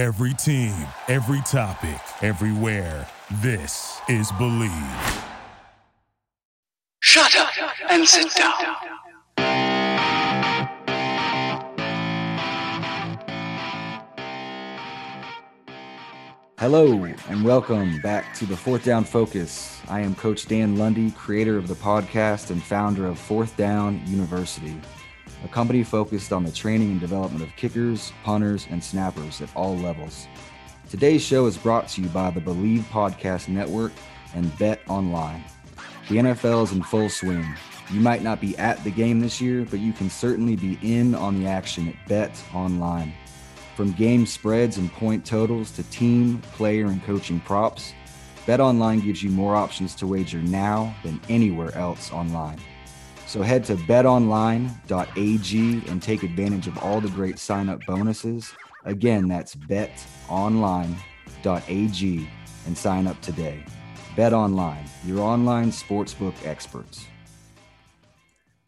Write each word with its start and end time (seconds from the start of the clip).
Every 0.00 0.32
team, 0.32 0.72
every 1.08 1.42
topic, 1.42 2.00
everywhere. 2.22 3.06
This 3.42 4.00
is 4.08 4.32
Believe. 4.38 4.72
Shut 7.00 7.36
up 7.36 7.50
and 7.90 8.08
sit 8.08 8.34
down. 8.34 8.54
Hello 16.58 17.04
and 17.28 17.44
welcome 17.44 18.00
back 18.00 18.32
to 18.36 18.46
the 18.46 18.56
Fourth 18.56 18.86
Down 18.86 19.04
Focus. 19.04 19.82
I 19.90 20.00
am 20.00 20.14
Coach 20.14 20.46
Dan 20.46 20.78
Lundy, 20.78 21.10
creator 21.10 21.58
of 21.58 21.68
the 21.68 21.74
podcast 21.74 22.50
and 22.50 22.62
founder 22.62 23.04
of 23.04 23.18
Fourth 23.18 23.54
Down 23.58 24.00
University, 24.06 24.80
a 25.44 25.48
company 25.48 25.82
focused 25.82 26.32
on 26.32 26.44
the 26.44 26.52
training 26.52 26.90
and 26.92 27.00
development 27.00 27.42
of 27.42 27.54
kickers, 27.56 28.12
punters, 28.24 28.66
and 28.70 28.82
snappers 28.82 29.40
at 29.40 29.54
all 29.56 29.76
levels. 29.76 30.26
Today's 30.88 31.22
show 31.22 31.46
is 31.46 31.56
brought 31.56 31.88
to 31.88 32.02
you 32.02 32.08
by 32.08 32.30
the 32.30 32.40
Believe 32.40 32.82
Podcast 32.90 33.48
Network 33.48 33.92
and 34.34 34.56
Bet 34.58 34.80
Online. 34.88 35.44
The 36.08 36.16
NFL 36.16 36.64
is 36.64 36.72
in 36.72 36.82
full 36.82 37.08
swing. 37.08 37.46
You 37.92 38.00
might 38.00 38.22
not 38.22 38.40
be 38.40 38.56
at 38.58 38.82
the 38.84 38.90
game 38.90 39.20
this 39.20 39.40
year, 39.40 39.66
but 39.68 39.80
you 39.80 39.92
can 39.92 40.10
certainly 40.10 40.56
be 40.56 40.78
in 40.82 41.14
on 41.14 41.40
the 41.40 41.48
action 41.48 41.88
at 41.88 42.08
Bet 42.08 42.42
Online. 42.54 43.12
From 43.76 43.92
game 43.92 44.26
spreads 44.26 44.76
and 44.76 44.92
point 44.92 45.24
totals 45.24 45.70
to 45.72 45.82
team, 45.84 46.38
player, 46.52 46.86
and 46.86 47.02
coaching 47.04 47.40
props, 47.40 47.94
BetOnline 48.46 49.02
gives 49.02 49.22
you 49.22 49.30
more 49.30 49.54
options 49.54 49.94
to 49.96 50.06
wager 50.06 50.38
now 50.38 50.94
than 51.04 51.20
anywhere 51.28 51.74
else 51.76 52.12
online. 52.12 52.58
So 53.30 53.42
head 53.42 53.64
to 53.66 53.76
betonline.ag 53.76 55.82
and 55.86 56.02
take 56.02 56.24
advantage 56.24 56.66
of 56.66 56.76
all 56.78 57.00
the 57.00 57.10
great 57.10 57.38
sign-up 57.38 57.86
bonuses. 57.86 58.52
Again, 58.84 59.28
that's 59.28 59.54
betonline.ag 59.54 60.98
and 62.66 62.76
sign 62.76 63.06
up 63.06 63.20
today. 63.20 63.64
BetOnline, 64.16 64.84
your 65.06 65.20
online 65.20 65.70
sportsbook 65.70 66.34
experts. 66.44 67.06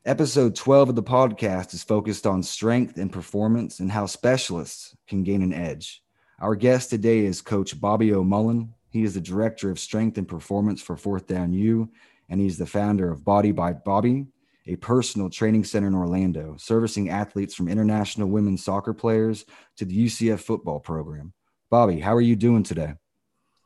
Episode 0.04 0.54
12 0.54 0.90
of 0.90 0.94
the 0.94 1.02
podcast 1.02 1.74
is 1.74 1.82
focused 1.82 2.24
on 2.24 2.40
strength 2.40 2.98
and 2.98 3.10
performance 3.10 3.80
and 3.80 3.90
how 3.90 4.06
specialists 4.06 4.96
can 5.08 5.24
gain 5.24 5.42
an 5.42 5.52
edge. 5.52 6.04
Our 6.38 6.54
guest 6.54 6.88
today 6.88 7.24
is 7.24 7.42
Coach 7.42 7.80
Bobby 7.80 8.12
O'Mullen. 8.12 8.72
He 8.90 9.02
is 9.02 9.14
the 9.14 9.20
Director 9.20 9.72
of 9.72 9.80
Strength 9.80 10.18
and 10.18 10.28
Performance 10.28 10.80
for 10.80 10.96
Fourth 10.96 11.26
Down 11.26 11.52
U, 11.52 11.90
and 12.28 12.40
he's 12.40 12.58
the 12.58 12.66
founder 12.66 13.10
of 13.10 13.24
Body 13.24 13.50
by 13.50 13.72
Bobby, 13.72 14.28
a 14.66 14.76
personal 14.76 15.28
training 15.28 15.64
center 15.64 15.88
in 15.88 15.94
Orlando, 15.94 16.56
servicing 16.58 17.10
athletes 17.10 17.54
from 17.54 17.68
international 17.68 18.28
women's 18.28 18.64
soccer 18.64 18.94
players 18.94 19.44
to 19.76 19.84
the 19.84 20.06
UCF 20.06 20.40
football 20.40 20.80
program. 20.80 21.32
Bobby, 21.70 21.98
how 21.98 22.14
are 22.14 22.20
you 22.20 22.36
doing 22.36 22.62
today? 22.62 22.94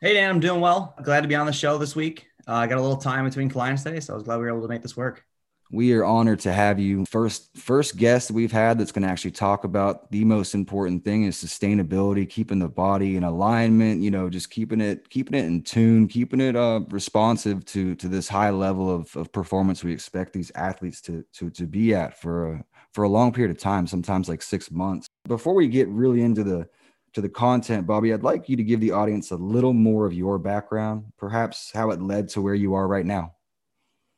Hey, 0.00 0.14
Dan, 0.14 0.30
I'm 0.30 0.40
doing 0.40 0.60
well. 0.60 0.94
Glad 1.02 1.22
to 1.22 1.28
be 1.28 1.34
on 1.34 1.46
the 1.46 1.52
show 1.52 1.78
this 1.78 1.96
week. 1.96 2.26
Uh, 2.48 2.52
I 2.54 2.66
got 2.66 2.78
a 2.78 2.82
little 2.82 2.96
time 2.96 3.24
between 3.24 3.48
clients 3.48 3.82
today, 3.82 4.00
so 4.00 4.12
I 4.12 4.16
was 4.16 4.22
glad 4.22 4.36
we 4.36 4.42
were 4.44 4.50
able 4.50 4.62
to 4.62 4.68
make 4.68 4.82
this 4.82 4.96
work. 4.96 5.24
We 5.70 5.92
are 5.94 6.04
honored 6.04 6.40
to 6.40 6.52
have 6.52 6.78
you. 6.78 7.04
First, 7.06 7.56
first 7.56 7.96
guest 7.96 8.30
we've 8.30 8.52
had 8.52 8.78
that's 8.78 8.92
going 8.92 9.02
to 9.02 9.08
actually 9.08 9.32
talk 9.32 9.64
about 9.64 10.10
the 10.12 10.24
most 10.24 10.54
important 10.54 11.04
thing 11.04 11.24
is 11.24 11.36
sustainability, 11.36 12.28
keeping 12.28 12.60
the 12.60 12.68
body 12.68 13.16
in 13.16 13.24
alignment. 13.24 14.00
You 14.00 14.10
know, 14.10 14.30
just 14.30 14.50
keeping 14.50 14.80
it, 14.80 15.10
keeping 15.10 15.38
it 15.38 15.44
in 15.44 15.62
tune, 15.62 16.06
keeping 16.06 16.40
it 16.40 16.54
uh, 16.54 16.80
responsive 16.90 17.64
to 17.66 17.94
to 17.96 18.08
this 18.08 18.28
high 18.28 18.50
level 18.50 18.94
of, 18.94 19.14
of 19.16 19.32
performance 19.32 19.82
we 19.82 19.92
expect 19.92 20.32
these 20.32 20.52
athletes 20.54 21.00
to 21.02 21.24
to 21.34 21.50
to 21.50 21.66
be 21.66 21.94
at 21.94 22.18
for 22.20 22.52
a 22.52 22.64
for 22.92 23.02
a 23.04 23.08
long 23.08 23.32
period 23.32 23.54
of 23.54 23.60
time, 23.60 23.86
sometimes 23.86 24.28
like 24.28 24.42
six 24.42 24.70
months. 24.70 25.06
Before 25.26 25.54
we 25.54 25.68
get 25.68 25.88
really 25.88 26.22
into 26.22 26.44
the 26.44 26.68
to 27.14 27.20
the 27.20 27.28
content, 27.28 27.86
Bobby, 27.86 28.12
I'd 28.12 28.22
like 28.22 28.48
you 28.48 28.56
to 28.56 28.62
give 28.62 28.80
the 28.80 28.92
audience 28.92 29.30
a 29.30 29.36
little 29.36 29.72
more 29.72 30.06
of 30.06 30.12
your 30.12 30.38
background, 30.38 31.12
perhaps 31.16 31.70
how 31.74 31.90
it 31.90 32.00
led 32.00 32.28
to 32.30 32.40
where 32.40 32.54
you 32.54 32.74
are 32.74 32.86
right 32.86 33.06
now. 33.06 33.34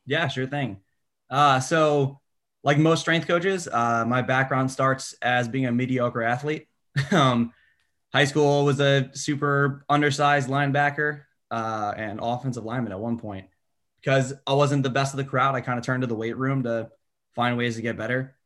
Yeah, 0.04 0.28
sure 0.28 0.46
thing. 0.46 0.78
Uh, 1.30 1.60
so, 1.60 2.20
like 2.64 2.78
most 2.78 3.00
strength 3.00 3.26
coaches, 3.26 3.68
uh, 3.68 4.04
my 4.06 4.22
background 4.22 4.70
starts 4.70 5.14
as 5.22 5.48
being 5.48 5.66
a 5.66 5.72
mediocre 5.72 6.22
athlete. 6.22 6.66
um, 7.12 7.52
high 8.12 8.24
school 8.24 8.64
was 8.64 8.80
a 8.80 9.10
super 9.14 9.84
undersized 9.88 10.48
linebacker 10.48 11.22
uh, 11.50 11.92
and 11.96 12.20
offensive 12.22 12.64
lineman 12.64 12.92
at 12.92 13.00
one 13.00 13.18
point. 13.18 13.46
Because 14.00 14.32
I 14.46 14.54
wasn't 14.54 14.84
the 14.84 14.90
best 14.90 15.12
of 15.12 15.18
the 15.18 15.24
crowd, 15.24 15.54
I 15.54 15.60
kind 15.60 15.78
of 15.78 15.84
turned 15.84 16.02
to 16.02 16.06
the 16.06 16.14
weight 16.14 16.36
room 16.36 16.62
to 16.62 16.90
find 17.34 17.56
ways 17.56 17.76
to 17.76 17.82
get 17.82 17.96
better. 17.96 18.36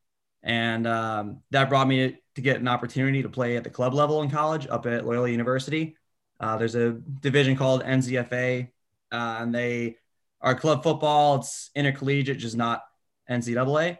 And 0.42 0.86
um, 0.86 1.42
that 1.50 1.68
brought 1.68 1.86
me 1.86 2.18
to 2.34 2.40
get 2.40 2.60
an 2.60 2.68
opportunity 2.68 3.22
to 3.22 3.28
play 3.28 3.56
at 3.56 3.64
the 3.64 3.70
club 3.70 3.94
level 3.94 4.22
in 4.22 4.30
college 4.30 4.66
up 4.68 4.86
at 4.86 5.06
Loyola 5.06 5.28
University. 5.28 5.96
Uh, 6.40 6.56
there's 6.56 6.74
a 6.74 6.92
division 6.92 7.56
called 7.56 7.84
NCFA, 7.84 8.68
uh, 9.12 9.36
and 9.40 9.54
they 9.54 9.98
are 10.42 10.54
club 10.54 10.82
football. 10.82 11.36
It's 11.36 11.70
intercollegiate, 11.74 12.38
just 12.38 12.56
not 12.56 12.82
NCAA. 13.30 13.98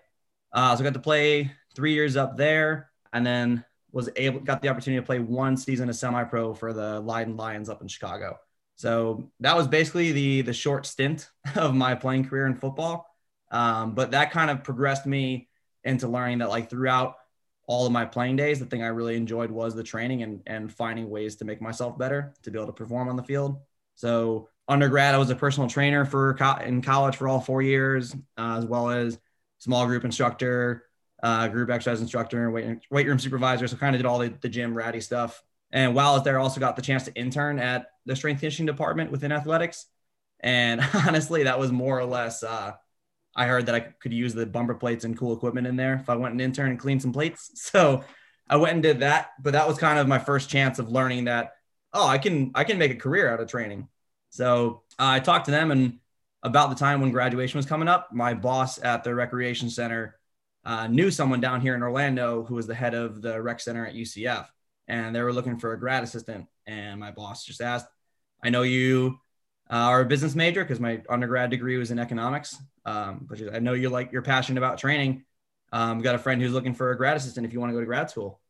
Uh, 0.53 0.77
so 0.77 0.83
I 0.83 0.85
got 0.85 0.95
to 0.95 1.01
play 1.01 1.51
three 1.75 1.95
years 1.95 2.17
up 2.17 2.37
there, 2.37 2.91
and 3.13 3.25
then 3.25 3.65
was 3.93 4.09
able 4.17 4.41
got 4.41 4.63
the 4.63 4.69
opportunity 4.69 5.01
to 5.01 5.07
play 5.07 5.19
one 5.19 5.57
season 5.57 5.89
of 5.89 5.97
semi-pro 5.97 6.55
for 6.55 6.73
the 6.73 7.01
Leiden 7.01 7.37
Lions 7.37 7.69
up 7.69 7.83
in 7.83 7.89
Chicago. 7.89 8.39
So 8.77 9.31
that 9.41 9.57
was 9.57 9.69
basically 9.69 10.13
the 10.13 10.43
the 10.43 10.53
short 10.53 10.87
stint 10.87 11.31
of 11.57 11.75
my 11.75 11.95
playing 11.95 12.29
career 12.29 12.47
in 12.47 12.57
football. 12.57 13.07
Um, 13.51 13.95
but 13.95 14.13
that 14.13 14.31
kind 14.31 14.51
of 14.51 14.65
progressed 14.65 15.07
me 15.07 15.49
into 15.85 16.09
learning 16.09 16.39
that 16.39 16.49
like 16.49 16.71
throughout 16.71 17.17
all 17.67 17.87
of 17.87 17.93
my 17.93 18.05
playing 18.05 18.37
days, 18.37 18.59
the 18.59 18.67
thing 18.67 18.83
I 18.83 18.89
really 18.89 19.17
enjoyed 19.17 19.51
was 19.51 19.75
the 19.75 19.83
training 19.83 20.23
and, 20.23 20.41
and 20.47 20.73
finding 20.73 21.09
ways 21.09 21.37
to 21.37 21.45
make 21.45 21.61
myself 21.61 21.97
better 21.97 22.35
to 22.43 22.51
be 22.51 22.59
able 22.59 22.67
to 22.67 22.73
perform 22.73 23.09
on 23.09 23.17
the 23.17 23.23
field. 23.23 23.61
So 23.95 24.49
undergrad, 24.69 25.15
I 25.15 25.19
was 25.19 25.31
a 25.31 25.37
personal 25.37 25.69
trainer 25.69 26.05
for 26.05 26.35
co- 26.35 26.59
in 26.65 26.83
college 26.83 27.17
for 27.17 27.29
all 27.29 27.41
four 27.41 27.63
years, 27.63 28.15
uh, 28.39 28.59
as 28.59 28.67
well 28.67 28.91
as 28.91 29.19
small 29.59 29.87
group 29.87 30.05
instructor, 30.05 30.85
uh, 31.23 31.49
group 31.49 31.71
exercise 31.71 32.01
instructor, 32.01 32.51
weight, 32.51 32.81
weight 32.91 33.07
room 33.07 33.19
supervisor. 33.19 33.67
So 33.69 33.77
kind 33.77 33.95
of 33.95 34.01
did 34.01 34.07
all 34.07 34.19
the, 34.19 34.33
the 34.41 34.49
gym 34.49 34.75
ratty 34.75 35.01
stuff. 35.01 35.43
And 35.71 35.95
while 35.95 36.11
I 36.11 36.15
was 36.15 36.25
there, 36.25 36.39
I 36.39 36.43
also 36.43 36.61
got 36.61 36.77
the 36.77 36.83
chance 36.83 37.05
to 37.05 37.15
intern 37.15 37.59
at 37.59 37.87
the 38.05 38.17
strength 38.17 38.41
conditioning 38.41 38.67
department 38.67 39.11
within 39.11 39.33
athletics. 39.33 39.87
And 40.41 40.81
honestly, 41.07 41.45
that 41.45 41.59
was 41.59 41.73
more 41.73 41.99
or 41.99 42.05
less 42.05 42.43
uh, 42.43 42.73
I 43.35 43.47
heard 43.47 43.67
that 43.67 43.75
I 43.75 43.81
could 43.81 44.13
use 44.13 44.35
the 44.35 44.47
bumper 44.47 44.75
plates 44.75 45.05
and 45.05 45.17
cool 45.17 45.35
equipment 45.35 45.67
in 45.67 45.77
there 45.77 45.95
if 45.95 46.11
I 46.11 46.17
went 46.17 46.33
and 46.33 46.41
intern 46.41 46.71
and 46.71 46.79
cleaned 46.79 47.03
some 47.03 47.13
plates. 47.13 47.51
So 47.73 48.05
I 48.49 48.57
went 48.57 48.75
and 48.75 48.83
did 48.83 49.01
that. 49.01 49.31
But 49.41 49.53
that 49.55 49.67
was 49.67 49.79
kind 49.79 49.99
of 49.99 50.09
my 50.09 50.19
first 50.19 50.51
chance 50.51 50.79
of 50.79 50.91
learning 50.91 51.25
that, 51.25 51.53
oh, 51.93 52.07
I 52.07 52.19
can 52.19 52.51
I 52.55 52.65
can 52.65 52.77
make 52.77 52.91
a 52.91 52.97
career 52.97 53.33
out 53.33 53.41
of 53.41 53.49
training. 53.49 53.89
So 54.33 54.83
uh, 54.99 55.13
I 55.13 55.21
talked 55.21 55.45
to 55.45 55.51
them 55.51 55.71
and 55.71 55.99
about 56.43 56.71
the 56.71 56.77
time 56.77 57.01
when 57.01 57.13
graduation 57.13 57.59
was 57.59 57.67
coming 57.67 57.87
up, 57.87 58.13
my 58.13 58.33
boss 58.33 58.83
at 58.83 59.05
the 59.05 59.15
recreation 59.15 59.69
center 59.69 60.19
uh, 60.65 60.87
knew 60.87 61.11
someone 61.11 61.41
down 61.41 61.61
here 61.61 61.75
in 61.75 61.83
Orlando 61.83 62.43
who 62.43 62.55
was 62.55 62.67
the 62.67 62.75
head 62.75 62.95
of 62.95 63.21
the 63.21 63.41
rec 63.41 63.61
center 63.61 63.87
at 63.87 63.95
UCF. 63.95 64.47
And 64.89 65.15
they 65.15 65.23
were 65.23 65.35
looking 65.35 65.59
for 65.59 65.75
a 65.75 65.79
grad 65.79 66.03
assistant. 66.03 66.47
And 66.67 66.99
my 66.99 67.11
boss 67.11 67.45
just 67.45 67.61
asked, 67.61 67.87
I 68.43 68.49
know 68.49 68.63
you 68.63 69.19
uh, 69.71 69.75
are 69.75 70.01
a 70.01 70.07
business 70.07 70.35
major 70.35 70.65
because 70.65 70.81
my 70.81 71.03
undergrad 71.11 71.51
degree 71.51 71.77
was 71.77 71.91
in 71.91 71.99
economics. 71.99 72.57
Um, 72.87 73.27
but 73.29 73.55
I 73.55 73.59
know 73.59 73.75
you 73.75 73.91
like 73.91 74.13
you're 74.13 74.23
passionate 74.23 74.59
about 74.59 74.79
training. 74.79 75.25
Um, 75.73 76.01
got 76.01 76.15
a 76.15 76.19
friend 76.19 76.41
who's 76.41 76.53
looking 76.53 76.75
for 76.75 76.91
a 76.91 76.97
grad 76.97 77.19
assistant 77.19 77.47
if 77.47 77.53
you 77.53 77.61
want 77.61 77.71
to 77.71 77.75
go 77.75 77.81
to 77.81 77.87
grad 77.87 78.11
school, 78.11 78.41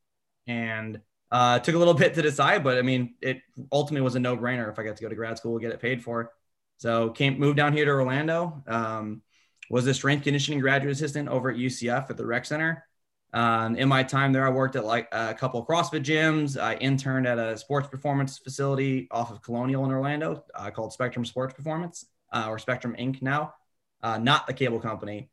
and 0.46 1.00
uh, 1.32 1.58
took 1.58 1.74
a 1.74 1.78
little 1.78 1.94
bit 2.04 2.14
to 2.14 2.22
decide. 2.22 2.62
But 2.62 2.78
I 2.78 2.82
mean, 2.82 3.14
it 3.20 3.40
ultimately 3.72 4.02
was 4.02 4.14
a 4.14 4.20
no 4.20 4.36
brainer. 4.36 4.70
If 4.70 4.78
I 4.78 4.84
got 4.84 4.96
to 4.96 5.02
go 5.02 5.08
to 5.08 5.16
grad 5.16 5.38
school, 5.38 5.58
get 5.58 5.72
it 5.72 5.80
paid 5.80 6.04
for. 6.04 6.32
So 6.76 7.10
came 7.10 7.38
moved 7.38 7.56
down 7.56 7.72
here 7.72 7.84
to 7.84 7.90
Orlando. 7.90 8.62
Um, 8.66 9.22
was 9.70 9.86
a 9.86 9.94
strength 9.94 10.24
conditioning 10.24 10.60
graduate 10.60 10.92
assistant 10.92 11.28
over 11.28 11.50
at 11.50 11.56
UCF 11.56 12.10
at 12.10 12.16
the 12.16 12.26
rec 12.26 12.44
center. 12.44 12.84
Um, 13.32 13.76
in 13.76 13.88
my 13.88 14.02
time 14.02 14.32
there, 14.32 14.46
I 14.46 14.50
worked 14.50 14.76
at 14.76 14.84
like 14.84 15.08
a 15.12 15.32
couple 15.32 15.64
CrossFit 15.64 16.04
gyms. 16.04 16.60
I 16.60 16.74
interned 16.74 17.26
at 17.26 17.38
a 17.38 17.56
sports 17.56 17.88
performance 17.88 18.36
facility 18.38 19.08
off 19.10 19.30
of 19.30 19.40
Colonial 19.40 19.84
in 19.86 19.90
Orlando 19.90 20.44
uh, 20.54 20.70
called 20.70 20.92
Spectrum 20.92 21.24
Sports 21.24 21.54
Performance 21.54 22.04
uh, 22.32 22.46
or 22.48 22.58
Spectrum 22.58 22.94
Inc. 22.98 23.22
now, 23.22 23.54
uh, 24.02 24.18
not 24.18 24.46
the 24.46 24.52
cable 24.52 24.80
company. 24.80 25.30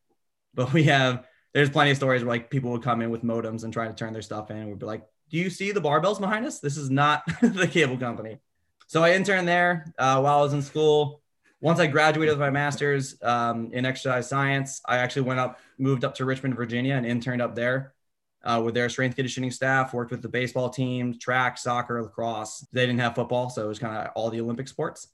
But 0.53 0.71
we 0.71 0.83
have, 0.83 1.25
there's 1.53 1.69
plenty 1.69 1.91
of 1.91 1.97
stories 1.97 2.23
where 2.23 2.29
like 2.29 2.49
people 2.49 2.71
would 2.71 2.83
come 2.83 3.01
in 3.01 3.09
with 3.09 3.23
modems 3.23 3.65
and 3.65 3.73
try 3.73 3.87
to 3.87 3.93
turn 3.93 4.13
their 4.13 4.21
stuff 4.21 4.49
in. 4.51 4.57
And 4.57 4.69
we'd 4.69 4.79
be 4.79 4.85
like, 4.85 5.03
do 5.29 5.37
you 5.37 5.49
see 5.49 5.71
the 5.71 5.81
barbells 5.81 6.19
behind 6.19 6.45
us? 6.45 6.59
This 6.59 6.77
is 6.77 6.89
not 6.89 7.23
the 7.41 7.67
cable 7.67 7.97
company. 7.97 8.39
So 8.87 9.03
I 9.03 9.13
interned 9.13 9.47
there 9.47 9.93
uh, 9.97 10.19
while 10.19 10.39
I 10.39 10.41
was 10.41 10.53
in 10.53 10.61
school 10.61 11.21
once 11.61 11.79
I 11.79 11.87
graduated 11.87 12.33
with 12.33 12.39
my 12.39 12.49
master's 12.49 13.21
um, 13.21 13.71
in 13.73 13.85
exercise 13.85 14.29
science, 14.29 14.81
I 14.85 14.97
actually 14.97 15.23
went 15.23 15.39
up, 15.39 15.59
moved 15.77 16.05
up 16.05 16.15
to 16.15 16.25
Richmond, 16.25 16.55
Virginia, 16.55 16.95
and 16.95 17.05
interned 17.05 17.41
up 17.41 17.53
there 17.53 17.93
uh, 18.43 18.61
with 18.63 18.75
their 18.75 18.87
strength 18.87 19.15
conditioning 19.15 19.51
staff. 19.51 19.93
Worked 19.93 20.11
with 20.11 20.21
the 20.21 20.29
baseball 20.29 20.69
team, 20.69 21.19
track, 21.19 21.57
soccer, 21.57 22.01
lacrosse. 22.01 22.65
They 22.71 22.85
didn't 22.85 22.99
have 22.99 23.15
football, 23.15 23.49
so 23.49 23.65
it 23.65 23.67
was 23.67 23.79
kind 23.79 23.95
of 23.95 24.11
all 24.15 24.29
the 24.29 24.39
Olympic 24.39 24.69
sports, 24.69 25.09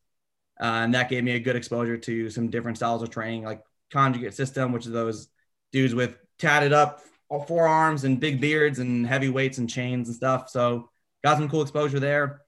uh, 0.61 0.65
and 0.65 0.93
that 0.93 1.09
gave 1.09 1.23
me 1.23 1.31
a 1.31 1.39
good 1.39 1.55
exposure 1.55 1.97
to 1.97 2.29
some 2.29 2.49
different 2.49 2.77
styles 2.77 3.01
of 3.01 3.09
training, 3.09 3.43
like 3.43 3.63
conjugate 3.91 4.35
system, 4.35 4.71
which 4.71 4.85
is 4.85 4.91
those 4.91 5.29
dudes 5.71 5.95
with 5.95 6.17
tatted 6.37 6.73
up 6.73 7.01
forearms 7.47 8.03
and 8.03 8.19
big 8.19 8.39
beards 8.39 8.79
and 8.79 9.05
heavy 9.05 9.29
weights 9.29 9.57
and 9.57 9.69
chains 9.69 10.07
and 10.07 10.15
stuff. 10.15 10.49
So 10.49 10.89
got 11.23 11.37
some 11.37 11.49
cool 11.49 11.61
exposure 11.61 11.99
there, 11.99 12.41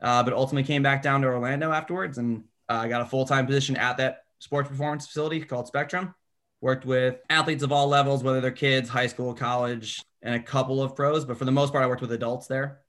uh, 0.00 0.22
but 0.22 0.32
ultimately 0.32 0.64
came 0.64 0.82
back 0.82 1.02
down 1.02 1.22
to 1.22 1.28
Orlando 1.28 1.72
afterwards 1.72 2.18
and 2.18 2.44
I 2.70 2.84
uh, 2.84 2.88
got 2.88 3.00
a 3.00 3.04
full 3.04 3.26
time 3.26 3.46
position 3.46 3.76
at 3.76 3.96
that 3.96 4.22
sports 4.38 4.68
performance 4.68 5.06
facility 5.06 5.40
called 5.40 5.66
Spectrum. 5.66 6.14
Worked 6.60 6.84
with 6.84 7.18
athletes 7.30 7.62
of 7.62 7.72
all 7.72 7.88
levels, 7.88 8.22
whether 8.22 8.40
they're 8.40 8.50
kids, 8.50 8.88
high 8.88 9.06
school, 9.06 9.34
college, 9.34 10.04
and 10.22 10.34
a 10.34 10.40
couple 10.40 10.82
of 10.82 10.94
pros. 10.94 11.24
But 11.24 11.38
for 11.38 11.46
the 11.46 11.50
most 11.50 11.72
part, 11.72 11.82
I 11.82 11.86
worked 11.86 12.02
with 12.02 12.12
adults 12.12 12.46
there. 12.46 12.80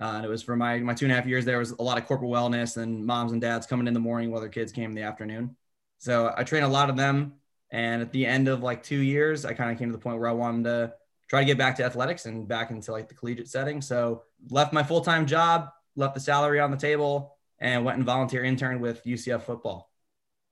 Uh, 0.00 0.14
and 0.16 0.24
it 0.24 0.28
was 0.28 0.42
for 0.42 0.56
my 0.56 0.78
my 0.78 0.94
two 0.94 1.04
and 1.04 1.12
a 1.12 1.14
half 1.14 1.26
years. 1.26 1.44
There 1.44 1.58
was 1.58 1.72
a 1.72 1.82
lot 1.82 1.98
of 1.98 2.06
corporate 2.06 2.30
wellness 2.30 2.78
and 2.78 3.04
moms 3.04 3.32
and 3.32 3.40
dads 3.40 3.66
coming 3.66 3.86
in 3.86 3.94
the 3.94 4.00
morning 4.00 4.30
while 4.30 4.40
their 4.40 4.50
kids 4.50 4.72
came 4.72 4.90
in 4.90 4.96
the 4.96 5.02
afternoon. 5.02 5.54
So 5.98 6.32
I 6.34 6.44
trained 6.44 6.64
a 6.64 6.68
lot 6.68 6.88
of 6.88 6.96
them. 6.96 7.34
And 7.70 8.02
at 8.02 8.12
the 8.12 8.26
end 8.26 8.48
of 8.48 8.62
like 8.62 8.82
two 8.82 8.98
years, 8.98 9.44
I 9.44 9.54
kind 9.54 9.70
of 9.70 9.78
came 9.78 9.88
to 9.88 9.96
the 9.96 10.02
point 10.02 10.18
where 10.18 10.28
I 10.28 10.32
wanted 10.32 10.64
to 10.64 10.94
try 11.28 11.40
to 11.40 11.46
get 11.46 11.58
back 11.58 11.76
to 11.76 11.84
athletics 11.84 12.26
and 12.26 12.48
back 12.48 12.70
into 12.70 12.90
like 12.90 13.08
the 13.08 13.14
collegiate 13.14 13.48
setting. 13.48 13.80
So 13.80 14.24
left 14.50 14.72
my 14.72 14.82
full 14.82 15.00
time 15.00 15.26
job, 15.26 15.68
left 15.94 16.14
the 16.14 16.20
salary 16.20 16.58
on 16.58 16.70
the 16.70 16.76
table, 16.76 17.36
and 17.60 17.84
went 17.84 17.98
and 17.98 18.06
volunteer 18.06 18.42
intern 18.42 18.80
with 18.80 19.04
UCF 19.04 19.42
football. 19.42 19.90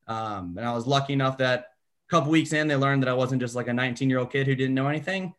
Um, 0.06 0.54
and 0.56 0.66
I 0.66 0.72
was 0.72 0.86
lucky 0.86 1.12
enough 1.12 1.38
that 1.38 1.60
a 1.60 2.10
couple 2.10 2.30
weeks 2.30 2.52
in, 2.52 2.68
they 2.68 2.76
learned 2.76 3.02
that 3.02 3.08
I 3.08 3.14
wasn't 3.14 3.40
just 3.40 3.54
like 3.54 3.68
a 3.68 3.72
19 3.72 4.08
year 4.08 4.20
old 4.20 4.30
kid 4.30 4.46
who 4.46 4.54
didn't 4.54 4.74
know 4.74 4.88
anything. 4.88 5.34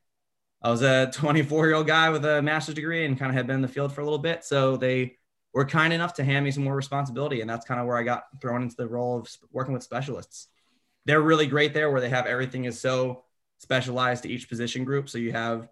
I 0.61 0.69
was 0.69 0.81
a 0.81 1.09
24 1.13 1.67
year 1.67 1.75
old 1.75 1.87
guy 1.87 2.09
with 2.09 2.25
a 2.25 2.41
master's 2.41 2.75
degree 2.75 3.05
and 3.05 3.17
kind 3.17 3.29
of 3.29 3.35
had 3.35 3.47
been 3.47 3.55
in 3.57 3.61
the 3.61 3.67
field 3.67 3.93
for 3.93 4.01
a 4.01 4.03
little 4.03 4.19
bit. 4.19 4.43
So 4.43 4.77
they 4.77 5.15
were 5.53 5.65
kind 5.65 5.93
enough 5.93 6.13
to 6.15 6.23
hand 6.23 6.45
me 6.45 6.51
some 6.51 6.63
more 6.63 6.75
responsibility. 6.75 7.41
And 7.41 7.49
that's 7.49 7.65
kind 7.65 7.79
of 7.79 7.87
where 7.87 7.97
I 7.97 8.03
got 8.03 8.25
thrown 8.41 8.61
into 8.61 8.75
the 8.75 8.87
role 8.87 9.19
of 9.19 9.29
working 9.51 9.73
with 9.73 9.83
specialists. 9.83 10.47
They're 11.05 11.21
really 11.21 11.47
great 11.47 11.73
there 11.73 11.91
where 11.91 12.01
they 12.01 12.09
have 12.09 12.25
everything 12.25 12.65
is 12.65 12.79
so 12.79 13.23
specialized 13.59 14.23
to 14.23 14.29
each 14.29 14.49
position 14.49 14.83
group. 14.83 15.09
So 15.09 15.17
you 15.17 15.31
have 15.31 15.69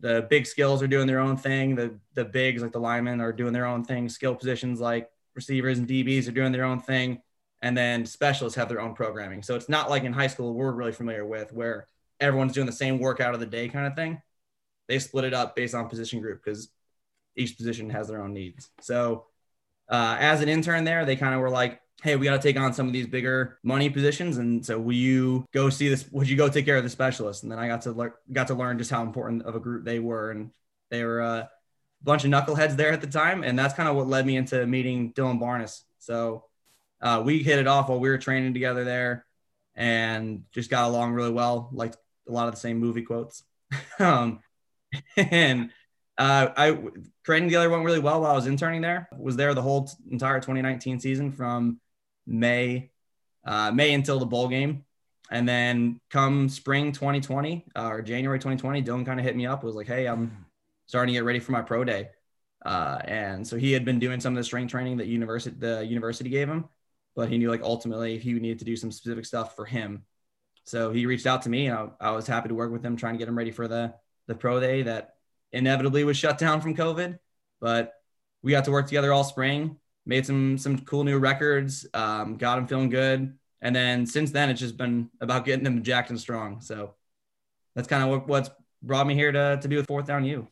the 0.00 0.26
big 0.30 0.46
skills 0.46 0.82
are 0.82 0.88
doing 0.88 1.06
their 1.06 1.20
own 1.20 1.36
thing. 1.36 1.74
The 1.74 1.98
the 2.14 2.24
bigs 2.24 2.62
like 2.62 2.72
the 2.72 2.80
linemen 2.80 3.20
are 3.20 3.32
doing 3.32 3.52
their 3.52 3.66
own 3.66 3.84
thing. 3.84 4.08
Skill 4.08 4.34
positions 4.34 4.80
like 4.80 5.10
receivers 5.34 5.78
and 5.78 5.88
DBs 5.88 6.28
are 6.28 6.32
doing 6.32 6.52
their 6.52 6.64
own 6.64 6.80
thing. 6.80 7.22
And 7.62 7.76
then 7.76 8.06
specialists 8.06 8.56
have 8.56 8.68
their 8.68 8.80
own 8.80 8.94
programming. 8.94 9.42
So 9.42 9.54
it's 9.54 9.68
not 9.68 9.90
like 9.90 10.04
in 10.04 10.12
high 10.12 10.28
school 10.28 10.54
we're 10.54 10.72
really 10.72 10.92
familiar 10.92 11.26
with 11.26 11.52
where 11.52 11.88
everyone's 12.18 12.52
doing 12.52 12.66
the 12.66 12.72
same 12.72 12.98
workout 12.98 13.34
of 13.34 13.40
the 13.40 13.46
day 13.46 13.68
kind 13.68 13.86
of 13.86 13.94
thing. 13.94 14.20
They 14.88 14.98
split 14.98 15.24
it 15.24 15.34
up 15.34 15.54
based 15.54 15.74
on 15.74 15.88
position 15.88 16.20
group 16.20 16.42
because 16.42 16.70
each 17.36 17.56
position 17.56 17.90
has 17.90 18.08
their 18.08 18.22
own 18.22 18.32
needs. 18.32 18.70
So 18.80 19.26
uh, 19.88 20.16
as 20.18 20.40
an 20.40 20.48
intern 20.48 20.84
there, 20.84 21.04
they 21.04 21.16
kind 21.16 21.34
of 21.34 21.40
were 21.40 21.50
like, 21.50 21.80
hey, 22.02 22.16
we 22.16 22.24
got 22.24 22.40
to 22.40 22.42
take 22.42 22.58
on 22.58 22.72
some 22.72 22.86
of 22.86 22.92
these 22.92 23.06
bigger 23.06 23.58
money 23.62 23.90
positions. 23.90 24.38
And 24.38 24.64
so 24.64 24.78
will 24.78 24.94
you 24.94 25.44
go 25.52 25.70
see 25.70 25.88
this? 25.88 26.10
Would 26.12 26.28
you 26.28 26.36
go 26.36 26.48
take 26.48 26.64
care 26.64 26.76
of 26.76 26.84
the 26.84 26.90
specialist? 26.90 27.42
And 27.42 27.52
then 27.52 27.58
I 27.58 27.68
got 27.68 27.82
to 27.82 27.92
learn, 27.92 28.12
got 28.32 28.48
to 28.48 28.54
learn 28.54 28.78
just 28.78 28.90
how 28.90 29.02
important 29.02 29.42
of 29.42 29.54
a 29.54 29.60
group 29.60 29.84
they 29.84 29.98
were. 29.98 30.30
And 30.30 30.50
they 30.90 31.04
were 31.04 31.20
a 31.20 31.50
bunch 32.02 32.24
of 32.24 32.30
knuckleheads 32.30 32.76
there 32.76 32.92
at 32.92 33.00
the 33.00 33.06
time. 33.06 33.44
And 33.44 33.58
that's 33.58 33.74
kind 33.74 33.88
of 33.88 33.96
what 33.96 34.08
led 34.08 34.26
me 34.26 34.36
into 34.36 34.66
meeting 34.66 35.12
Dylan 35.12 35.38
Barnes. 35.38 35.84
So 35.98 36.44
uh, 37.02 37.22
we 37.24 37.42
hit 37.42 37.58
it 37.58 37.66
off 37.66 37.88
while 37.88 38.00
we 38.00 38.08
were 38.08 38.18
training 38.18 38.54
together 38.54 38.84
there 38.84 39.26
and 39.74 40.44
just 40.52 40.70
got 40.70 40.88
along 40.88 41.12
really 41.12 41.30
well. 41.30 41.68
Liked 41.72 41.96
a 42.28 42.32
lot 42.32 42.48
of 42.48 42.54
the 42.54 42.60
same 42.60 42.78
movie 42.78 43.02
quotes. 43.02 43.44
um, 43.98 44.40
and 45.16 45.70
uh, 46.16 46.48
I 46.56 46.78
training 47.24 47.48
together 47.48 47.70
went 47.70 47.84
really 47.84 47.98
well 47.98 48.22
while 48.22 48.32
I 48.32 48.34
was 48.34 48.46
interning 48.46 48.80
there. 48.80 49.08
Was 49.16 49.36
there 49.36 49.54
the 49.54 49.62
whole 49.62 49.90
entire 50.10 50.40
2019 50.40 51.00
season 51.00 51.32
from 51.32 51.80
May, 52.30 52.90
uh, 53.44 53.72
May 53.72 53.92
until 53.92 54.18
the 54.18 54.26
bowl 54.26 54.48
game. 54.48 54.84
And 55.30 55.48
then 55.48 56.00
come 56.10 56.48
spring 56.48 56.92
2020 56.92 57.66
uh, 57.76 57.88
or 57.88 58.02
January 58.02 58.38
2020, 58.38 58.82
Dylan 58.82 59.06
kind 59.06 59.20
of 59.20 59.26
hit 59.26 59.36
me 59.36 59.46
up. 59.46 59.62
Was 59.62 59.76
like, 59.76 59.86
"Hey, 59.86 60.06
I'm 60.06 60.46
starting 60.86 61.12
to 61.14 61.18
get 61.18 61.24
ready 61.24 61.38
for 61.38 61.52
my 61.52 61.62
pro 61.62 61.84
day." 61.84 62.08
Uh, 62.64 62.98
and 63.04 63.46
so 63.46 63.56
he 63.56 63.72
had 63.72 63.84
been 63.84 64.00
doing 64.00 64.20
some 64.20 64.32
of 64.34 64.36
the 64.36 64.44
strength 64.44 64.70
training 64.70 64.96
that 64.98 65.06
university 65.06 65.56
the 65.56 65.84
university 65.86 66.30
gave 66.30 66.48
him, 66.48 66.68
but 67.14 67.28
he 67.28 67.38
knew 67.38 67.48
like 67.48 67.62
ultimately 67.62 68.18
he 68.18 68.32
needed 68.34 68.58
to 68.58 68.64
do 68.64 68.76
some 68.76 68.90
specific 68.90 69.24
stuff 69.24 69.54
for 69.54 69.64
him. 69.64 70.04
So 70.64 70.90
he 70.92 71.06
reached 71.06 71.26
out 71.26 71.42
to 71.42 71.48
me, 71.48 71.68
and 71.68 71.78
I, 71.78 72.08
I 72.08 72.10
was 72.10 72.26
happy 72.26 72.48
to 72.48 72.54
work 72.54 72.72
with 72.72 72.84
him, 72.84 72.96
trying 72.96 73.14
to 73.14 73.18
get 73.18 73.28
him 73.28 73.38
ready 73.38 73.52
for 73.52 73.68
the 73.68 73.94
the 74.26 74.34
pro 74.34 74.58
day 74.58 74.82
that 74.82 75.14
inevitably 75.52 76.02
was 76.04 76.16
shut 76.16 76.38
down 76.38 76.60
from 76.60 76.74
COVID. 76.74 77.18
But 77.60 77.94
we 78.42 78.52
got 78.52 78.64
to 78.64 78.72
work 78.72 78.86
together 78.86 79.12
all 79.12 79.24
spring 79.24 79.79
made 80.06 80.26
some 80.26 80.58
some 80.58 80.78
cool 80.80 81.04
new 81.04 81.18
records, 81.18 81.86
um, 81.94 82.36
got 82.36 82.58
him 82.58 82.66
feeling 82.66 82.90
good, 82.90 83.36
and 83.60 83.74
then 83.74 84.06
since 84.06 84.30
then 84.30 84.50
it's 84.50 84.60
just 84.60 84.76
been 84.76 85.10
about 85.20 85.44
getting 85.44 85.64
them 85.64 85.82
jacked 85.82 86.10
and 86.10 86.20
strong. 86.20 86.60
So 86.60 86.94
that's 87.74 87.88
kind 87.88 88.02
of 88.02 88.10
what, 88.10 88.28
what's 88.28 88.50
brought 88.82 89.06
me 89.06 89.14
here 89.14 89.32
to 89.32 89.58
to 89.60 89.68
be 89.68 89.76
with 89.76 89.86
Fourth 89.86 90.06
Down 90.06 90.24
U. 90.24 90.48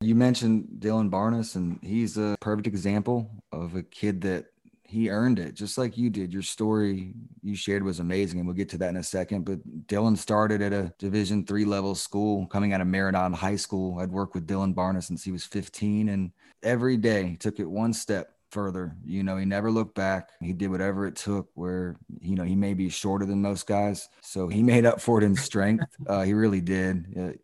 You 0.00 0.14
mentioned 0.14 0.68
Dylan 0.78 1.10
Barnes, 1.10 1.54
and 1.54 1.78
he's 1.82 2.18
a 2.18 2.36
perfect 2.40 2.66
example 2.66 3.30
of 3.52 3.76
a 3.76 3.82
kid 3.82 4.22
that 4.22 4.46
he 4.92 5.08
earned 5.08 5.38
it 5.38 5.54
just 5.54 5.78
like 5.78 5.96
you 5.96 6.10
did. 6.10 6.34
Your 6.34 6.42
story 6.42 7.14
you 7.40 7.54
shared 7.54 7.82
was 7.82 8.00
amazing, 8.00 8.40
and 8.40 8.46
we'll 8.46 8.56
get 8.56 8.68
to 8.70 8.78
that 8.78 8.90
in 8.90 8.96
a 8.96 9.02
second. 9.02 9.44
But 9.44 9.60
Dylan 9.86 10.18
started 10.18 10.60
at 10.60 10.72
a 10.72 10.92
Division 10.98 11.46
three 11.46 11.64
level 11.64 11.94
school, 11.94 12.46
coming 12.46 12.72
out 12.72 12.80
of 12.80 12.88
Merredon 12.88 13.34
High 13.34 13.56
School. 13.56 14.00
I'd 14.00 14.10
worked 14.10 14.34
with 14.34 14.46
Dylan 14.46 14.74
Barnes 14.74 15.06
since 15.06 15.22
he 15.24 15.32
was 15.32 15.44
15, 15.44 16.08
and 16.08 16.32
every 16.62 16.96
day 16.96 17.36
took 17.38 17.60
it 17.60 17.64
one 17.64 17.92
step 17.92 18.34
further. 18.52 18.94
You 19.04 19.22
know, 19.22 19.36
he 19.36 19.44
never 19.44 19.70
looked 19.70 19.94
back. 19.94 20.30
He 20.40 20.52
did 20.52 20.70
whatever 20.70 21.06
it 21.06 21.16
took. 21.16 21.48
Where 21.54 21.96
you 22.20 22.36
know 22.36 22.44
he 22.44 22.54
may 22.54 22.74
be 22.74 22.88
shorter 22.88 23.26
than 23.26 23.42
most 23.42 23.66
guys, 23.66 24.08
so 24.20 24.48
he 24.48 24.62
made 24.72 24.86
up 24.86 25.00
for 25.00 25.18
it 25.18 25.24
in 25.24 25.34
strength. 25.34 25.86
uh, 26.06 26.22
he 26.22 26.34
really 26.34 26.60
did, 26.60 27.38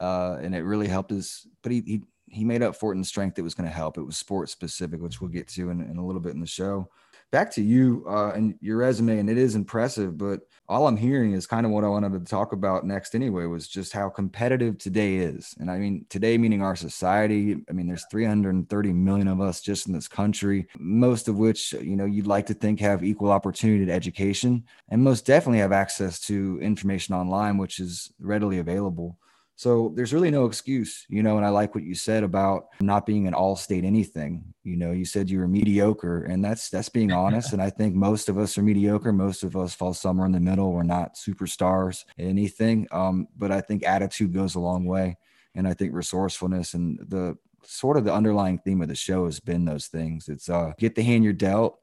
uh, 0.00 0.38
and 0.40 0.54
it 0.54 0.62
really 0.62 0.88
helped 0.88 1.12
us. 1.12 1.46
But 1.62 1.72
he 1.72 1.82
he 1.86 2.02
he 2.28 2.44
made 2.44 2.62
up 2.62 2.74
for 2.74 2.92
it 2.92 2.96
in 2.96 3.04
strength. 3.04 3.38
It 3.38 3.42
was 3.42 3.54
going 3.54 3.68
to 3.68 3.74
help. 3.74 3.96
It 3.98 4.02
was 4.02 4.16
sports 4.16 4.50
specific, 4.50 5.00
which 5.00 5.20
we'll 5.20 5.30
get 5.30 5.46
to 5.48 5.70
in, 5.70 5.80
in 5.80 5.98
a 5.98 6.04
little 6.04 6.20
bit 6.20 6.34
in 6.34 6.40
the 6.40 6.46
show 6.46 6.88
back 7.34 7.50
to 7.50 7.62
you 7.62 8.04
uh, 8.08 8.30
and 8.30 8.54
your 8.60 8.76
resume, 8.76 9.18
and 9.18 9.28
it 9.28 9.36
is 9.36 9.56
impressive. 9.56 10.16
But 10.16 10.42
all 10.68 10.86
I'm 10.86 10.96
hearing 10.96 11.32
is 11.32 11.48
kind 11.48 11.66
of 11.66 11.72
what 11.72 11.82
I 11.82 11.88
wanted 11.88 12.12
to 12.12 12.20
talk 12.20 12.52
about 12.52 12.86
next 12.86 13.16
anyway 13.16 13.46
was 13.46 13.66
just 13.66 13.92
how 13.92 14.08
competitive 14.08 14.78
today 14.78 15.16
is. 15.16 15.52
And 15.58 15.68
I 15.68 15.78
mean, 15.78 16.06
today 16.08 16.38
meaning 16.38 16.62
our 16.62 16.76
society. 16.76 17.56
I 17.68 17.72
mean, 17.72 17.88
there's 17.88 18.06
330 18.08 18.92
million 18.92 19.26
of 19.26 19.40
us 19.40 19.60
just 19.60 19.88
in 19.88 19.92
this 19.92 20.06
country, 20.06 20.68
most 20.78 21.26
of 21.26 21.36
which, 21.36 21.72
you 21.72 21.96
know, 21.96 22.04
you'd 22.04 22.28
like 22.28 22.46
to 22.46 22.54
think 22.54 22.78
have 22.78 23.02
equal 23.02 23.32
opportunity 23.32 23.84
to 23.84 23.92
education 23.92 24.62
and 24.90 25.02
most 25.02 25.26
definitely 25.26 25.58
have 25.58 25.72
access 25.72 26.20
to 26.28 26.60
information 26.62 27.16
online, 27.16 27.58
which 27.58 27.80
is 27.80 28.12
readily 28.20 28.60
available. 28.60 29.18
So 29.56 29.92
there's 29.96 30.14
really 30.14 30.30
no 30.30 30.46
excuse, 30.46 31.04
you 31.08 31.24
know, 31.24 31.36
and 31.36 31.44
I 31.44 31.48
like 31.48 31.74
what 31.74 31.82
you 31.82 31.96
said 31.96 32.22
about 32.22 32.66
not 32.80 33.06
being 33.06 33.26
an 33.26 33.34
all-state 33.34 33.84
anything. 33.84 34.53
You 34.64 34.76
know, 34.76 34.92
you 34.92 35.04
said 35.04 35.28
you 35.28 35.38
were 35.38 35.48
mediocre 35.48 36.24
and 36.24 36.42
that's 36.42 36.70
that's 36.70 36.88
being 36.88 37.12
honest 37.12 37.52
and 37.52 37.60
I 37.60 37.68
think 37.68 37.94
most 37.94 38.30
of 38.30 38.38
us 38.38 38.56
are 38.56 38.62
mediocre, 38.62 39.12
most 39.12 39.42
of 39.42 39.56
us 39.56 39.74
fall 39.74 39.92
somewhere 39.92 40.26
in 40.26 40.32
the 40.32 40.40
middle. 40.40 40.72
We're 40.72 40.82
not 40.82 41.16
superstars 41.16 42.04
anything. 42.18 42.88
Um, 42.90 43.28
but 43.36 43.52
I 43.52 43.60
think 43.60 43.84
attitude 43.84 44.32
goes 44.32 44.54
a 44.54 44.60
long 44.60 44.86
way 44.86 45.18
and 45.54 45.68
I 45.68 45.74
think 45.74 45.92
resourcefulness 45.92 46.72
and 46.72 46.98
the 46.98 47.36
sort 47.62 47.98
of 47.98 48.04
the 48.04 48.14
underlying 48.14 48.58
theme 48.58 48.80
of 48.80 48.88
the 48.88 48.94
show 48.94 49.26
has 49.26 49.38
been 49.38 49.66
those 49.66 49.86
things. 49.88 50.28
It's 50.28 50.48
uh 50.48 50.72
get 50.78 50.94
the 50.94 51.02
hand 51.02 51.24
you're 51.24 51.34
dealt 51.34 51.78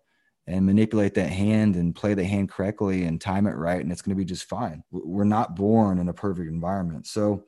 and 0.48 0.66
manipulate 0.66 1.14
that 1.14 1.30
hand 1.30 1.76
and 1.76 1.96
play 1.96 2.16
the 2.16 2.26
hand 2.26 2.50
correctly 2.50 3.04
and 3.04 3.22
time 3.22 3.46
it 3.46 3.56
right 3.56 3.82
and 3.82 3.92
it's 3.92 4.02
going 4.02 4.16
to 4.16 4.20
be 4.20 4.26
just 4.26 4.50
fine. 4.50 4.84
We're 4.92 5.24
not 5.24 5.56
born 5.56 6.00
in 6.00 6.10
a 6.10 6.14
perfect 6.14 6.50
environment. 6.50 7.06
So 7.06 7.46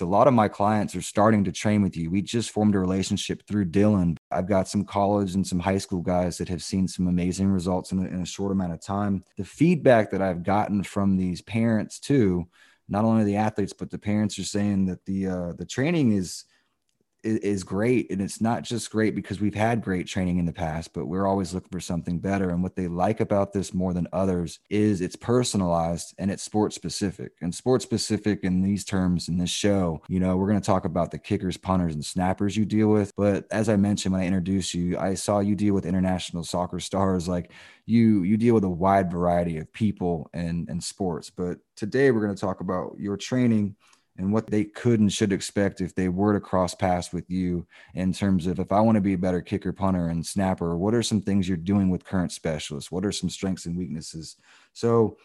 a 0.00 0.06
lot 0.06 0.26
of 0.26 0.34
my 0.34 0.48
clients 0.48 0.94
are 0.94 1.02
starting 1.02 1.44
to 1.44 1.52
train 1.52 1.82
with 1.82 1.96
you. 1.96 2.10
We 2.10 2.22
just 2.22 2.50
formed 2.50 2.74
a 2.74 2.78
relationship 2.78 3.42
through 3.46 3.66
Dylan. 3.66 4.16
I've 4.30 4.48
got 4.48 4.68
some 4.68 4.84
college 4.84 5.34
and 5.34 5.46
some 5.46 5.60
high 5.60 5.78
school 5.78 6.02
guys 6.02 6.38
that 6.38 6.48
have 6.48 6.62
seen 6.62 6.88
some 6.88 7.08
amazing 7.08 7.48
results 7.48 7.92
in 7.92 7.98
a, 8.00 8.08
in 8.08 8.22
a 8.22 8.26
short 8.26 8.52
amount 8.52 8.72
of 8.72 8.80
time. 8.80 9.24
The 9.36 9.44
feedback 9.44 10.10
that 10.10 10.22
I've 10.22 10.42
gotten 10.42 10.82
from 10.82 11.16
these 11.16 11.40
parents 11.42 11.98
too, 11.98 12.46
not 12.88 13.04
only 13.04 13.24
the 13.24 13.36
athletes 13.36 13.72
but 13.72 13.90
the 13.90 13.98
parents 13.98 14.38
are 14.38 14.44
saying 14.44 14.86
that 14.86 15.04
the 15.04 15.26
uh, 15.26 15.52
the 15.54 15.66
training 15.66 16.12
is 16.12 16.44
is 17.26 17.64
great 17.64 18.10
and 18.10 18.20
it's 18.20 18.40
not 18.40 18.62
just 18.62 18.90
great 18.90 19.14
because 19.14 19.40
we've 19.40 19.54
had 19.54 19.82
great 19.82 20.06
training 20.06 20.38
in 20.38 20.46
the 20.46 20.52
past 20.52 20.92
but 20.92 21.06
we're 21.06 21.26
always 21.26 21.52
looking 21.52 21.70
for 21.70 21.80
something 21.80 22.18
better 22.18 22.50
and 22.50 22.62
what 22.62 22.76
they 22.76 22.88
like 22.88 23.20
about 23.20 23.52
this 23.52 23.74
more 23.74 23.92
than 23.92 24.06
others 24.12 24.60
is 24.70 25.00
it's 25.00 25.16
personalized 25.16 26.14
and 26.18 26.30
it's 26.30 26.42
sports 26.42 26.76
specific 26.76 27.32
and 27.40 27.54
sports 27.54 27.84
specific 27.84 28.40
in 28.44 28.62
these 28.62 28.84
terms 28.84 29.28
in 29.28 29.38
this 29.38 29.50
show 29.50 30.00
you 30.08 30.20
know 30.20 30.36
we're 30.36 30.48
going 30.48 30.60
to 30.60 30.66
talk 30.66 30.84
about 30.84 31.10
the 31.10 31.18
kickers 31.18 31.56
punters 31.56 31.94
and 31.94 32.04
snappers 32.04 32.56
you 32.56 32.64
deal 32.64 32.88
with 32.88 33.12
but 33.16 33.44
as 33.50 33.68
i 33.68 33.76
mentioned 33.76 34.12
when 34.12 34.22
i 34.22 34.26
introduced 34.26 34.74
you 34.74 34.98
i 34.98 35.14
saw 35.14 35.40
you 35.40 35.54
deal 35.54 35.74
with 35.74 35.86
international 35.86 36.44
soccer 36.44 36.80
stars 36.80 37.26
like 37.26 37.50
you 37.86 38.22
you 38.22 38.36
deal 38.36 38.54
with 38.54 38.64
a 38.64 38.68
wide 38.68 39.10
variety 39.10 39.58
of 39.58 39.72
people 39.72 40.30
and 40.32 40.68
and 40.68 40.82
sports 40.82 41.30
but 41.30 41.58
today 41.76 42.10
we're 42.10 42.20
going 42.24 42.34
to 42.34 42.40
talk 42.40 42.60
about 42.60 42.94
your 42.98 43.16
training 43.16 43.74
and 44.18 44.32
what 44.32 44.46
they 44.46 44.64
could 44.64 45.00
and 45.00 45.12
should 45.12 45.32
expect 45.32 45.80
if 45.80 45.94
they 45.94 46.08
were 46.08 46.32
to 46.32 46.40
cross 46.40 46.74
paths 46.74 47.12
with 47.12 47.28
you 47.30 47.66
in 47.94 48.12
terms 48.12 48.46
of 48.46 48.58
if 48.58 48.72
I 48.72 48.80
want 48.80 48.96
to 48.96 49.00
be 49.00 49.14
a 49.14 49.18
better 49.18 49.40
kicker, 49.40 49.72
punter, 49.72 50.08
and 50.08 50.24
snapper, 50.24 50.76
what 50.76 50.94
are 50.94 51.02
some 51.02 51.20
things 51.20 51.48
you're 51.48 51.56
doing 51.56 51.90
with 51.90 52.04
current 52.04 52.32
specialists? 52.32 52.90
What 52.90 53.04
are 53.04 53.12
some 53.12 53.30
strengths 53.30 53.66
and 53.66 53.76
weaknesses? 53.76 54.36
So 54.72 55.16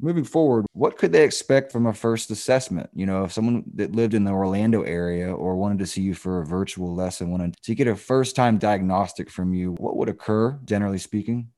moving 0.00 0.24
forward, 0.24 0.66
what 0.72 0.98
could 0.98 1.12
they 1.12 1.24
expect 1.24 1.72
from 1.72 1.86
a 1.86 1.94
first 1.94 2.30
assessment? 2.30 2.90
You 2.94 3.06
know, 3.06 3.24
if 3.24 3.32
someone 3.32 3.64
that 3.74 3.94
lived 3.94 4.14
in 4.14 4.24
the 4.24 4.32
Orlando 4.32 4.82
area 4.82 5.32
or 5.32 5.56
wanted 5.56 5.78
to 5.78 5.86
see 5.86 6.02
you 6.02 6.14
for 6.14 6.40
a 6.40 6.46
virtual 6.46 6.94
lesson, 6.94 7.30
wanted 7.30 7.56
to 7.62 7.74
get 7.74 7.88
a 7.88 7.96
first 7.96 8.36
time 8.36 8.58
diagnostic 8.58 9.30
from 9.30 9.54
you, 9.54 9.72
what 9.72 9.96
would 9.96 10.08
occur, 10.08 10.58
generally 10.64 10.98
speaking? 10.98 11.48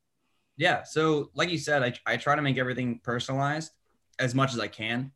Yeah. 0.57 0.85
So, 0.85 1.31
like 1.35 1.51
you 1.51 1.59
said, 1.59 1.83
I, 1.83 1.95
I 2.07 2.17
try 2.17 2.35
to 2.35 2.43
make 2.43 2.57
everything 2.57 3.01
personalized 3.03 3.73
as 4.19 4.35
much 4.35 4.55
as 4.55 4.61
I 4.61 4.69
can. 4.69 5.13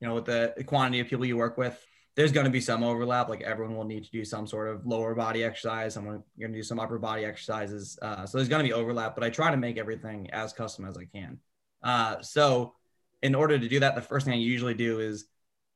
You 0.00 0.08
know, 0.08 0.14
with 0.14 0.26
the 0.26 0.54
quantity 0.66 1.00
of 1.00 1.08
people 1.08 1.24
you 1.24 1.36
work 1.36 1.56
with, 1.56 1.78
there's 2.16 2.32
going 2.32 2.44
to 2.46 2.50
be 2.50 2.60
some 2.60 2.82
overlap. 2.82 3.28
Like 3.28 3.42
everyone 3.42 3.76
will 3.76 3.84
need 3.84 4.04
to 4.04 4.10
do 4.10 4.24
some 4.24 4.46
sort 4.46 4.68
of 4.68 4.86
lower 4.86 5.14
body 5.14 5.44
exercise. 5.44 5.94
Someone 5.94 6.22
going 6.38 6.52
to 6.52 6.58
do 6.58 6.62
some 6.62 6.80
upper 6.80 6.98
body 6.98 7.24
exercises. 7.24 7.98
Uh, 8.00 8.24
so 8.26 8.38
there's 8.38 8.48
going 8.48 8.64
to 8.64 8.68
be 8.68 8.72
overlap, 8.72 9.14
but 9.14 9.22
I 9.22 9.30
try 9.30 9.50
to 9.50 9.56
make 9.56 9.76
everything 9.76 10.30
as 10.30 10.52
custom 10.52 10.86
as 10.86 10.96
I 10.96 11.04
can. 11.04 11.38
Uh, 11.82 12.22
so 12.22 12.74
in 13.22 13.34
order 13.34 13.58
to 13.58 13.68
do 13.68 13.80
that, 13.80 13.94
the 13.94 14.00
first 14.02 14.24
thing 14.24 14.34
I 14.34 14.38
usually 14.38 14.74
do 14.74 15.00
is 15.00 15.26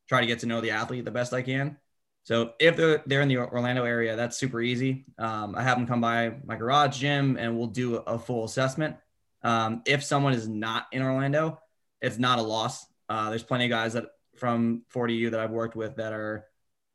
try 0.08 0.20
to 0.20 0.26
get 0.26 0.40
to 0.40 0.46
know 0.46 0.60
the 0.60 0.70
athlete 0.70 1.04
the 1.04 1.10
best 1.10 1.32
I 1.32 1.42
can. 1.42 1.76
So 2.22 2.52
if 2.58 2.76
they're, 2.76 3.02
they're 3.06 3.22
in 3.22 3.28
the 3.28 3.38
Orlando 3.38 3.84
area, 3.84 4.16
that's 4.16 4.36
super 4.36 4.60
easy. 4.60 5.06
Um, 5.18 5.54
I 5.54 5.62
have 5.62 5.78
them 5.78 5.86
come 5.86 6.00
by 6.00 6.34
my 6.44 6.56
garage 6.56 6.98
gym 6.98 7.36
and 7.38 7.56
we'll 7.56 7.68
do 7.68 7.96
a 7.96 8.18
full 8.18 8.44
assessment. 8.44 8.96
Um, 9.42 9.82
if 9.86 10.02
someone 10.04 10.34
is 10.34 10.48
not 10.48 10.86
in 10.92 11.02
Orlando, 11.02 11.60
it's 12.02 12.18
not 12.18 12.38
a 12.38 12.42
loss. 12.42 12.86
Uh, 13.10 13.28
there's 13.28 13.42
plenty 13.42 13.64
of 13.64 13.70
guys 13.70 13.94
that 13.94 14.06
from 14.36 14.82
40U 14.94 15.32
that 15.32 15.40
I've 15.40 15.50
worked 15.50 15.74
with 15.74 15.96
that 15.96 16.12
are 16.12 16.46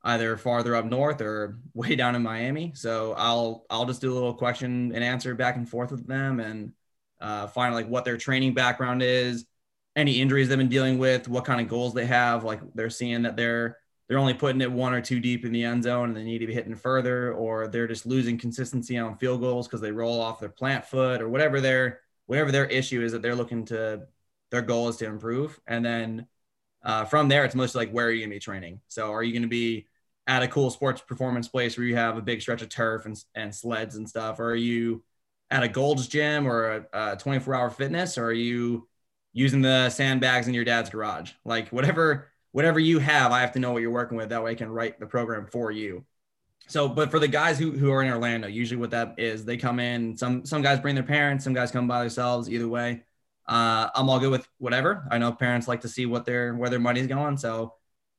either 0.03 0.37
farther 0.37 0.75
up 0.75 0.85
north 0.85 1.19
or 1.19 1.59
way 1.73 1.95
down 1.95 2.15
in 2.15 2.23
Miami. 2.23 2.71
So 2.73 3.13
I'll 3.17 3.65
I'll 3.69 3.85
just 3.85 4.01
do 4.01 4.11
a 4.11 4.15
little 4.15 4.33
question 4.33 4.93
and 4.95 5.03
answer 5.03 5.35
back 5.35 5.57
and 5.57 5.67
forth 5.67 5.91
with 5.91 6.07
them 6.07 6.39
and 6.39 6.71
uh, 7.19 7.47
find 7.47 7.75
like 7.75 7.87
what 7.87 8.05
their 8.05 8.17
training 8.17 8.53
background 8.53 9.03
is, 9.03 9.45
any 9.95 10.21
injuries 10.21 10.47
they've 10.47 10.57
been 10.57 10.69
dealing 10.69 10.97
with, 10.99 11.27
what 11.27 11.43
kind 11.43 11.59
of 11.59 11.67
goals 11.67 11.93
they 11.93 12.05
have. 12.05 12.45
Like 12.45 12.61
they're 12.73 12.89
seeing 12.89 13.23
that 13.23 13.35
they're 13.35 13.77
they're 14.07 14.19
only 14.19 14.35
putting 14.35 14.61
it 14.61 14.71
one 14.71 14.93
or 14.93 15.01
two 15.01 15.19
deep 15.19 15.43
in 15.43 15.51
the 15.51 15.63
end 15.65 15.83
zone 15.83 16.09
and 16.09 16.17
they 16.17 16.23
need 16.23 16.39
to 16.39 16.47
be 16.47 16.53
hitting 16.53 16.75
further, 16.75 17.33
or 17.33 17.67
they're 17.67 17.87
just 17.87 18.05
losing 18.05 18.37
consistency 18.37 18.97
on 18.97 19.17
field 19.17 19.41
goals 19.41 19.67
because 19.67 19.81
they 19.81 19.91
roll 19.91 20.21
off 20.21 20.39
their 20.39 20.47
plant 20.47 20.85
foot 20.85 21.21
or 21.21 21.27
whatever 21.27 21.59
their 21.59 21.99
whatever 22.27 22.53
their 22.53 22.65
issue 22.67 23.01
is 23.01 23.11
that 23.11 23.21
they're 23.21 23.35
looking 23.35 23.65
to 23.65 24.07
their 24.55 24.61
goal 24.61 24.87
is 24.87 24.95
to 24.97 25.05
improve. 25.05 25.59
And 25.67 25.85
then 25.85 26.27
uh, 26.81 27.03
from 27.03 27.27
there, 27.27 27.43
it's 27.43 27.55
mostly 27.55 27.85
like 27.85 27.93
where 27.93 28.07
are 28.07 28.11
you 28.11 28.23
gonna 28.23 28.35
be 28.35 28.39
training? 28.39 28.79
So 28.87 29.11
are 29.11 29.21
you 29.21 29.33
gonna 29.33 29.47
be 29.47 29.87
at 30.27 30.43
a 30.43 30.47
cool 30.47 30.71
sports 30.71 31.01
performance 31.01 31.49
place 31.49 31.77
where 31.77 31.85
you 31.85 31.95
have 31.97 32.15
a 32.15 32.21
big 32.21 32.41
stretch 32.41 32.61
of 32.61 32.69
turf 32.69 33.05
and, 33.05 33.21
and 33.35 33.53
sleds 33.53 33.95
and 33.95 34.07
stuff? 34.07 34.39
Or 34.39 34.51
are 34.51 34.55
you 34.55 35.03
at 35.51 35.63
a 35.63 35.67
Gold's 35.67 36.07
Gym 36.07 36.47
or 36.47 36.87
a, 36.93 37.11
a 37.13 37.17
24 37.17 37.53
hour 37.53 37.69
fitness? 37.69 38.17
Or 38.17 38.27
are 38.27 38.33
you 38.33 38.87
using 39.33 39.61
the 39.61 39.89
sandbags 39.89 40.47
in 40.47 40.53
your 40.53 40.63
dad's 40.63 40.89
garage? 40.89 41.31
Like 41.43 41.69
whatever, 41.69 42.31
whatever 42.53 42.79
you 42.79 42.99
have, 42.99 43.33
I 43.33 43.41
have 43.41 43.51
to 43.51 43.59
know 43.59 43.73
what 43.73 43.81
you're 43.81 43.91
working 43.91 44.17
with. 44.17 44.29
That 44.29 44.41
way 44.41 44.51
I 44.51 44.55
can 44.55 44.69
write 44.69 44.97
the 44.97 45.05
program 45.05 45.47
for 45.47 45.71
you. 45.71 46.05
So, 46.67 46.87
but 46.87 47.11
for 47.11 47.19
the 47.19 47.27
guys 47.27 47.59
who, 47.59 47.71
who 47.71 47.91
are 47.91 48.01
in 48.01 48.09
Orlando, 48.09 48.47
usually 48.47 48.79
what 48.79 48.91
that 48.91 49.15
is, 49.19 49.43
they 49.43 49.57
come 49.57 49.79
in, 49.79 50.17
some, 50.17 50.45
some 50.45 50.61
guys 50.61 50.79
bring 50.79 50.95
their 50.95 51.03
parents, 51.03 51.43
some 51.43 51.53
guys 51.53 51.71
come 51.71 51.87
by 51.87 51.99
themselves, 51.99 52.49
either 52.49 52.67
way. 52.67 53.03
Uh, 53.47 53.89
I'm 53.93 54.09
all 54.09 54.19
good 54.19 54.31
with 54.31 54.47
whatever. 54.57 55.07
I 55.11 55.17
know 55.17 55.31
parents 55.31 55.67
like 55.67 55.81
to 55.81 55.87
see 55.87 56.05
what 56.05 56.25
their, 56.25 56.55
where 56.55 56.69
their 56.69 56.79
money's 56.79 57.07
going. 57.07 57.37
So 57.37 57.73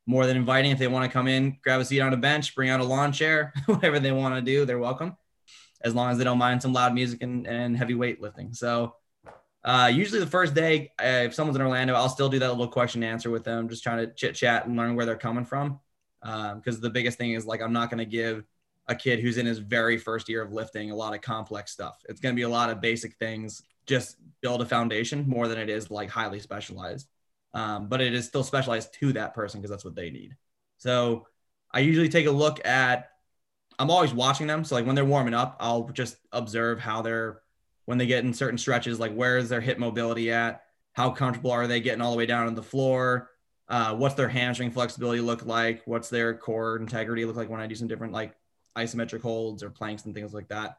more 0.06 0.26
than 0.26 0.36
inviting, 0.36 0.70
if 0.70 0.78
they 0.78 0.88
want 0.88 1.04
to 1.04 1.12
come 1.12 1.26
in, 1.26 1.58
grab 1.62 1.80
a 1.80 1.84
seat 1.84 2.00
on 2.00 2.12
a 2.12 2.16
bench, 2.16 2.54
bring 2.54 2.70
out 2.70 2.80
a 2.80 2.84
lawn 2.84 3.12
chair, 3.12 3.52
whatever 3.66 3.98
they 3.98 4.12
want 4.12 4.34
to 4.36 4.40
do, 4.40 4.64
they're 4.64 4.78
welcome 4.78 5.16
as 5.82 5.94
long 5.94 6.10
as 6.10 6.18
they 6.18 6.24
don't 6.24 6.38
mind 6.38 6.62
some 6.62 6.72
loud 6.72 6.94
music 6.94 7.22
and, 7.22 7.46
and 7.46 7.76
heavy 7.76 7.94
weight 7.94 8.20
lifting. 8.20 8.52
So 8.52 8.94
uh, 9.64 9.90
usually 9.92 10.20
the 10.20 10.26
first 10.26 10.54
day, 10.54 10.92
uh, 11.00 11.24
if 11.24 11.34
someone's 11.34 11.56
in 11.56 11.62
Orlando, 11.62 11.94
I'll 11.94 12.08
still 12.08 12.28
do 12.28 12.38
that 12.38 12.50
little 12.50 12.68
question 12.68 13.02
and 13.02 13.12
answer 13.12 13.30
with 13.30 13.44
them, 13.44 13.68
just 13.68 13.82
trying 13.82 13.98
to 13.98 14.12
chit 14.12 14.34
chat 14.34 14.66
and 14.66 14.76
learn 14.76 14.94
where 14.94 15.06
they're 15.06 15.16
coming 15.16 15.44
from. 15.44 15.80
Because 16.20 16.76
um, 16.76 16.80
the 16.80 16.90
biggest 16.90 17.18
thing 17.18 17.32
is 17.32 17.46
like, 17.46 17.60
I'm 17.60 17.72
not 17.72 17.90
going 17.90 17.98
to 17.98 18.04
give 18.04 18.44
a 18.88 18.94
kid 18.94 19.20
who's 19.20 19.38
in 19.38 19.46
his 19.46 19.58
very 19.58 19.98
first 19.98 20.28
year 20.28 20.42
of 20.42 20.52
lifting 20.52 20.90
a 20.90 20.96
lot 20.96 21.14
of 21.14 21.20
complex 21.20 21.72
stuff. 21.72 21.98
It's 22.08 22.20
going 22.20 22.34
to 22.34 22.36
be 22.36 22.42
a 22.42 22.48
lot 22.48 22.70
of 22.70 22.80
basic 22.80 23.14
things, 23.16 23.62
just 23.86 24.16
build 24.40 24.62
a 24.62 24.66
foundation 24.66 25.28
more 25.28 25.48
than 25.48 25.58
it 25.58 25.68
is 25.68 25.90
like 25.90 26.10
highly 26.10 26.40
specialized. 26.40 27.08
Um, 27.54 27.88
but 27.88 28.00
it 28.00 28.14
is 28.14 28.26
still 28.26 28.44
specialized 28.44 28.92
to 28.94 29.12
that 29.14 29.34
person 29.34 29.60
because 29.60 29.70
that's 29.70 29.84
what 29.84 29.94
they 29.94 30.10
need. 30.10 30.36
So 30.78 31.26
I 31.72 31.80
usually 31.80 32.08
take 32.08 32.26
a 32.26 32.30
look 32.30 32.64
at 32.66 33.10
I'm 33.78 33.90
always 33.90 34.12
watching 34.12 34.46
them. 34.46 34.64
So 34.64 34.74
like 34.74 34.86
when 34.86 34.94
they're 34.94 35.04
warming 35.04 35.34
up, 35.34 35.56
I'll 35.60 35.88
just 35.90 36.16
observe 36.32 36.80
how 36.80 37.02
they're 37.02 37.42
when 37.84 37.98
they 37.98 38.06
get 38.06 38.24
in 38.24 38.34
certain 38.34 38.58
stretches, 38.58 38.98
like 38.98 39.14
where 39.14 39.38
is 39.38 39.48
their 39.48 39.60
hip 39.60 39.78
mobility 39.78 40.32
at? 40.32 40.62
How 40.92 41.10
comfortable 41.10 41.52
are 41.52 41.66
they 41.66 41.80
getting 41.80 42.00
all 42.00 42.10
the 42.10 42.16
way 42.16 42.26
down 42.26 42.46
on 42.46 42.54
the 42.54 42.62
floor? 42.62 43.30
Uh, 43.68 43.94
what's 43.94 44.14
their 44.14 44.28
hamstring 44.28 44.70
flexibility 44.70 45.20
look 45.20 45.44
like? 45.44 45.82
What's 45.84 46.08
their 46.08 46.36
core 46.36 46.76
integrity 46.76 47.24
look 47.24 47.36
like 47.36 47.48
when 47.48 47.60
I 47.60 47.66
do 47.66 47.74
some 47.74 47.88
different 47.88 48.12
like 48.12 48.34
isometric 48.76 49.20
holds 49.20 49.62
or 49.62 49.70
planks 49.70 50.04
and 50.04 50.14
things 50.14 50.34
like 50.34 50.48
that? 50.48 50.78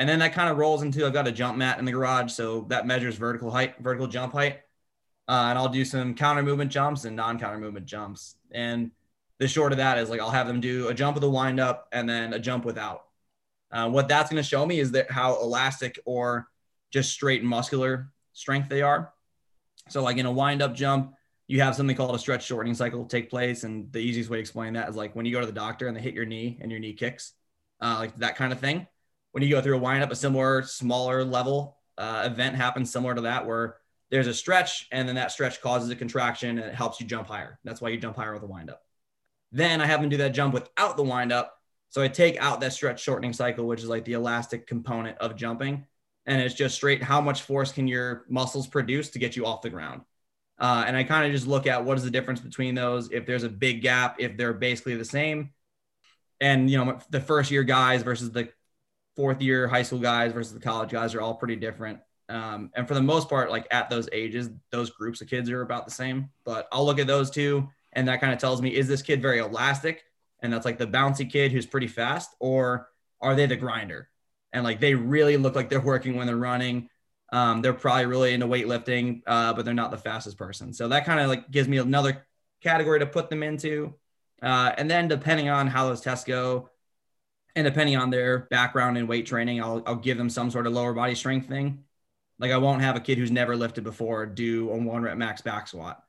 And 0.00 0.08
then 0.08 0.18
that 0.20 0.32
kind 0.32 0.48
of 0.48 0.56
rolls 0.56 0.82
into 0.82 1.06
I've 1.06 1.12
got 1.12 1.28
a 1.28 1.32
jump 1.32 1.58
mat 1.58 1.78
in 1.78 1.84
the 1.84 1.92
garage, 1.92 2.32
so 2.32 2.62
that 2.70 2.86
measures 2.86 3.16
vertical 3.16 3.50
height, 3.50 3.74
vertical 3.80 4.06
jump 4.06 4.32
height, 4.32 4.60
uh, 5.28 5.48
and 5.50 5.58
I'll 5.58 5.68
do 5.68 5.84
some 5.84 6.14
counter 6.14 6.42
movement 6.42 6.72
jumps 6.72 7.04
and 7.04 7.14
non 7.14 7.38
counter 7.38 7.58
movement 7.58 7.84
jumps. 7.84 8.36
And 8.50 8.92
the 9.38 9.46
short 9.46 9.72
of 9.72 9.78
that 9.78 9.98
is 9.98 10.08
like 10.08 10.18
I'll 10.18 10.30
have 10.30 10.46
them 10.46 10.58
do 10.58 10.88
a 10.88 10.94
jump 10.94 11.16
with 11.16 11.24
a 11.24 11.28
wind 11.28 11.60
up 11.60 11.86
and 11.92 12.08
then 12.08 12.32
a 12.32 12.38
jump 12.38 12.64
without. 12.64 13.04
Uh, 13.70 13.90
what 13.90 14.08
that's 14.08 14.30
going 14.30 14.42
to 14.42 14.48
show 14.48 14.64
me 14.64 14.80
is 14.80 14.90
that 14.92 15.10
how 15.10 15.38
elastic 15.42 16.00
or 16.06 16.48
just 16.90 17.12
straight 17.12 17.44
muscular 17.44 18.10
strength 18.32 18.70
they 18.70 18.80
are. 18.80 19.12
So 19.90 20.02
like 20.02 20.16
in 20.16 20.24
a 20.24 20.32
wind 20.32 20.62
up 20.62 20.74
jump, 20.74 21.12
you 21.46 21.60
have 21.60 21.76
something 21.76 21.94
called 21.94 22.14
a 22.14 22.18
stretch 22.18 22.46
shortening 22.46 22.74
cycle 22.74 23.04
take 23.04 23.28
place. 23.28 23.64
And 23.64 23.92
the 23.92 23.98
easiest 23.98 24.30
way 24.30 24.38
to 24.38 24.40
explain 24.40 24.72
that 24.72 24.88
is 24.88 24.96
like 24.96 25.14
when 25.14 25.26
you 25.26 25.32
go 25.32 25.40
to 25.40 25.46
the 25.46 25.52
doctor 25.52 25.88
and 25.88 25.96
they 25.96 26.00
hit 26.00 26.14
your 26.14 26.24
knee 26.24 26.56
and 26.62 26.70
your 26.70 26.80
knee 26.80 26.94
kicks, 26.94 27.34
uh, 27.82 27.96
like 27.98 28.16
that 28.16 28.36
kind 28.36 28.50
of 28.50 28.60
thing. 28.60 28.86
When 29.32 29.42
you 29.42 29.50
go 29.50 29.60
through 29.60 29.76
a 29.76 29.80
windup, 29.80 30.10
a 30.10 30.16
similar 30.16 30.62
smaller 30.62 31.24
level 31.24 31.78
uh, 31.98 32.28
event 32.30 32.56
happens 32.56 32.90
similar 32.90 33.14
to 33.14 33.20
that 33.22 33.46
where 33.46 33.76
there's 34.10 34.26
a 34.26 34.34
stretch 34.34 34.88
and 34.90 35.06
then 35.06 35.14
that 35.16 35.32
stretch 35.32 35.60
causes 35.60 35.90
a 35.90 35.96
contraction 35.96 36.58
and 36.58 36.68
it 36.68 36.74
helps 36.74 37.00
you 37.00 37.06
jump 37.06 37.28
higher. 37.28 37.58
That's 37.62 37.80
why 37.80 37.90
you 37.90 37.98
jump 37.98 38.16
higher 38.16 38.34
with 38.34 38.42
a 38.42 38.46
windup. 38.46 38.82
Then 39.52 39.80
I 39.80 39.86
have 39.86 40.00
them 40.00 40.10
do 40.10 40.16
that 40.18 40.34
jump 40.34 40.54
without 40.54 40.96
the 40.96 41.02
windup. 41.02 41.56
So 41.90 42.02
I 42.02 42.08
take 42.08 42.36
out 42.38 42.60
that 42.60 42.72
stretch 42.72 43.02
shortening 43.02 43.32
cycle, 43.32 43.66
which 43.66 43.80
is 43.80 43.88
like 43.88 44.04
the 44.04 44.12
elastic 44.14 44.66
component 44.66 45.18
of 45.18 45.36
jumping. 45.36 45.86
And 46.26 46.40
it's 46.40 46.54
just 46.54 46.74
straight 46.74 47.02
how 47.02 47.20
much 47.20 47.42
force 47.42 47.72
can 47.72 47.88
your 47.88 48.24
muscles 48.28 48.66
produce 48.66 49.10
to 49.10 49.18
get 49.18 49.36
you 49.36 49.46
off 49.46 49.62
the 49.62 49.70
ground. 49.70 50.02
Uh, 50.58 50.84
and 50.86 50.96
I 50.96 51.04
kind 51.04 51.26
of 51.26 51.32
just 51.32 51.46
look 51.46 51.66
at 51.66 51.84
what 51.84 51.96
is 51.96 52.04
the 52.04 52.10
difference 52.10 52.40
between 52.40 52.74
those. 52.74 53.10
If 53.10 53.26
there's 53.26 53.44
a 53.44 53.48
big 53.48 53.82
gap, 53.82 54.16
if 54.18 54.36
they're 54.36 54.52
basically 54.52 54.94
the 54.96 55.04
same. 55.04 55.50
And, 56.40 56.70
you 56.70 56.78
know, 56.78 56.98
the 57.10 57.20
first 57.20 57.50
year 57.50 57.64
guys 57.64 58.02
versus 58.02 58.30
the 58.30 58.50
fourth 59.16 59.40
year 59.40 59.68
high 59.68 59.82
school 59.82 59.98
guys 59.98 60.32
versus 60.32 60.54
the 60.54 60.60
college 60.60 60.90
guys 60.90 61.14
are 61.14 61.20
all 61.20 61.34
pretty 61.34 61.56
different. 61.56 62.00
Um, 62.28 62.70
and 62.74 62.86
for 62.86 62.94
the 62.94 63.02
most 63.02 63.28
part, 63.28 63.50
like 63.50 63.66
at 63.70 63.90
those 63.90 64.08
ages, 64.12 64.50
those 64.70 64.90
groups 64.90 65.20
of 65.20 65.28
kids 65.28 65.50
are 65.50 65.62
about 65.62 65.84
the 65.84 65.90
same. 65.90 66.30
But 66.44 66.68
I'll 66.70 66.86
look 66.86 67.00
at 67.00 67.06
those 67.06 67.30
two 67.30 67.68
and 67.92 68.08
that 68.08 68.20
kind 68.20 68.32
of 68.32 68.38
tells 68.38 68.62
me 68.62 68.74
is 68.74 68.88
this 68.88 69.02
kid 69.02 69.22
very 69.22 69.38
elastic 69.38 70.04
and 70.42 70.52
that's 70.52 70.64
like 70.64 70.78
the 70.78 70.86
bouncy 70.86 71.30
kid 71.30 71.52
who's 71.52 71.66
pretty 71.66 71.86
fast 71.86 72.34
or 72.40 72.88
are 73.20 73.34
they 73.34 73.46
the 73.46 73.56
grinder 73.56 74.08
and 74.52 74.64
like 74.64 74.80
they 74.80 74.94
really 74.94 75.36
look 75.36 75.54
like 75.54 75.68
they're 75.68 75.80
working 75.80 76.16
when 76.16 76.26
they're 76.26 76.36
running 76.36 76.88
um, 77.32 77.62
they're 77.62 77.72
probably 77.72 78.06
really 78.06 78.34
into 78.34 78.46
weightlifting 78.46 79.22
uh, 79.26 79.52
but 79.52 79.64
they're 79.64 79.74
not 79.74 79.90
the 79.90 79.98
fastest 79.98 80.36
person 80.36 80.72
so 80.72 80.88
that 80.88 81.04
kind 81.04 81.20
of 81.20 81.28
like 81.28 81.50
gives 81.50 81.68
me 81.68 81.78
another 81.78 82.26
category 82.62 82.98
to 82.98 83.06
put 83.06 83.30
them 83.30 83.42
into 83.42 83.94
uh, 84.42 84.72
and 84.78 84.90
then 84.90 85.06
depending 85.08 85.48
on 85.48 85.66
how 85.66 85.86
those 85.86 86.00
tests 86.00 86.24
go 86.24 86.68
and 87.56 87.64
depending 87.64 87.96
on 87.96 88.10
their 88.10 88.40
background 88.50 88.96
and 88.96 89.08
weight 89.08 89.26
training 89.26 89.62
I'll, 89.62 89.82
I'll 89.86 89.96
give 89.96 90.18
them 90.18 90.30
some 90.30 90.50
sort 90.50 90.66
of 90.66 90.72
lower 90.72 90.92
body 90.92 91.14
strength 91.14 91.48
thing 91.48 91.84
like 92.38 92.50
i 92.50 92.56
won't 92.56 92.82
have 92.82 92.96
a 92.96 93.00
kid 93.00 93.18
who's 93.18 93.30
never 93.30 93.56
lifted 93.56 93.84
before 93.84 94.26
do 94.26 94.70
a 94.70 94.76
one 94.76 95.02
rep 95.02 95.16
max 95.16 95.40
back 95.40 95.68
squat 95.68 96.02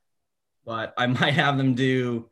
but 0.66 0.94
I 0.98 1.08
might 1.08 1.34
have 1.34 1.58
them 1.58 1.74
do 1.74 2.30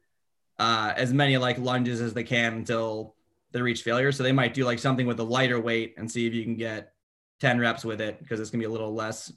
uh, 0.57 0.93
as 0.95 1.13
many 1.13 1.37
like 1.37 1.57
lunges 1.57 2.01
as 2.01 2.13
they 2.13 2.23
can 2.23 2.53
until 2.53 3.15
they 3.51 3.61
reach 3.61 3.81
failure. 3.81 4.11
So 4.11 4.23
they 4.23 4.31
might 4.31 4.53
do 4.53 4.65
like 4.65 4.79
something 4.79 5.07
with 5.07 5.19
a 5.19 5.23
lighter 5.23 5.59
weight 5.59 5.95
and 5.97 6.09
see 6.09 6.27
if 6.27 6.33
you 6.33 6.43
can 6.43 6.55
get 6.55 6.93
10 7.39 7.59
reps 7.59 7.85
with 7.85 8.01
it 8.01 8.19
because 8.19 8.39
it's 8.39 8.49
going 8.49 8.59
to 8.61 8.67
be 8.67 8.69
a 8.69 8.71
little 8.71 8.93
less 8.93 9.31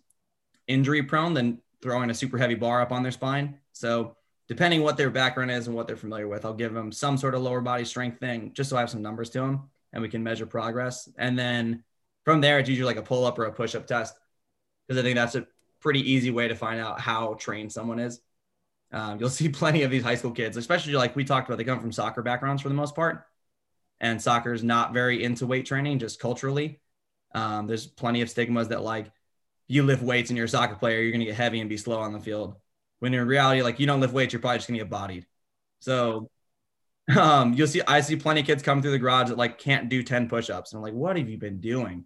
injury 0.66 1.02
prone 1.02 1.34
than 1.34 1.60
throwing 1.80 2.10
a 2.10 2.14
super 2.14 2.38
heavy 2.38 2.54
bar 2.54 2.80
up 2.80 2.92
on 2.92 3.02
their 3.02 3.12
spine. 3.12 3.58
So 3.72 4.16
depending 4.52 4.82
what 4.82 4.98
their 4.98 5.08
background 5.08 5.50
is 5.50 5.66
and 5.66 5.74
what 5.74 5.86
they're 5.86 5.96
familiar 5.96 6.28
with, 6.28 6.44
I'll 6.44 6.52
give 6.52 6.74
them 6.74 6.92
some 6.92 7.16
sort 7.16 7.34
of 7.34 7.40
lower 7.40 7.62
body 7.62 7.86
strength 7.86 8.20
thing 8.20 8.52
just 8.52 8.68
so 8.68 8.76
I 8.76 8.80
have 8.80 8.90
some 8.90 9.00
numbers 9.00 9.30
to 9.30 9.40
them 9.40 9.70
and 9.94 10.02
we 10.02 10.10
can 10.10 10.22
measure 10.22 10.44
progress. 10.44 11.08
And 11.16 11.38
then 11.38 11.82
from 12.26 12.42
there, 12.42 12.58
it's 12.58 12.68
usually 12.68 12.84
like 12.84 12.98
a 12.98 13.02
pull 13.02 13.24
up 13.24 13.38
or 13.38 13.46
a 13.46 13.52
push 13.52 13.74
up 13.74 13.86
test 13.86 14.14
because 14.86 15.00
I 15.00 15.02
think 15.02 15.14
that's 15.14 15.36
a 15.36 15.46
pretty 15.80 16.12
easy 16.12 16.30
way 16.30 16.48
to 16.48 16.54
find 16.54 16.78
out 16.78 17.00
how 17.00 17.32
trained 17.40 17.72
someone 17.72 17.98
is. 17.98 18.20
Um, 18.92 19.18
you'll 19.18 19.30
see 19.30 19.48
plenty 19.60 19.84
of 19.84 19.90
these 19.90 20.02
high 20.02 20.16
school 20.16 20.32
kids, 20.32 20.58
especially 20.58 20.92
like 20.92 21.16
we 21.16 21.24
talked 21.24 21.48
about, 21.48 21.56
they 21.56 21.64
come 21.64 21.80
from 21.80 21.90
soccer 21.90 22.20
backgrounds 22.20 22.60
for 22.60 22.68
the 22.68 22.74
most 22.74 22.94
part. 22.94 23.24
And 24.00 24.20
soccer 24.20 24.52
is 24.52 24.62
not 24.62 24.92
very 24.92 25.24
into 25.24 25.46
weight 25.46 25.64
training, 25.64 25.98
just 25.98 26.20
culturally. 26.20 26.78
Um, 27.34 27.66
there's 27.68 27.86
plenty 27.86 28.20
of 28.20 28.28
stigmas 28.28 28.68
that 28.68 28.82
like 28.82 29.10
you 29.66 29.82
lift 29.82 30.02
weights 30.02 30.28
and 30.28 30.36
you're 30.36 30.44
a 30.44 30.50
soccer 30.50 30.74
player, 30.74 31.00
you're 31.00 31.10
going 31.10 31.20
to 31.20 31.26
get 31.26 31.36
heavy 31.36 31.60
and 31.60 31.70
be 31.70 31.78
slow 31.78 32.00
on 32.00 32.12
the 32.12 32.20
field. 32.20 32.56
When 33.02 33.12
in 33.14 33.26
reality, 33.26 33.62
like 33.62 33.80
you 33.80 33.86
don't 33.88 33.98
lift 33.98 34.14
weights, 34.14 34.32
you're 34.32 34.38
probably 34.38 34.58
just 34.58 34.68
to 34.68 34.74
get 34.74 34.88
bodied. 34.88 35.26
So 35.80 36.30
um, 37.18 37.52
you'll 37.52 37.66
see, 37.66 37.82
I 37.84 38.00
see 38.00 38.14
plenty 38.14 38.42
of 38.42 38.46
kids 38.46 38.62
come 38.62 38.80
through 38.80 38.92
the 38.92 38.98
garage 39.00 39.30
that 39.30 39.36
like 39.36 39.58
can't 39.58 39.88
do 39.88 40.04
10 40.04 40.28
push-ups. 40.28 40.70
And 40.70 40.78
I'm 40.78 40.84
like, 40.84 40.94
what 40.94 41.16
have 41.16 41.28
you 41.28 41.36
been 41.36 41.60
doing? 41.60 42.04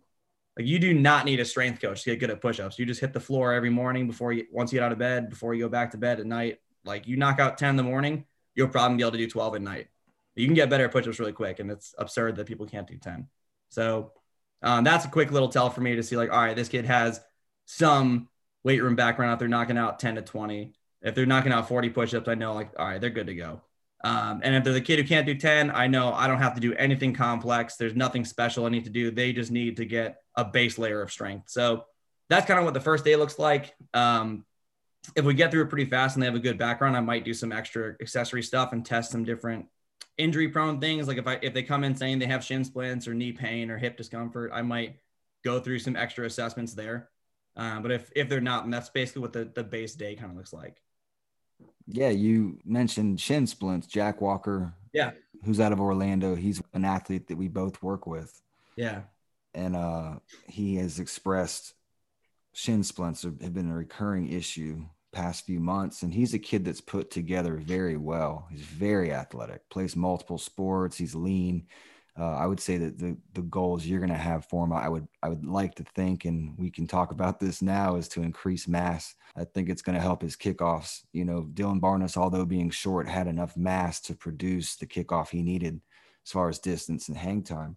Like 0.56 0.66
you 0.66 0.78
do 0.78 0.94
not 0.94 1.26
need 1.26 1.38
a 1.38 1.44
strength 1.44 1.82
coach 1.82 2.02
to 2.04 2.12
get 2.12 2.20
good 2.20 2.30
at 2.30 2.40
push-ups. 2.40 2.78
You 2.78 2.86
just 2.86 3.02
hit 3.02 3.12
the 3.12 3.20
floor 3.20 3.52
every 3.52 3.68
morning 3.68 4.06
before 4.06 4.32
you, 4.32 4.46
once 4.50 4.72
you 4.72 4.78
get 4.78 4.86
out 4.86 4.92
of 4.92 4.96
bed, 4.96 5.28
before 5.28 5.52
you 5.52 5.64
go 5.64 5.68
back 5.68 5.90
to 5.90 5.98
bed 5.98 6.18
at 6.18 6.24
night. 6.24 6.60
Like 6.82 7.06
you 7.06 7.18
knock 7.18 7.40
out 7.40 7.58
10 7.58 7.68
in 7.68 7.76
the 7.76 7.82
morning, 7.82 8.24
you'll 8.54 8.68
probably 8.68 8.96
be 8.96 9.02
able 9.02 9.12
to 9.12 9.18
do 9.18 9.28
12 9.28 9.56
at 9.56 9.60
night. 9.60 9.88
You 10.34 10.46
can 10.46 10.54
get 10.54 10.70
better 10.70 10.86
at 10.86 10.92
push-ups 10.92 11.18
really 11.18 11.32
quick. 11.32 11.58
And 11.58 11.70
it's 11.70 11.94
absurd 11.98 12.36
that 12.36 12.46
people 12.46 12.64
can't 12.64 12.86
do 12.86 12.96
10. 12.96 13.28
So 13.68 14.12
um, 14.62 14.82
that's 14.82 15.04
a 15.04 15.10
quick 15.10 15.30
little 15.30 15.50
tell 15.50 15.68
for 15.68 15.82
me 15.82 15.96
to 15.96 16.02
see 16.02 16.16
like, 16.16 16.32
all 16.32 16.40
right, 16.40 16.56
this 16.56 16.70
kid 16.70 16.86
has 16.86 17.20
some 17.66 18.30
weight 18.64 18.82
room 18.82 18.96
background 18.96 19.30
out 19.30 19.38
there 19.38 19.48
knocking 19.48 19.76
out 19.76 19.98
10 19.98 20.14
to 20.14 20.22
20. 20.22 20.72
If 21.02 21.14
they're 21.14 21.26
knocking 21.26 21.52
out 21.52 21.68
40 21.68 21.90
push-ups, 21.90 22.28
I 22.28 22.34
know 22.34 22.54
like, 22.54 22.70
all 22.78 22.86
right, 22.86 23.00
they're 23.00 23.10
good 23.10 23.26
to 23.26 23.34
go. 23.34 23.60
Um, 24.04 24.40
and 24.44 24.54
if 24.54 24.64
they're 24.64 24.72
the 24.72 24.80
kid 24.80 24.98
who 24.98 25.04
can't 25.04 25.26
do 25.26 25.34
10, 25.34 25.70
I 25.70 25.86
know 25.86 26.12
I 26.12 26.26
don't 26.26 26.38
have 26.38 26.54
to 26.54 26.60
do 26.60 26.74
anything 26.74 27.12
complex. 27.14 27.76
There's 27.76 27.96
nothing 27.96 28.24
special 28.24 28.66
I 28.66 28.68
need 28.68 28.84
to 28.84 28.90
do. 28.90 29.10
They 29.10 29.32
just 29.32 29.50
need 29.50 29.76
to 29.78 29.84
get 29.84 30.22
a 30.36 30.44
base 30.44 30.78
layer 30.78 31.02
of 31.02 31.10
strength. 31.10 31.50
So 31.50 31.84
that's 32.28 32.46
kind 32.46 32.58
of 32.58 32.64
what 32.64 32.74
the 32.74 32.80
first 32.80 33.04
day 33.04 33.16
looks 33.16 33.38
like. 33.38 33.74
Um, 33.94 34.44
if 35.14 35.24
we 35.24 35.34
get 35.34 35.50
through 35.50 35.62
it 35.62 35.68
pretty 35.68 35.88
fast 35.88 36.16
and 36.16 36.22
they 36.22 36.26
have 36.26 36.34
a 36.34 36.40
good 36.40 36.58
background, 36.58 36.96
I 36.96 37.00
might 37.00 37.24
do 37.24 37.34
some 37.34 37.52
extra 37.52 37.94
accessory 38.00 38.42
stuff 38.42 38.72
and 38.72 38.84
test 38.84 39.12
some 39.12 39.24
different 39.24 39.66
injury 40.18 40.48
prone 40.48 40.80
things. 40.80 41.08
Like 41.08 41.18
if 41.18 41.26
I 41.26 41.38
if 41.42 41.54
they 41.54 41.62
come 41.62 41.84
in 41.84 41.94
saying 41.94 42.18
they 42.18 42.26
have 42.26 42.44
shin 42.44 42.64
splints 42.64 43.06
or 43.06 43.14
knee 43.14 43.32
pain 43.32 43.70
or 43.70 43.78
hip 43.78 43.96
discomfort, 43.96 44.50
I 44.52 44.62
might 44.62 44.96
go 45.44 45.60
through 45.60 45.78
some 45.78 45.96
extra 45.96 46.26
assessments 46.26 46.74
there. 46.74 47.08
Um, 47.54 47.82
but 47.82 47.92
if 47.92 48.10
if 48.16 48.28
they're 48.28 48.40
not, 48.40 48.68
that's 48.70 48.90
basically 48.90 49.22
what 49.22 49.32
the, 49.32 49.50
the 49.54 49.64
base 49.64 49.94
day 49.94 50.14
kind 50.16 50.30
of 50.30 50.36
looks 50.36 50.52
like. 50.52 50.82
Yeah, 51.86 52.10
you 52.10 52.58
mentioned 52.64 53.20
shin 53.20 53.46
splints. 53.46 53.86
Jack 53.86 54.20
Walker, 54.20 54.74
yeah, 54.92 55.12
who's 55.44 55.60
out 55.60 55.72
of 55.72 55.80
Orlando. 55.80 56.34
He's 56.34 56.60
an 56.74 56.84
athlete 56.84 57.28
that 57.28 57.36
we 57.36 57.48
both 57.48 57.82
work 57.82 58.06
with. 58.06 58.40
Yeah, 58.76 59.02
and 59.54 59.74
uh, 59.74 60.16
he 60.46 60.76
has 60.76 61.00
expressed 61.00 61.74
shin 62.52 62.82
splints 62.82 63.22
have 63.22 63.52
been 63.52 63.70
a 63.70 63.74
recurring 63.74 64.32
issue 64.32 64.82
past 65.12 65.46
few 65.46 65.60
months 65.60 66.02
and 66.02 66.12
he's 66.12 66.34
a 66.34 66.38
kid 66.38 66.64
that's 66.64 66.80
put 66.80 67.10
together 67.10 67.56
very 67.56 67.96
well 67.96 68.46
he's 68.50 68.62
very 68.62 69.12
athletic 69.12 69.68
plays 69.68 69.94
multiple 69.94 70.38
sports 70.38 70.96
he's 70.96 71.14
lean 71.14 71.66
uh, 72.18 72.34
I 72.34 72.46
would 72.46 72.60
say 72.60 72.78
that 72.78 72.98
the 72.98 73.16
the 73.34 73.42
goals 73.42 73.84
you're 73.84 74.00
going 74.00 74.08
to 74.08 74.16
have 74.16 74.46
for 74.46 74.64
him, 74.64 74.72
I 74.72 74.88
would 74.88 75.06
I 75.22 75.28
would 75.28 75.44
like 75.44 75.74
to 75.76 75.84
think, 75.94 76.24
and 76.24 76.56
we 76.58 76.70
can 76.70 76.86
talk 76.86 77.10
about 77.10 77.38
this 77.38 77.60
now, 77.60 77.96
is 77.96 78.08
to 78.08 78.22
increase 78.22 78.66
mass. 78.66 79.14
I 79.36 79.44
think 79.44 79.68
it's 79.68 79.82
going 79.82 79.96
to 79.96 80.02
help 80.02 80.22
his 80.22 80.36
kickoffs. 80.36 81.02
You 81.12 81.26
know, 81.26 81.42
Dylan 81.52 81.80
Barnes, 81.80 82.16
although 82.16 82.46
being 82.46 82.70
short, 82.70 83.06
had 83.06 83.26
enough 83.26 83.56
mass 83.56 84.00
to 84.02 84.14
produce 84.14 84.76
the 84.76 84.86
kickoff 84.86 85.28
he 85.28 85.42
needed 85.42 85.80
as 86.24 86.32
far 86.32 86.48
as 86.48 86.58
distance 86.58 87.08
and 87.08 87.16
hang 87.16 87.42
time. 87.42 87.76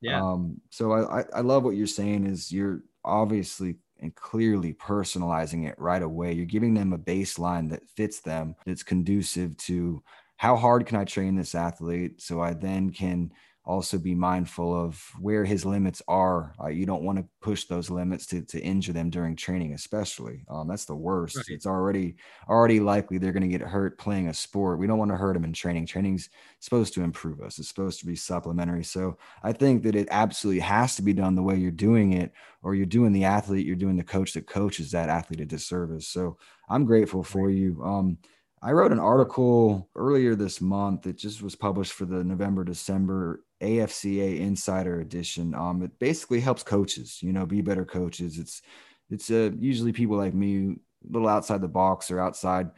Yeah. 0.00 0.22
Um, 0.22 0.60
so 0.70 0.92
I, 0.92 1.24
I 1.34 1.40
love 1.40 1.64
what 1.64 1.76
you're 1.76 1.86
saying. 1.86 2.26
Is 2.26 2.52
you're 2.52 2.82
obviously 3.04 3.76
and 4.00 4.14
clearly 4.14 4.74
personalizing 4.74 5.66
it 5.66 5.74
right 5.78 6.02
away. 6.02 6.32
You're 6.32 6.46
giving 6.46 6.74
them 6.74 6.92
a 6.92 6.98
baseline 6.98 7.70
that 7.70 7.88
fits 7.88 8.20
them, 8.20 8.54
that's 8.64 8.82
conducive 8.82 9.56
to 9.56 10.02
how 10.36 10.56
hard 10.56 10.86
can 10.86 10.96
I 10.96 11.04
train 11.04 11.34
this 11.34 11.54
athlete 11.54 12.22
so 12.22 12.40
I 12.40 12.54
then 12.54 12.90
can 12.90 13.32
also 13.68 13.98
be 13.98 14.14
mindful 14.14 14.74
of 14.74 14.98
where 15.20 15.44
his 15.44 15.66
limits 15.66 16.00
are. 16.08 16.54
Uh, 16.58 16.68
you 16.68 16.86
don't 16.86 17.02
want 17.02 17.18
to 17.18 17.24
push 17.42 17.66
those 17.66 17.90
limits 17.90 18.24
to, 18.24 18.40
to 18.40 18.58
injure 18.58 18.94
them 18.94 19.10
during 19.10 19.36
training, 19.36 19.74
especially. 19.74 20.42
Um, 20.48 20.66
that's 20.66 20.86
the 20.86 20.96
worst. 20.96 21.36
Right. 21.36 21.44
It's 21.50 21.66
already 21.66 22.16
already 22.48 22.80
likely 22.80 23.18
they're 23.18 23.30
going 23.32 23.42
to 23.42 23.58
get 23.58 23.60
hurt 23.60 23.98
playing 23.98 24.28
a 24.28 24.34
sport. 24.34 24.78
We 24.78 24.86
don't 24.86 24.98
want 24.98 25.10
to 25.10 25.18
hurt 25.18 25.34
them 25.34 25.44
in 25.44 25.52
training. 25.52 25.84
Training's 25.84 26.30
supposed 26.60 26.94
to 26.94 27.02
improve 27.02 27.42
us. 27.42 27.58
It's 27.58 27.68
supposed 27.68 28.00
to 28.00 28.06
be 28.06 28.16
supplementary. 28.16 28.84
So 28.84 29.18
I 29.42 29.52
think 29.52 29.82
that 29.82 29.94
it 29.94 30.08
absolutely 30.10 30.60
has 30.60 30.96
to 30.96 31.02
be 31.02 31.12
done 31.12 31.34
the 31.34 31.42
way 31.42 31.56
you're 31.56 31.70
doing 31.70 32.14
it, 32.14 32.32
or 32.62 32.74
you're 32.74 32.86
doing 32.86 33.12
the 33.12 33.24
athlete, 33.24 33.66
you're 33.66 33.76
doing 33.76 33.98
the 33.98 34.02
coach 34.02 34.32
that 34.32 34.46
coaches 34.46 34.90
that 34.92 35.10
athlete 35.10 35.40
a 35.40 35.44
disservice. 35.44 36.08
So 36.08 36.38
I'm 36.70 36.86
grateful 36.86 37.22
for 37.22 37.50
you. 37.50 37.82
Um, 37.84 38.16
I 38.60 38.72
wrote 38.72 38.92
an 38.92 38.98
article 38.98 39.88
earlier 39.94 40.34
this 40.34 40.60
month 40.60 41.02
that 41.02 41.16
just 41.16 41.42
was 41.42 41.54
published 41.54 41.92
for 41.92 42.06
the 42.06 42.24
November 42.24 42.64
December 42.64 43.44
AFCA 43.60 44.40
Insider 44.40 45.00
Edition. 45.00 45.54
Um, 45.54 45.82
it 45.82 45.96
basically 45.98 46.40
helps 46.40 46.62
coaches, 46.62 47.22
you 47.22 47.32
know, 47.32 47.46
be 47.46 47.60
better 47.60 47.84
coaches. 47.84 48.38
It's 48.38 48.62
it's 49.10 49.30
uh, 49.30 49.50
usually 49.58 49.92
people 49.92 50.16
like 50.16 50.34
me, 50.34 50.70
a 50.70 51.12
little 51.12 51.28
outside 51.28 51.60
the 51.60 51.68
box 51.68 52.10
or 52.10 52.20
outside, 52.20 52.70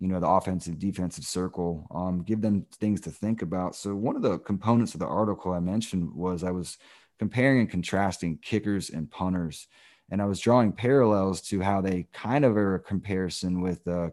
you 0.00 0.08
know, 0.08 0.20
the 0.20 0.28
offensive 0.28 0.78
defensive 0.78 1.24
circle. 1.24 1.86
Um, 1.94 2.22
give 2.22 2.40
them 2.40 2.66
things 2.74 3.00
to 3.02 3.10
think 3.10 3.42
about. 3.42 3.76
So 3.76 3.94
one 3.94 4.16
of 4.16 4.22
the 4.22 4.38
components 4.40 4.94
of 4.94 5.00
the 5.00 5.06
article 5.06 5.52
I 5.52 5.60
mentioned 5.60 6.12
was 6.12 6.42
I 6.42 6.50
was 6.50 6.78
comparing 7.18 7.60
and 7.60 7.70
contrasting 7.70 8.38
kickers 8.42 8.90
and 8.90 9.10
punters, 9.10 9.68
and 10.10 10.20
I 10.20 10.24
was 10.24 10.40
drawing 10.40 10.72
parallels 10.72 11.42
to 11.42 11.60
how 11.60 11.80
they 11.80 12.08
kind 12.12 12.44
of 12.44 12.56
are 12.56 12.74
a 12.74 12.80
comparison 12.80 13.60
with 13.60 13.86
uh, 13.86 14.10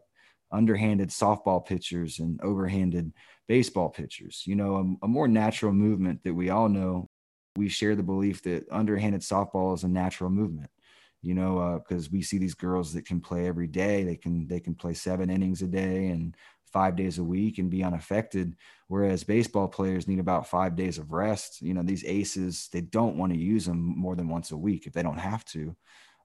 underhanded 0.56 1.10
softball 1.10 1.66
pitchers 1.66 2.20
and 2.20 2.40
overhanded 2.40 3.12
baseball 3.48 3.90
pitchers. 3.90 4.44
You 4.46 4.56
know, 4.56 4.98
a, 5.02 5.06
a 5.06 5.08
more 5.08 5.28
natural 5.28 5.74
movement 5.74 6.24
that 6.24 6.34
we 6.34 6.50
all 6.50 6.70
know. 6.70 7.10
We 7.56 7.70
share 7.70 7.96
the 7.96 8.04
belief 8.04 8.42
that 8.44 8.68
underhanded 8.72 9.22
softball 9.22 9.76
is 9.76 9.84
a 9.84 9.88
natural 9.88 10.30
movement. 10.30 10.70
You 11.22 11.34
know, 11.34 11.82
because 11.88 12.06
uh, 12.06 12.10
we 12.12 12.22
see 12.22 12.38
these 12.38 12.54
girls 12.54 12.94
that 12.94 13.06
can 13.06 13.20
play 13.20 13.48
every 13.48 13.68
day. 13.68 14.04
They 14.04 14.16
can 14.16 14.48
they 14.48 14.60
can 14.60 14.76
play 14.76 14.94
seven 14.94 15.30
innings 15.30 15.62
a 15.62 15.68
day 15.68 16.08
and 16.08 16.36
five 16.72 16.96
days 16.96 17.18
a 17.18 17.24
week 17.24 17.58
and 17.58 17.70
be 17.72 17.84
unaffected. 17.84 18.56
Whereas 18.88 19.24
baseball 19.24 19.68
players 19.68 20.08
need 20.08 20.20
about 20.20 20.48
five 20.48 20.76
days 20.76 21.00
of 21.00 21.14
rest. 21.14 21.62
You 21.62 21.74
know, 21.74 21.82
these 21.82 22.04
aces 22.06 22.70
they 22.72 22.82
don't 22.82 23.18
want 23.18 23.34
to 23.34 23.40
use 23.40 23.66
them 23.66 23.80
more 23.98 24.16
than 24.16 24.28
once 24.28 24.52
a 24.52 24.58
week 24.58 24.86
if 24.86 24.94
they 24.94 25.02
don't 25.02 25.18
have 25.18 25.44
to, 25.46 25.76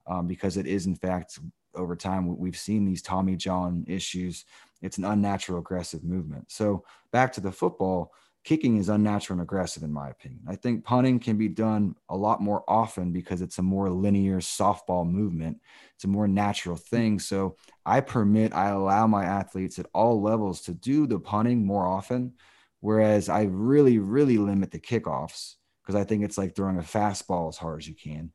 um, 0.05 0.27
because 0.27 0.57
it 0.57 0.67
is 0.67 0.85
in 0.85 0.95
fact 0.95 1.39
over 1.75 1.95
time 1.95 2.37
we've 2.37 2.57
seen 2.57 2.85
these 2.85 3.01
Tommy 3.01 3.35
John 3.35 3.85
issues. 3.87 4.45
It's 4.81 4.97
an 4.97 5.05
unnatural 5.05 5.59
aggressive 5.59 6.03
movement. 6.03 6.51
So 6.51 6.83
back 7.11 7.31
to 7.33 7.41
the 7.41 7.51
football, 7.51 8.11
kicking 8.43 8.77
is 8.77 8.89
unnatural 8.89 9.39
and 9.39 9.43
aggressive 9.43 9.83
in 9.83 9.93
my 9.93 10.09
opinion. 10.09 10.41
I 10.47 10.55
think 10.55 10.83
punting 10.83 11.19
can 11.19 11.37
be 11.37 11.47
done 11.47 11.95
a 12.09 12.17
lot 12.17 12.41
more 12.41 12.63
often 12.67 13.11
because 13.11 13.41
it's 13.41 13.59
a 13.59 13.63
more 13.63 13.89
linear 13.89 14.39
softball 14.39 15.07
movement. 15.07 15.59
It's 15.95 16.05
a 16.05 16.09
more 16.09 16.27
natural 16.27 16.75
thing. 16.75 17.19
So 17.19 17.57
I 17.85 18.01
permit, 18.01 18.53
I 18.53 18.69
allow 18.69 19.05
my 19.05 19.25
athletes 19.25 19.77
at 19.77 19.87
all 19.93 20.21
levels 20.21 20.61
to 20.61 20.73
do 20.73 21.05
the 21.05 21.19
punting 21.19 21.65
more 21.65 21.85
often, 21.85 22.33
whereas 22.79 23.29
I 23.29 23.43
really, 23.43 23.99
really 23.99 24.39
limit 24.39 24.71
the 24.71 24.79
kickoffs 24.79 25.55
because 25.83 25.99
I 25.99 26.03
think 26.03 26.23
it's 26.23 26.37
like 26.37 26.55
throwing 26.55 26.77
a 26.77 26.83
fastball 26.83 27.49
as 27.49 27.57
hard 27.57 27.81
as 27.81 27.87
you 27.87 27.95
can 27.95 28.31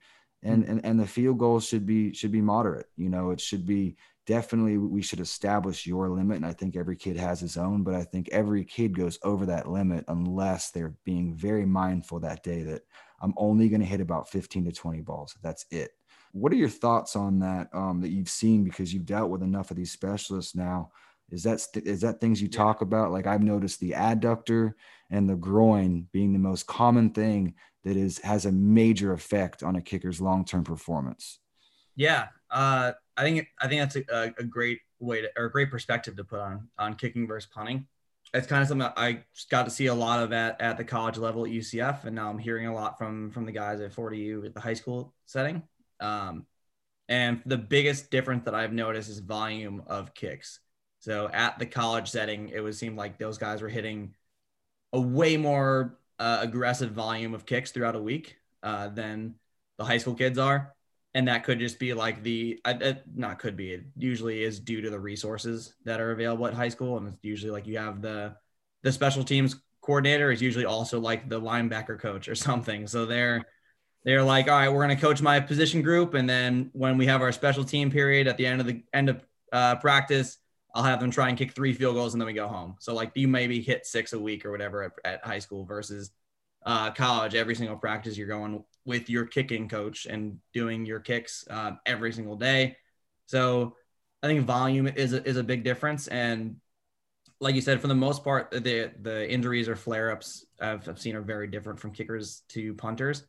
and, 0.47 0.65
and 0.65 0.85
and 0.85 1.01
the 1.01 1.07
field 1.07 1.39
goals 1.39 1.67
should 1.67 1.87
be 1.87 2.13
should 2.13 2.33
be 2.33 2.41
moderate. 2.41 2.89
You 2.97 3.09
know 3.09 3.31
it 3.31 3.41
should 3.41 3.67
be 3.67 3.97
definitely 4.27 4.77
we 4.77 5.03
should 5.03 5.21
establish 5.21 5.87
your 5.87 6.09
limit 6.09 6.37
and 6.37 6.45
i 6.45 6.53
think 6.53 6.75
every 6.75 6.97
kid 6.97 7.17
has 7.17 7.39
his 7.39 7.57
own 7.57 7.85
but 7.85 7.95
i 7.95 8.03
think 8.03 8.29
every 8.33 8.65
kid 8.65 8.93
goes 8.93 9.21
over 9.23 9.47
that 9.47 9.69
limit 9.69 10.05
unless 10.09 10.73
they're 10.73 10.97
being 11.05 11.33
very 11.33 11.65
mindful 11.65 12.19
that 12.19 12.43
day 12.43 12.65
that 12.65 12.83
i'm 13.23 13.33
only 13.37 13.69
going 13.69 13.81
to 13.81 13.87
hit 13.87 14.01
about 14.01 14.29
15 14.29 14.67
to 14.67 14.73
20 14.73 15.01
balls. 15.01 15.37
That's 15.43 15.67
it. 15.71 15.93
What 16.33 16.53
are 16.53 16.57
your 16.57 16.69
thoughts 16.69 17.17
on 17.17 17.39
that 17.41 17.69
um, 17.73 18.01
that 18.03 18.11
you've 18.11 18.29
seen? 18.29 18.65
Because 18.65 18.93
you've 18.93 19.07
dealt 19.07 19.31
with 19.31 19.43
enough 19.43 19.71
of 19.71 19.77
these 19.77 19.93
specialists 19.93 20.55
now. 20.55 20.91
Is 21.31 21.43
that 21.45 21.67
is 21.75 22.03
that 22.03 22.21
things 22.21 22.41
you 22.41 22.49
talk 22.49 22.83
about? 22.83 23.11
Like 23.11 23.27
i've 23.27 23.43
noticed 23.43 23.81
the 23.81 23.93
adductor 23.93 24.75
and 25.11 25.29
the 25.29 25.35
groin 25.37 26.07
being 26.13 26.33
the 26.33 26.39
most 26.39 26.67
common 26.67 27.11
thing 27.11 27.55
that 27.87 27.97
is 27.97 28.19
has 28.19 28.47
a 28.47 28.53
major 28.53 29.13
effect 29.13 29.63
on 29.63 29.77
a 29.77 29.81
kicker's 29.81 30.21
long-term 30.21 30.65
performance. 30.65 31.39
Yeah, 31.95 32.27
uh, 32.51 32.93
I 33.17 33.23
think 33.23 33.47
I 33.61 33.69
think 33.69 33.81
that's 33.81 33.97
a, 33.97 34.35
a, 34.39 34.45
great 34.45 34.81
way 34.99 35.23
to 35.23 35.31
or 35.37 35.45
a 35.45 35.53
great 35.53 35.71
perspective 35.71 36.17
to 36.17 36.25
put 36.25 36.41
on 36.41 36.69
on 36.79 36.97
kicking 36.97 37.29
versus 37.29 37.49
punting. 37.55 37.87
It's 38.35 38.49
kind 38.49 38.61
of 38.61 38.67
something 38.67 38.89
I 38.97 39.23
got 39.53 39.67
to 39.67 39.71
see 39.71 39.87
a 39.87 39.95
lot 39.95 40.21
of 40.21 40.33
at, 40.33 40.61
at 40.61 40.77
the 40.77 40.85
college 40.85 41.17
level 41.17 41.45
at 41.45 41.53
UCF, 41.53 42.05
and 42.05 42.17
now 42.17 42.29
I'm 42.29 42.39
hearing 42.39 42.67
a 42.67 42.75
lot 42.75 42.99
from 42.99 43.31
from 43.31 43.47
the 43.47 43.53
guys 43.53 43.81
at 43.81 43.95
40U 43.95 44.45
at 44.47 44.53
the 44.53 44.61
high 44.61 44.75
school 44.75 45.15
setting. 45.27 45.63
Um, 46.01 46.45
and 47.09 47.41
the 47.47 47.57
biggest 47.57 48.11
difference 48.11 48.47
that 48.47 48.55
I've 48.55 48.73
noticed 48.73 49.09
is 49.09 49.21
volume 49.21 49.85
of 49.87 50.13
kicks. 50.13 50.59
So 50.99 51.31
at 51.33 51.61
the 51.61 51.67
college 51.67 52.11
setting, 52.11 52.49
it 52.49 52.59
would 52.59 52.75
seem 52.75 52.97
like 52.97 53.17
those 53.17 53.39
guys 53.39 53.63
were 53.63 53.69
hitting 53.69 54.17
a 54.93 55.01
way 55.01 55.37
more 55.37 56.01
uh, 56.19 56.39
aggressive 56.41 56.93
volume 56.93 57.35
of 57.35 57.47
kicks 57.47 57.73
throughout 57.73 57.97
a 57.97 58.01
week 58.01 58.37
uh, 58.63 58.89
than 58.89 59.35
the 59.79 59.85
high 59.85 59.99
school 59.99 60.15
kids 60.15 60.39
are. 60.39 60.75
And 61.15 61.29
that 61.29 61.45
could 61.45 61.59
just 61.59 61.79
be 61.79 61.95
like 61.95 62.23
the, 62.23 62.61
uh, 62.65 62.93
not 63.15 63.39
could 63.39 63.57
be, 63.57 63.73
it 63.73 63.85
usually 63.97 64.43
is 64.43 64.61
due 64.61 64.83
to 64.83 64.91
the 64.91 65.01
resources 65.01 65.75
that 65.85 66.01
are 66.01 66.13
available 66.13 66.47
at 66.47 66.55
high 66.55 66.69
school. 66.69 66.99
And 66.99 67.09
it's 67.09 67.17
usually 67.23 67.51
like 67.51 67.67
you 67.67 67.79
have 67.79 68.03
the, 68.03 68.37
the 68.83 68.93
special 68.93 69.25
teams 69.25 69.57
coordinator 69.81 70.31
is 70.31 70.43
usually 70.43 70.67
also 70.67 71.01
like 71.01 71.29
the 71.29 71.41
linebacker 71.41 71.99
coach 71.99 72.29
or 72.29 72.35
something. 72.35 72.87
So 72.87 73.07
they're, 73.07 73.47
they're 74.07 74.23
like, 74.23 74.49
all 74.49 74.57
right, 74.57 74.69
we're 74.69 74.85
going 74.85 74.97
to 74.97 75.03
coach 75.03 75.21
my 75.21 75.41
position 75.41 75.83
group, 75.83 76.15
and 76.15 76.31
then 76.31 76.71
when 76.73 76.97
we 76.97 77.07
have 77.07 77.23
our 77.23 77.33
special 77.33 77.65
team 77.65 77.91
period 77.91 78.29
at 78.29 78.37
the 78.37 78.47
end 78.47 78.61
of 78.61 78.67
the 78.69 78.85
end 78.95 79.09
of 79.09 79.21
uh, 79.53 79.75
practice, 79.77 80.39
I'll 80.77 80.83
have 80.83 81.01
them 81.01 81.11
try 81.11 81.31
and 81.31 81.39
kick 81.39 81.53
three 81.53 81.73
field 81.73 81.95
goals, 81.95 82.13
and 82.13 82.21
then 82.21 82.27
we 82.27 82.35
go 82.35 82.49
home. 82.49 82.77
So 82.81 82.93
like 82.93 83.13
you 83.15 83.29
maybe 83.29 83.63
hit 83.63 83.87
six 83.87 84.13
a 84.13 84.19
week 84.19 84.45
or 84.45 84.51
whatever 84.51 84.83
at, 84.83 84.93
at 85.07 85.25
high 85.25 85.39
school 85.39 85.65
versus 85.65 86.11
uh, 86.67 86.91
college. 86.91 87.35
Every 87.35 87.55
single 87.55 87.77
practice 87.77 88.19
you're 88.19 88.29
going 88.29 88.63
with 88.85 89.09
your 89.09 89.25
kicking 89.25 89.71
coach 89.71 90.05
and 90.05 90.39
doing 90.53 90.85
your 90.85 91.01
kicks 91.01 91.47
uh, 91.49 91.73
every 91.87 92.13
single 92.13 92.37
day. 92.37 92.77
So 93.25 93.75
I 94.23 94.27
think 94.27 94.45
volume 94.45 94.87
is 94.87 95.15
a, 95.15 95.27
is 95.27 95.39
a 95.39 95.43
big 95.43 95.65
difference, 95.65 96.09
and 96.09 96.57
like 97.41 97.55
you 97.55 97.63
said, 97.63 97.81
for 97.81 97.89
the 97.89 97.95
most 97.95 98.23
part, 98.23 98.51
the 98.51 98.93
the 99.01 99.31
injuries 99.31 99.71
or 99.71 99.77
flare 99.77 100.13
ups 100.13 100.45
I've, 100.61 100.87
I've 100.87 101.01
seen 101.01 101.17
are 101.17 101.23
very 101.23 101.47
different 101.47 101.81
from 101.81 101.93
kickers 101.93 102.43
to 102.51 102.75
punters, 102.75 103.25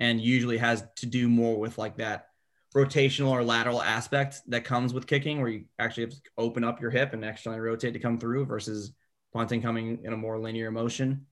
and 0.00 0.18
usually 0.18 0.56
has 0.56 0.82
to 0.96 1.06
do 1.06 1.28
more 1.28 1.60
with 1.60 1.76
like 1.76 1.98
that 1.98 2.28
rotational 2.76 3.30
or 3.30 3.42
lateral 3.42 3.82
aspect 3.82 4.42
that 4.48 4.64
comes 4.64 4.92
with 4.92 5.06
kicking, 5.06 5.40
where 5.40 5.48
you 5.48 5.64
actually 5.78 6.04
have 6.04 6.12
to 6.12 6.20
open 6.36 6.62
up 6.62 6.80
your 6.80 6.90
hip 6.90 7.14
and 7.14 7.24
externally 7.24 7.60
rotate 7.60 7.94
to 7.94 7.98
come 7.98 8.18
through 8.18 8.44
versus 8.44 8.92
punting 9.32 9.62
coming 9.62 10.00
in 10.04 10.12
a 10.12 10.16
more 10.16 10.38
linear 10.38 10.70
motion. 10.70 11.26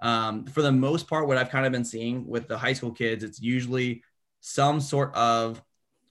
Um, 0.00 0.46
for 0.46 0.60
the 0.60 0.72
most 0.72 1.06
part, 1.06 1.28
what 1.28 1.38
I've 1.38 1.50
kind 1.50 1.66
of 1.66 1.72
been 1.72 1.84
seeing 1.84 2.26
with 2.26 2.48
the 2.48 2.58
high 2.58 2.72
school 2.72 2.90
kids, 2.90 3.22
it's 3.22 3.40
usually 3.40 4.02
some 4.40 4.80
sort 4.80 5.14
of 5.14 5.62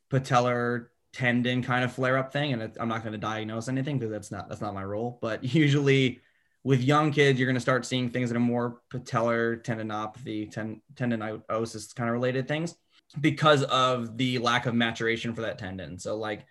patellar 0.10 0.88
tendon 1.12 1.64
kind 1.64 1.84
of 1.84 1.92
flare 1.92 2.18
up 2.18 2.32
thing. 2.32 2.54
And 2.54 2.62
it, 2.62 2.78
I'm 2.80 2.88
not 2.88 3.02
going 3.02 3.12
to 3.12 3.18
diagnose 3.18 3.68
anything 3.68 4.00
because 4.00 4.12
that's 4.12 4.32
not 4.32 4.48
that's 4.48 4.62
not 4.62 4.74
my 4.74 4.86
role. 4.86 5.20
But 5.22 5.44
usually 5.54 6.22
with 6.64 6.82
young 6.82 7.12
kids, 7.12 7.38
you're 7.40 7.48
going 7.48 7.56
to 7.56 7.62
start 7.62 7.86
seeing 7.86 8.10
things 8.10 8.30
that 8.30 8.38
are 8.38 8.42
more 8.42 8.82
patellar 8.90 9.62
tendinopathy, 9.62 10.50
ten, 10.50 10.82
tendinosis 10.96 11.94
kind 11.94 12.10
of 12.10 12.14
related 12.14 12.48
things 12.48 12.76
because 13.20 13.64
of 13.64 14.18
the 14.18 14.40
lack 14.40 14.66
of 14.66 14.76
maturation 14.76 15.34
for 15.34 15.42
that 15.42 15.58
tendon. 15.58 15.98
So 16.00 16.18
like 16.18 16.46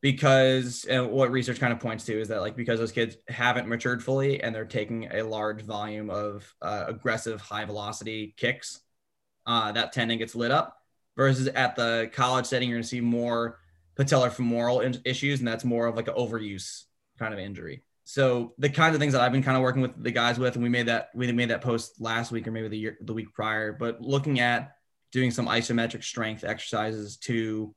because 0.00 0.86
what 0.88 1.32
research 1.32 1.58
kind 1.58 1.72
of 1.72 1.80
points 1.80 2.04
to 2.04 2.20
is 2.20 2.28
that 2.28 2.40
like 2.40 2.56
because 2.56 2.78
those 2.78 2.92
kids 2.92 3.16
haven't 3.28 3.68
matured 3.68 4.02
fully 4.02 4.42
and 4.42 4.54
they're 4.54 4.64
taking 4.64 5.08
a 5.12 5.22
large 5.22 5.62
volume 5.62 6.08
of 6.08 6.54
uh, 6.62 6.84
aggressive 6.86 7.40
high 7.40 7.64
velocity 7.64 8.34
kicks 8.36 8.80
uh, 9.46 9.72
that 9.72 9.92
tendon 9.92 10.18
gets 10.18 10.34
lit 10.34 10.52
up 10.52 10.76
versus 11.16 11.48
at 11.48 11.74
the 11.74 12.10
college 12.12 12.46
setting 12.46 12.68
you're 12.68 12.76
going 12.76 12.82
to 12.82 12.88
see 12.88 13.00
more 13.00 13.58
patellar 13.98 14.30
femoral 14.30 14.80
in- 14.80 15.00
issues, 15.04 15.40
and 15.40 15.48
that's 15.48 15.64
more 15.64 15.86
of 15.86 15.96
like 15.96 16.08
an 16.08 16.14
overuse 16.14 16.84
kind 17.18 17.34
of 17.34 17.40
injury. 17.40 17.82
So 18.04 18.54
the 18.56 18.70
kinds 18.70 18.94
of 18.94 19.00
things 19.00 19.12
that 19.12 19.20
I've 19.20 19.32
been 19.32 19.42
kind 19.42 19.56
of 19.56 19.62
working 19.62 19.82
with 19.82 20.02
the 20.02 20.12
guys 20.12 20.38
with, 20.38 20.54
and 20.54 20.62
we 20.62 20.70
made 20.70 20.86
that 20.86 21.10
we 21.14 21.30
made 21.32 21.50
that 21.50 21.60
post 21.60 22.00
last 22.00 22.30
week 22.30 22.46
or 22.46 22.52
maybe 22.52 22.68
the 22.68 22.78
year 22.78 22.98
the 23.02 23.12
week 23.12 23.34
prior, 23.34 23.72
but 23.72 24.00
looking 24.00 24.40
at 24.40 24.76
doing 25.12 25.30
some 25.30 25.46
isometric 25.46 26.04
strength 26.04 26.44
exercises 26.44 27.16
to 27.18 27.74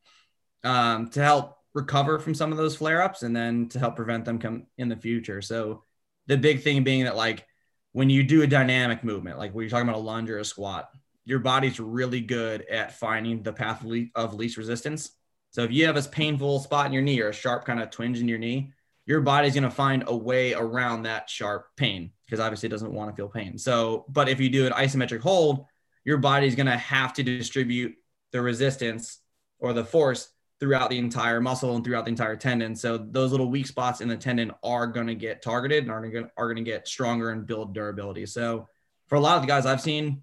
um, 0.63 1.09
to 1.09 1.21
help 1.21 1.57
recover 1.73 2.19
from 2.19 2.35
some 2.35 2.51
of 2.51 2.57
those 2.57 2.75
flare 2.75 3.01
ups 3.01 3.23
and 3.23 3.35
then 3.35 3.69
to 3.69 3.79
help 3.79 3.95
prevent 3.95 4.25
them 4.25 4.37
come 4.37 4.67
in 4.77 4.89
the 4.89 4.95
future. 4.95 5.41
So 5.41 5.83
the 6.27 6.37
big 6.37 6.61
thing 6.61 6.83
being 6.83 7.05
that 7.05 7.15
like 7.15 7.45
when 7.93 8.09
you 8.09 8.23
do 8.23 8.41
a 8.41 8.47
dynamic 8.47 9.03
movement, 9.03 9.37
like 9.37 9.53
when 9.53 9.63
you're 9.63 9.69
talking 9.69 9.87
about 9.87 9.99
a 9.99 10.03
lunge 10.03 10.29
or 10.29 10.37
a 10.37 10.45
squat, 10.45 10.89
your 11.25 11.39
body's 11.39 11.79
really 11.79 12.21
good 12.21 12.65
at 12.69 12.97
finding 12.97 13.41
the 13.41 13.53
path 13.53 13.85
of 14.15 14.33
least 14.33 14.57
resistance 14.57 15.11
so 15.51 15.63
if 15.63 15.71
you 15.71 15.85
have 15.85 15.97
a 15.97 16.01
painful 16.01 16.59
spot 16.59 16.85
in 16.85 16.93
your 16.93 17.01
knee 17.01 17.19
or 17.21 17.29
a 17.29 17.33
sharp 17.33 17.65
kind 17.65 17.81
of 17.81 17.91
twinge 17.91 18.19
in 18.19 18.27
your 18.27 18.39
knee, 18.39 18.71
your 19.05 19.19
body's 19.19 19.53
going 19.53 19.63
to 19.63 19.69
find 19.69 20.05
a 20.07 20.15
way 20.15 20.53
around 20.53 21.03
that 21.03 21.29
sharp 21.29 21.67
pain 21.75 22.11
because 22.25 22.39
obviously 22.39 22.67
it 22.67 22.71
doesn't 22.71 22.93
want 22.93 23.11
to 23.11 23.15
feel 23.15 23.27
pain. 23.27 23.57
So, 23.57 24.05
but 24.07 24.29
if 24.29 24.39
you 24.39 24.49
do 24.49 24.65
an 24.65 24.71
isometric 24.71 25.19
hold, 25.19 25.65
your 26.03 26.17
body's 26.17 26.55
going 26.55 26.67
to 26.67 26.77
have 26.77 27.13
to 27.13 27.23
distribute 27.23 27.95
the 28.31 28.41
resistance 28.41 29.19
or 29.59 29.73
the 29.73 29.85
force 29.85 30.31
throughout 30.59 30.89
the 30.89 30.97
entire 30.97 31.41
muscle 31.41 31.75
and 31.75 31.83
throughout 31.83 32.05
the 32.05 32.11
entire 32.11 32.35
tendon. 32.35 32.75
So 32.75 32.97
those 32.97 33.31
little 33.31 33.49
weak 33.49 33.65
spots 33.65 33.99
in 33.99 34.07
the 34.07 34.17
tendon 34.17 34.51
are 34.63 34.87
going 34.87 35.07
to 35.07 35.15
get 35.15 35.41
targeted 35.41 35.83
and 35.83 35.91
are 35.91 36.01
going 36.01 36.25
to, 36.25 36.31
are 36.37 36.53
going 36.53 36.63
to 36.63 36.69
get 36.69 36.87
stronger 36.87 37.31
and 37.31 37.47
build 37.47 37.73
durability. 37.73 38.27
So 38.27 38.67
for 39.07 39.15
a 39.15 39.19
lot 39.19 39.37
of 39.37 39.41
the 39.41 39.47
guys 39.47 39.65
I've 39.65 39.81
seen, 39.81 40.21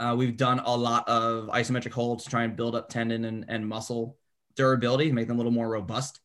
uh, 0.00 0.14
we've 0.16 0.36
done 0.36 0.60
a 0.64 0.74
lot 0.74 1.06
of 1.08 1.48
isometric 1.48 1.92
holds 1.92 2.24
to 2.24 2.30
try 2.30 2.44
and 2.44 2.56
build 2.56 2.74
up 2.74 2.88
tendon 2.88 3.24
and, 3.24 3.44
and 3.48 3.68
muscle 3.68 4.16
durability, 4.56 5.12
make 5.12 5.28
them 5.28 5.36
a 5.36 5.38
little 5.38 5.52
more 5.52 5.68
robust. 5.68 6.20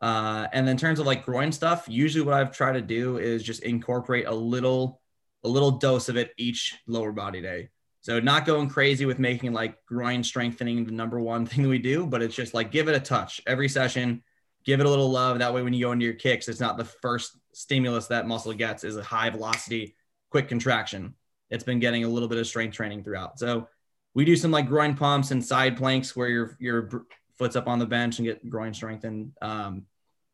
Uh, 0.00 0.46
and 0.52 0.68
in 0.68 0.76
terms 0.76 0.98
of 0.98 1.06
like 1.06 1.24
groin 1.24 1.52
stuff, 1.52 1.86
usually 1.88 2.24
what 2.24 2.34
I've 2.34 2.52
tried 2.52 2.72
to 2.72 2.80
do 2.80 3.18
is 3.18 3.42
just 3.42 3.62
incorporate 3.62 4.26
a 4.26 4.34
little, 4.34 5.00
a 5.44 5.48
little 5.48 5.72
dose 5.72 6.08
of 6.08 6.16
it 6.16 6.32
each 6.38 6.76
lower 6.86 7.12
body 7.12 7.42
day. 7.42 7.70
So 8.02 8.18
not 8.18 8.44
going 8.44 8.68
crazy 8.68 9.06
with 9.06 9.20
making 9.20 9.52
like 9.52 9.76
groin 9.86 10.24
strengthening 10.24 10.84
the 10.84 10.92
number 10.92 11.20
one 11.20 11.46
thing 11.46 11.62
that 11.62 11.68
we 11.68 11.78
do, 11.78 12.06
but 12.06 12.22
it's 12.22 12.34
just 12.34 12.52
like 12.52 12.70
give 12.70 12.88
it 12.88 12.96
a 12.96 13.00
touch 13.00 13.40
every 13.46 13.68
session, 13.68 14.22
give 14.64 14.80
it 14.80 14.86
a 14.86 14.90
little 14.90 15.10
love. 15.10 15.38
That 15.38 15.54
way, 15.54 15.62
when 15.62 15.72
you 15.72 15.86
go 15.86 15.92
into 15.92 16.04
your 16.04 16.14
kicks, 16.14 16.48
it's 16.48 16.60
not 16.60 16.76
the 16.76 16.84
first 16.84 17.38
stimulus 17.54 18.08
that 18.08 18.26
muscle 18.26 18.52
gets 18.52 18.84
is 18.84 18.96
a 18.96 19.02
high 19.02 19.30
velocity, 19.30 19.96
quick 20.30 20.48
contraction. 20.48 21.14
It's 21.48 21.64
been 21.64 21.78
getting 21.78 22.04
a 22.04 22.08
little 22.08 22.28
bit 22.28 22.38
of 22.38 22.46
strength 22.46 22.74
training 22.74 23.04
throughout. 23.04 23.38
So 23.38 23.68
we 24.14 24.24
do 24.24 24.36
some 24.36 24.50
like 24.50 24.68
groin 24.68 24.94
pumps 24.94 25.30
and 25.30 25.44
side 25.44 25.76
planks 25.76 26.16
where 26.16 26.28
you're 26.28 26.56
you're 26.58 27.06
foot's 27.38 27.56
up 27.56 27.68
on 27.68 27.78
the 27.78 27.86
bench 27.86 28.18
and 28.18 28.26
get 28.26 28.48
groin 28.48 28.74
strengthened. 28.74 29.32
Um, 29.40 29.86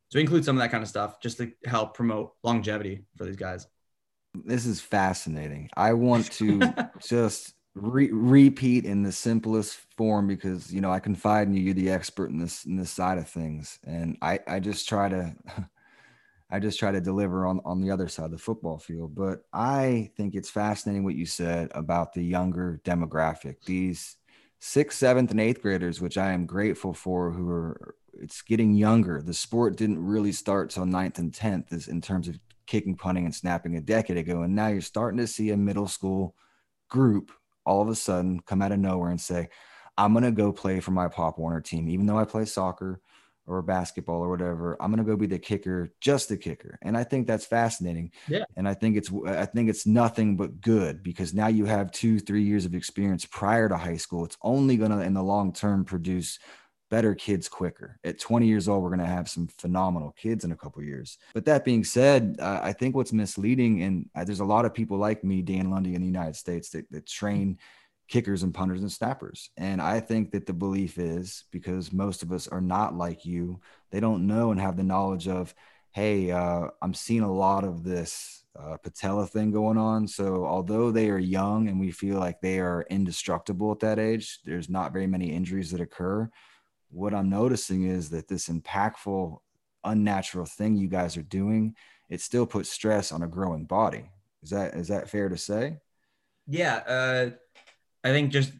so 0.09 0.19
include 0.19 0.45
some 0.45 0.57
of 0.57 0.63
that 0.63 0.71
kind 0.71 0.83
of 0.83 0.89
stuff 0.89 1.21
just 1.21 1.37
to 1.39 1.53
help 1.67 1.95
promote 1.95 2.33
longevity 2.43 3.05
for 3.17 3.25
these 3.25 3.37
guys. 3.37 3.67
This 4.35 4.67
is 4.67 4.81
fascinating. 4.81 5.69
I 5.77 5.93
want 5.93 6.31
to 6.33 6.91
just 7.01 7.55
re- 7.75 8.13
repeat 8.13 8.85
in 8.85 9.03
the 9.03 9.13
simplest 9.13 9.77
form 9.97 10.27
because 10.27 10.73
you 10.73 10.81
know 10.81 10.91
I 10.91 11.01
confide 11.01 11.49
in 11.49 11.55
you. 11.55 11.63
You're 11.63 11.75
the 11.75 11.91
expert 11.91 12.31
in 12.31 12.39
this 12.39 12.65
in 12.65 12.77
this 12.77 12.91
side 12.91 13.19
of 13.19 13.29
things, 13.29 13.79
and 13.85 14.17
I 14.23 14.41
I 14.47 14.61
just 14.61 14.89
try 14.89 15.09
to. 15.09 15.35
I 16.51 16.59
just 16.61 16.79
try 16.79 16.91
to 16.91 17.01
deliver 17.03 17.45
on, 17.45 17.61
on 17.67 17.83
the 17.83 17.91
other 17.91 18.09
side 18.09 18.25
of 18.25 18.31
the 18.31 18.39
football 18.39 18.79
field. 18.79 19.15
But 19.15 19.43
I 19.53 20.11
think 20.17 20.35
it's 20.35 20.49
fascinating 20.49 21.05
what 21.05 21.15
you 21.15 21.27
said 21.27 21.71
about 21.75 22.15
the 22.15 22.23
younger 22.23 22.81
demographic. 22.87 23.57
These 23.67 24.17
sixth, 24.59 24.99
seventh, 24.99 25.31
and 25.31 25.41
eighth 25.41 25.61
graders, 25.61 26.01
which 26.01 26.17
I 26.17 26.33
am 26.33 26.47
grateful 26.47 26.95
for, 26.95 27.31
who 27.31 27.51
are 27.51 27.97
it's 28.15 28.43
getting 28.43 28.75
younger. 28.75 29.21
The 29.21 29.35
sport 29.35 29.77
didn't 29.77 30.05
really 30.05 30.33
start 30.33 30.71
till 30.71 30.87
ninth 30.87 31.19
and 31.19 31.35
tenth, 31.35 31.73
is 31.73 31.89
in 31.89 32.01
terms 32.01 32.29
of 32.29 32.39
kicking, 32.67 32.97
punting, 32.97 33.25
and 33.25 33.35
snapping 33.35 33.77
a 33.77 33.81
decade 33.81 34.17
ago. 34.17 34.43
And 34.43 34.55
now 34.55 34.69
you're 34.69 34.81
starting 34.81 35.19
to 35.19 35.27
see 35.27 35.51
a 35.51 35.57
middle 35.57 35.87
school 35.87 36.35
group 36.89 37.31
all 37.69 37.83
of 37.83 37.89
a 37.89 37.95
sudden 37.95 38.41
come 38.41 38.63
out 38.63 38.73
of 38.73 38.79
nowhere 38.81 39.11
and 39.11 39.21
say, 39.21 39.49
I'm 39.97 40.15
gonna 40.15 40.33
go 40.33 40.53
play 40.53 40.81
for 40.81 40.91
my 40.91 41.09
Pop 41.09 41.39
Warner 41.39 41.61
team, 41.61 41.89
even 41.89 42.07
though 42.07 42.19
I 42.19 42.25
play 42.25 42.45
soccer 42.45 43.01
or 43.49 43.63
basketball 43.63 44.21
or 44.21 44.29
whatever 44.29 44.77
i'm 44.81 44.93
going 44.93 45.05
to 45.05 45.11
go 45.11 45.17
be 45.17 45.27
the 45.27 45.39
kicker 45.39 45.91
just 46.01 46.29
the 46.29 46.37
kicker. 46.37 46.79
And 46.83 46.97
i 46.97 47.03
think 47.03 47.27
that's 47.27 47.47
fascinating. 47.47 48.13
Yeah. 48.29 48.45
And 48.57 48.69
i 48.69 48.75
think 48.75 48.97
it's 48.97 49.11
i 49.27 49.47
think 49.47 49.71
it's 49.71 49.87
nothing 49.87 50.37
but 50.37 50.61
good 50.61 51.03
because 51.03 51.35
now 51.35 51.49
you 51.49 51.65
have 51.65 51.91
two 51.91 52.21
three 52.21 52.43
years 52.43 52.65
of 52.65 52.75
experience 52.75 53.25
prior 53.25 53.69
to 53.69 53.77
high 53.77 53.97
school. 53.97 54.25
It's 54.25 54.37
only 54.43 54.77
going 54.77 54.91
to 54.91 55.01
in 55.01 55.15
the 55.15 55.23
long 55.23 55.53
term 55.53 55.85
produce 55.85 56.39
better 56.91 57.15
kids 57.15 57.49
quicker 57.49 57.99
at 58.05 58.19
20 58.19 58.47
years 58.47 58.69
old 58.69 58.83
we're 58.83 58.89
going 58.89 58.99
to 58.99 59.07
have 59.07 59.29
some 59.29 59.47
phenomenal 59.59 60.15
kids 60.17 60.45
in 60.45 60.53
a 60.53 60.57
couple 60.57 60.83
years 60.83 61.19
but 61.35 61.45
that 61.45 61.65
being 61.65 61.85
said 61.85 62.37
uh, 62.41 62.61
i 62.63 62.73
think 62.73 62.95
what's 62.95 63.13
misleading 63.13 63.83
and 63.83 64.09
uh, 64.15 64.25
there's 64.25 64.41
a 64.41 64.45
lot 64.45 64.65
of 64.65 64.75
people 64.75 64.97
like 64.97 65.23
me 65.23 65.43
dan 65.43 65.71
lundy 65.71 65.95
in 65.95 66.01
the 66.01 66.07
united 66.07 66.37
states 66.37 66.71
that, 66.71 66.91
that 66.91 67.07
train 67.07 67.59
kickers 68.09 68.43
and 68.43 68.55
punters 68.55 68.81
and 68.81 68.91
snappers. 68.91 69.51
And 69.57 69.81
I 69.81 70.01
think 70.01 70.33
that 70.33 70.47
the 70.47 70.53
belief 70.53 70.99
is 70.99 71.45
because 71.53 71.93
most 71.93 72.23
of 72.23 72.33
us 72.33 72.49
are 72.49 72.61
not 72.61 72.97
like 72.97 73.25
you, 73.25 73.61
they 73.91 74.01
don't 74.01 74.27
know 74.27 74.51
and 74.51 74.61
have 74.61 74.77
the 74.77 74.83
knowledge 74.83 75.29
of, 75.29 75.55
hey, 75.93 76.31
uh, 76.31 76.69
I'm 76.81 76.95
seeing 76.95 77.23
a 77.23 77.33
lot 77.33 77.65
of 77.65 77.85
this 77.85 78.45
uh, 78.59 78.77
patella 78.79 79.27
thing 79.27 79.51
going 79.51 79.79
on. 79.79 80.09
So 80.09 80.47
although 80.47 80.91
they 80.91 81.11
are 81.11 81.19
young 81.19 81.69
and 81.69 81.79
we 81.79 81.91
feel 81.91 82.19
like 82.19 82.41
they 82.41 82.59
are 82.59 82.87
indestructible 82.91 83.71
at 83.73 83.81
that 83.81 83.99
age, 83.99 84.41
there's 84.45 84.71
not 84.71 84.93
very 84.93 85.07
many 85.07 85.31
injuries 85.31 85.71
that 85.71 85.81
occur. 85.81 86.29
What 86.91 87.15
I'm 87.15 87.29
noticing 87.29 87.85
is 87.85 88.11
that 88.11 88.29
this 88.29 88.49
impactful, 88.49 89.39
unnatural 89.85 90.47
thing 90.47 90.77
you 90.77 90.89
guys 90.89 91.17
are 91.17 91.23
doing, 91.23 91.75
it 92.09 92.21
still 92.21 92.47
puts 92.47 92.71
stress 92.71 93.13
on 93.13 93.23
a 93.23 93.29
growing 93.29 93.65
body. 93.65 94.11
Is 94.43 94.51
that 94.51 94.75
is 94.75 94.89
that 94.89 95.11
fair 95.11 95.29
to 95.29 95.37
say? 95.37 95.79
Yeah, 96.47 96.77
uh, 96.77 97.31
I 98.05 98.11
think 98.11 98.33
just 98.33 98.53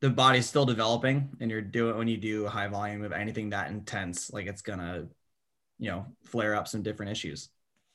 the 0.00 0.10
body's 0.10 0.46
still 0.46 0.66
developing 0.66 1.30
and 1.40 1.50
you're 1.50 1.62
doing 1.62 1.96
when 1.96 2.08
you 2.08 2.18
do 2.18 2.44
a 2.44 2.50
high 2.50 2.68
volume 2.68 3.02
of 3.02 3.12
anything 3.12 3.50
that 3.50 3.70
intense, 3.70 4.30
like 4.30 4.46
it's 4.46 4.60
gonna, 4.60 5.06
you 5.78 5.90
know, 5.90 6.06
flare 6.24 6.54
up 6.54 6.68
some 6.68 6.82
different 6.82 7.10
issues. 7.10 7.48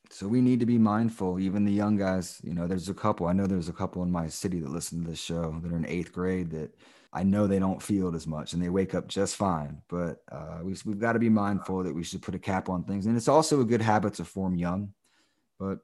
So 0.10 0.28
we 0.28 0.42
need 0.42 0.60
to 0.60 0.65
be 0.65 0.80
mindful, 0.80 1.39
even 1.39 1.65
the 1.65 1.72
young 1.72 1.98
guys. 1.98 2.42
You 2.44 2.56
know, 2.56 2.65
there's 2.65 2.89
a 2.89 2.96
couple. 2.96 3.28
I 3.28 3.34
know 3.34 3.46
there's 3.46 3.70
a 3.70 3.74
couple 3.74 4.02
in 4.02 4.12
my 4.12 4.28
city 4.28 4.60
that 4.60 4.72
listen 4.72 5.04
to 5.04 5.10
this 5.10 5.20
show 5.20 5.60
that 5.62 5.72
are 5.72 5.78
in 5.78 5.86
eighth 5.86 6.12
grade 6.12 6.50
that 6.52 6.74
I 7.12 7.24
know 7.24 7.48
they 7.48 7.60
don't 7.60 7.82
feel 7.82 8.08
it 8.10 8.15
as 8.15 8.28
much 8.28 8.54
and 8.54 8.62
they 8.62 8.69
wake 8.69 8.93
up 8.93 9.08
just 9.08 9.36
fine. 9.36 9.82
But 9.88 10.22
uh, 10.32 10.60
we, 10.63 10.76
we've 10.86 11.00
got 11.00 11.13
to 11.13 11.19
be 11.19 11.30
mindful 11.30 11.84
that 11.84 11.93
we 11.93 12.04
should 12.04 12.22
put 12.22 12.36
a 12.36 12.39
cap 12.39 12.69
on 12.69 12.84
things. 12.84 13.06
And 13.08 13.17
it's 13.17 13.28
also 13.28 13.62
a 13.62 13.65
good 13.65 13.82
habit 13.82 14.13
to 14.15 14.26
form 14.26 14.56
young. 14.56 14.93
But 15.60 15.80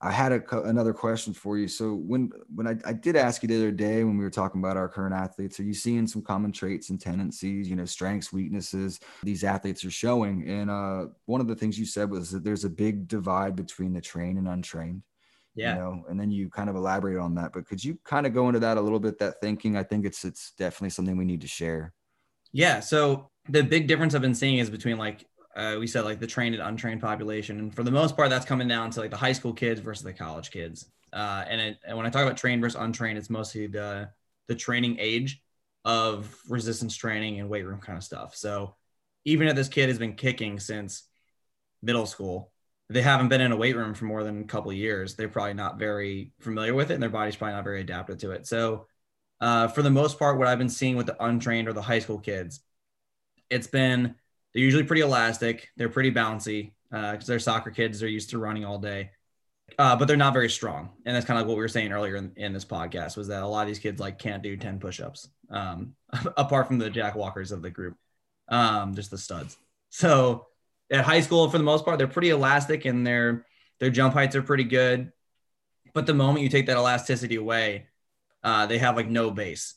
I 0.00 0.10
had 0.10 0.32
a, 0.32 0.62
another 0.62 0.92
question 0.92 1.32
for 1.32 1.56
you. 1.56 1.68
So 1.68 1.94
when 1.94 2.30
when 2.54 2.66
I, 2.66 2.76
I 2.84 2.92
did 2.92 3.16
ask 3.16 3.42
you 3.42 3.48
the 3.48 3.56
other 3.56 3.70
day 3.70 4.04
when 4.04 4.18
we 4.18 4.24
were 4.24 4.30
talking 4.30 4.60
about 4.60 4.76
our 4.76 4.88
current 4.88 5.14
athletes, 5.14 5.58
are 5.58 5.62
you 5.62 5.72
seeing 5.72 6.06
some 6.06 6.20
common 6.20 6.52
traits 6.52 6.90
and 6.90 7.00
tendencies, 7.00 7.68
you 7.68 7.76
know, 7.76 7.86
strengths, 7.86 8.32
weaknesses 8.32 9.00
these 9.22 9.42
athletes 9.42 9.84
are 9.84 9.90
showing? 9.90 10.46
And 10.48 10.70
uh, 10.70 11.06
one 11.24 11.40
of 11.40 11.48
the 11.48 11.56
things 11.56 11.78
you 11.78 11.86
said 11.86 12.10
was 12.10 12.30
that 12.32 12.44
there's 12.44 12.64
a 12.64 12.70
big 12.70 13.08
divide 13.08 13.56
between 13.56 13.94
the 13.94 14.00
trained 14.00 14.36
and 14.36 14.48
untrained. 14.48 15.02
Yeah. 15.56 15.72
You 15.72 15.80
know, 15.80 16.04
and 16.08 16.20
then 16.20 16.30
you 16.30 16.50
kind 16.50 16.68
of 16.68 16.76
elaborate 16.76 17.18
on 17.18 17.34
that. 17.36 17.52
But 17.52 17.66
could 17.66 17.82
you 17.82 17.98
kind 18.04 18.26
of 18.26 18.34
go 18.34 18.48
into 18.48 18.60
that 18.60 18.76
a 18.76 18.80
little 18.80 19.00
bit? 19.00 19.18
That 19.18 19.40
thinking, 19.40 19.76
I 19.76 19.82
think 19.82 20.04
it's 20.04 20.24
it's 20.24 20.52
definitely 20.52 20.90
something 20.90 21.16
we 21.16 21.24
need 21.24 21.40
to 21.40 21.48
share. 21.48 21.94
Yeah. 22.52 22.80
So 22.80 23.30
the 23.48 23.62
big 23.62 23.88
difference 23.88 24.14
I've 24.14 24.20
been 24.20 24.34
seeing 24.34 24.58
is 24.58 24.70
between 24.70 24.98
like 24.98 25.26
uh, 25.56 25.76
we 25.80 25.86
said 25.86 26.04
like 26.04 26.20
the 26.20 26.26
trained 26.26 26.54
and 26.54 26.62
untrained 26.62 27.00
population, 27.00 27.58
and 27.58 27.74
for 27.74 27.82
the 27.82 27.90
most 27.90 28.16
part, 28.16 28.28
that's 28.28 28.44
coming 28.44 28.68
down 28.68 28.90
to 28.90 29.00
like 29.00 29.10
the 29.10 29.16
high 29.16 29.32
school 29.32 29.54
kids 29.54 29.80
versus 29.80 30.04
the 30.04 30.12
college 30.12 30.50
kids. 30.50 30.86
Uh, 31.12 31.44
and, 31.48 31.60
it, 31.60 31.78
and 31.86 31.96
when 31.96 32.04
I 32.04 32.10
talk 32.10 32.22
about 32.22 32.36
trained 32.36 32.60
versus 32.60 32.78
untrained, 32.78 33.16
it's 33.16 33.30
mostly 33.30 33.66
the 33.66 34.10
the 34.48 34.54
training 34.54 34.98
age 35.00 35.42
of 35.86 36.36
resistance 36.48 36.94
training 36.94 37.40
and 37.40 37.48
weight 37.48 37.64
room 37.64 37.80
kind 37.80 37.96
of 37.96 38.04
stuff. 38.04 38.36
So 38.36 38.74
even 39.24 39.48
if 39.48 39.56
this 39.56 39.68
kid 39.68 39.88
has 39.88 39.98
been 39.98 40.14
kicking 40.14 40.60
since 40.60 41.04
middle 41.82 42.06
school, 42.06 42.52
they 42.88 43.02
haven't 43.02 43.28
been 43.28 43.40
in 43.40 43.52
a 43.52 43.56
weight 43.56 43.76
room 43.76 43.94
for 43.94 44.04
more 44.04 44.22
than 44.22 44.42
a 44.42 44.46
couple 44.46 44.70
of 44.70 44.76
years. 44.76 45.14
They're 45.14 45.28
probably 45.28 45.54
not 45.54 45.78
very 45.78 46.32
familiar 46.40 46.74
with 46.74 46.90
it, 46.90 46.94
and 46.94 47.02
their 47.02 47.10
body's 47.10 47.36
probably 47.36 47.54
not 47.54 47.64
very 47.64 47.80
adapted 47.80 48.20
to 48.20 48.30
it. 48.30 48.46
So, 48.46 48.86
uh, 49.40 49.68
for 49.68 49.82
the 49.82 49.90
most 49.90 50.18
part, 50.18 50.38
what 50.38 50.46
I've 50.46 50.58
been 50.58 50.68
seeing 50.68 50.96
with 50.96 51.06
the 51.06 51.22
untrained 51.22 51.68
or 51.68 51.72
the 51.72 51.82
high 51.82 51.98
school 51.98 52.18
kids, 52.18 52.60
it's 53.50 53.66
been 53.66 54.14
they're 54.54 54.62
usually 54.62 54.84
pretty 54.84 55.02
elastic. 55.02 55.68
They're 55.76 55.88
pretty 55.88 56.12
bouncy 56.12 56.72
because 56.90 57.24
uh, 57.24 57.26
they're 57.26 57.38
soccer 57.38 57.70
kids. 57.70 58.00
They're 58.00 58.08
used 58.08 58.30
to 58.30 58.38
running 58.38 58.64
all 58.64 58.78
day, 58.78 59.10
uh, 59.78 59.96
but 59.96 60.06
they're 60.06 60.16
not 60.16 60.32
very 60.32 60.48
strong. 60.48 60.90
And 61.04 61.14
that's 61.14 61.26
kind 61.26 61.40
of 61.40 61.46
what 61.46 61.56
we 61.56 61.62
were 61.62 61.68
saying 61.68 61.92
earlier 61.92 62.16
in, 62.16 62.32
in, 62.36 62.52
this 62.52 62.64
podcast 62.64 63.16
was 63.16 63.28
that 63.28 63.42
a 63.42 63.46
lot 63.46 63.62
of 63.62 63.68
these 63.68 63.78
kids 63.78 64.00
like 64.00 64.18
can't 64.18 64.42
do 64.42 64.56
10 64.56 64.78
push-ups 64.78 65.28
um, 65.50 65.94
apart 66.36 66.68
from 66.68 66.78
the 66.78 66.88
Jack 66.88 67.16
Walkers 67.16 67.52
of 67.52 67.62
the 67.62 67.70
group, 67.70 67.96
um, 68.48 68.94
just 68.94 69.10
the 69.10 69.18
studs. 69.18 69.58
So 69.90 70.46
at 70.90 71.04
high 71.04 71.20
school, 71.20 71.48
for 71.50 71.58
the 71.58 71.64
most 71.64 71.84
part, 71.84 71.98
they're 71.98 72.06
pretty 72.06 72.30
elastic 72.30 72.84
and 72.84 73.06
their 73.06 73.46
their 73.78 73.90
jump 73.90 74.14
heights 74.14 74.36
are 74.36 74.42
pretty 74.42 74.64
good. 74.64 75.12
But 75.94 76.06
the 76.06 76.14
moment 76.14 76.42
you 76.42 76.48
take 76.48 76.66
that 76.66 76.76
elasticity 76.76 77.36
away, 77.36 77.86
uh, 78.42 78.66
they 78.66 78.78
have 78.78 78.96
like 78.96 79.08
no 79.08 79.30
base. 79.30 79.74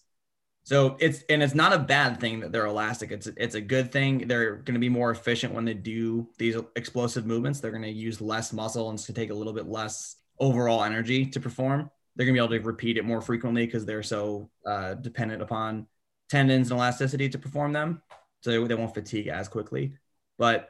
So 0.63 0.97
it's 0.99 1.23
and 1.29 1.41
it's 1.41 1.55
not 1.55 1.73
a 1.73 1.79
bad 1.79 2.19
thing 2.19 2.41
that 2.41 2.51
they're 2.51 2.65
elastic. 2.65 3.11
It's 3.11 3.27
it's 3.27 3.55
a 3.55 3.61
good 3.61 3.91
thing. 3.91 4.27
They're 4.27 4.57
going 4.57 4.75
to 4.75 4.79
be 4.79 4.89
more 4.89 5.09
efficient 5.11 5.53
when 5.53 5.65
they 5.65 5.73
do 5.73 6.27
these 6.37 6.55
explosive 6.75 7.25
movements. 7.25 7.59
They're 7.59 7.71
going 7.71 7.83
to 7.83 7.89
use 7.89 8.21
less 8.21 8.53
muscle 8.53 8.89
and 8.89 8.99
to 8.99 9.13
take 9.13 9.31
a 9.31 9.33
little 9.33 9.53
bit 9.53 9.67
less 9.67 10.17
overall 10.39 10.83
energy 10.83 11.25
to 11.25 11.39
perform. 11.39 11.89
They're 12.15 12.25
going 12.25 12.35
to 12.35 12.41
be 12.41 12.45
able 12.45 12.61
to 12.61 12.67
repeat 12.67 12.97
it 12.97 13.05
more 13.05 13.21
frequently 13.21 13.65
because 13.65 13.85
they're 13.85 14.03
so 14.03 14.49
uh, 14.65 14.95
dependent 14.95 15.41
upon 15.41 15.87
tendons 16.29 16.69
and 16.69 16.77
elasticity 16.77 17.29
to 17.29 17.39
perform 17.39 17.73
them. 17.73 18.01
So 18.41 18.67
they 18.67 18.75
won't 18.75 18.93
fatigue 18.93 19.27
as 19.27 19.47
quickly. 19.47 19.93
But 20.37 20.69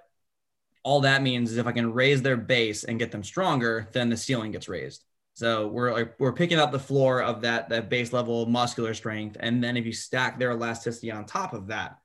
all 0.83 1.01
that 1.01 1.21
means 1.21 1.51
is 1.51 1.57
if 1.57 1.67
I 1.67 1.71
can 1.71 1.93
raise 1.93 2.21
their 2.21 2.37
base 2.37 2.83
and 2.83 2.99
get 2.99 3.11
them 3.11 3.23
stronger, 3.23 3.87
then 3.91 4.09
the 4.09 4.17
ceiling 4.17 4.51
gets 4.51 4.69
raised. 4.69 5.03
So 5.33 5.67
we're 5.67 5.93
like 5.93 6.19
we're 6.19 6.33
picking 6.33 6.59
up 6.59 6.71
the 6.71 6.79
floor 6.79 7.21
of 7.21 7.41
that 7.41 7.69
that 7.69 7.89
base 7.89 8.11
level 8.11 8.45
muscular 8.45 8.93
strength, 8.93 9.37
and 9.39 9.63
then 9.63 9.77
if 9.77 9.85
you 9.85 9.93
stack 9.93 10.37
their 10.37 10.51
elasticity 10.51 11.11
on 11.11 11.25
top 11.25 11.53
of 11.53 11.67
that, 11.67 11.97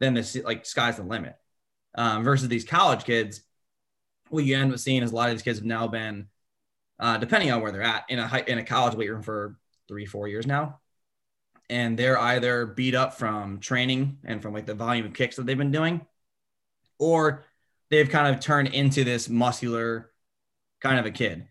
then 0.00 0.14
the 0.14 0.42
like 0.44 0.66
sky's 0.66 0.96
the 0.96 1.02
limit. 1.02 1.34
Um, 1.94 2.24
versus 2.24 2.48
these 2.48 2.64
college 2.64 3.04
kids, 3.04 3.42
what 4.30 4.44
you 4.44 4.56
end 4.56 4.72
up 4.72 4.78
seeing 4.78 5.02
is 5.02 5.12
a 5.12 5.14
lot 5.14 5.28
of 5.28 5.34
these 5.34 5.42
kids 5.42 5.58
have 5.58 5.66
now 5.66 5.88
been, 5.88 6.28
uh, 6.98 7.18
depending 7.18 7.50
on 7.50 7.60
where 7.60 7.72
they're 7.72 7.82
at, 7.82 8.04
in 8.08 8.18
a 8.18 8.26
high, 8.26 8.44
in 8.46 8.58
a 8.58 8.64
college 8.64 8.94
weight 8.94 9.10
room 9.10 9.22
for 9.22 9.56
three 9.88 10.06
four 10.06 10.28
years 10.28 10.46
now, 10.46 10.80
and 11.70 11.98
they're 11.98 12.18
either 12.18 12.66
beat 12.66 12.94
up 12.94 13.14
from 13.14 13.58
training 13.58 14.18
and 14.24 14.42
from 14.42 14.52
like 14.52 14.66
the 14.66 14.74
volume 14.74 15.06
of 15.06 15.14
kicks 15.14 15.36
that 15.36 15.46
they've 15.46 15.56
been 15.56 15.70
doing, 15.70 16.04
or 16.98 17.44
they've 17.92 18.10
kind 18.10 18.34
of 18.34 18.40
turned 18.40 18.68
into 18.68 19.04
this 19.04 19.28
muscular 19.28 20.10
kind 20.80 20.98
of 20.98 21.06
a 21.06 21.12
kid 21.12 21.46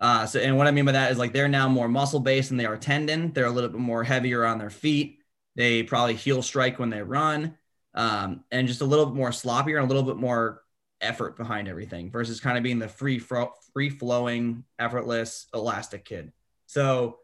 uh, 0.00 0.26
so, 0.26 0.38
and 0.38 0.56
what 0.58 0.66
I 0.66 0.70
mean 0.70 0.84
by 0.84 0.92
that 0.92 1.12
is 1.12 1.16
like 1.18 1.32
they're 1.32 1.48
now 1.48 1.66
more 1.66 1.88
muscle 1.88 2.20
based 2.20 2.50
than 2.50 2.58
they 2.58 2.66
are 2.66 2.76
tendon. 2.76 3.32
They're 3.32 3.46
a 3.46 3.50
little 3.50 3.70
bit 3.70 3.80
more 3.80 4.04
heavier 4.04 4.44
on 4.44 4.58
their 4.58 4.68
feet. 4.68 5.20
They 5.56 5.82
probably 5.82 6.14
heel 6.14 6.42
strike 6.42 6.78
when 6.78 6.90
they 6.90 7.00
run, 7.00 7.56
um, 7.94 8.44
and 8.50 8.68
just 8.68 8.82
a 8.82 8.84
little 8.84 9.06
bit 9.06 9.14
more 9.14 9.30
sloppier 9.30 9.76
and 9.76 9.84
a 9.84 9.88
little 9.88 10.02
bit 10.02 10.16
more 10.16 10.62
effort 11.00 11.38
behind 11.38 11.68
everything 11.68 12.10
versus 12.10 12.38
kind 12.38 12.58
of 12.58 12.62
being 12.64 12.78
the 12.78 12.88
free 12.88 13.18
free 13.18 13.88
flowing, 13.88 14.64
effortless, 14.78 15.46
elastic 15.54 16.04
kid. 16.04 16.32
So 16.66 17.18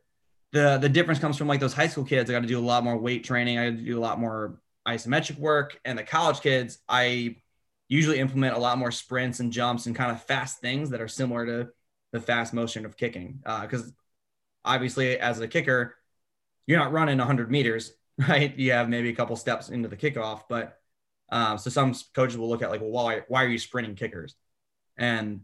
the 0.52 0.78
the 0.78 0.88
difference 0.88 1.20
comes 1.20 1.36
from 1.36 1.48
like 1.48 1.60
those 1.60 1.74
high 1.74 1.88
school 1.88 2.04
kids. 2.04 2.30
I 2.30 2.32
got 2.32 2.40
to 2.40 2.48
do 2.48 2.58
a 2.58 2.60
lot 2.60 2.82
more 2.82 2.96
weight 2.96 3.24
training. 3.24 3.58
I 3.58 3.70
got 3.70 3.76
to 3.76 3.84
do 3.84 3.98
a 3.98 4.00
lot 4.00 4.20
more 4.20 4.60
isometric 4.88 5.38
work, 5.38 5.78
and 5.84 5.98
the 5.98 6.04
college 6.04 6.40
kids 6.40 6.78
I 6.88 7.36
usually 7.90 8.20
implement 8.20 8.54
a 8.56 8.58
lot 8.58 8.78
more 8.78 8.92
sprints 8.92 9.40
and 9.40 9.52
jumps 9.52 9.86
and 9.86 9.96
kind 9.96 10.12
of 10.12 10.22
fast 10.22 10.60
things 10.60 10.90
that 10.90 11.00
are 11.00 11.08
similar 11.08 11.44
to 11.44 11.68
the 12.12 12.20
fast 12.20 12.54
motion 12.54 12.86
of 12.86 12.96
kicking. 12.96 13.40
Because 13.42 13.88
uh, 13.88 13.92
obviously, 14.64 15.18
as 15.18 15.40
a 15.40 15.48
kicker, 15.48 15.96
you're 16.66 16.78
not 16.78 16.92
running 16.92 17.18
100 17.18 17.50
meters, 17.50 17.92
right? 18.28 18.56
You 18.56 18.72
have 18.72 18.88
maybe 18.88 19.10
a 19.10 19.14
couple 19.14 19.34
steps 19.34 19.70
into 19.70 19.88
the 19.88 19.96
kickoff, 19.96 20.42
but 20.48 20.78
um, 21.32 21.58
so 21.58 21.68
some 21.68 21.92
coaches 22.14 22.38
will 22.38 22.48
look 22.48 22.62
at 22.62 22.70
like, 22.70 22.80
well, 22.80 22.90
why 22.90 23.22
why 23.26 23.44
are 23.44 23.48
you 23.48 23.58
sprinting 23.58 23.96
kickers? 23.96 24.36
And 24.96 25.40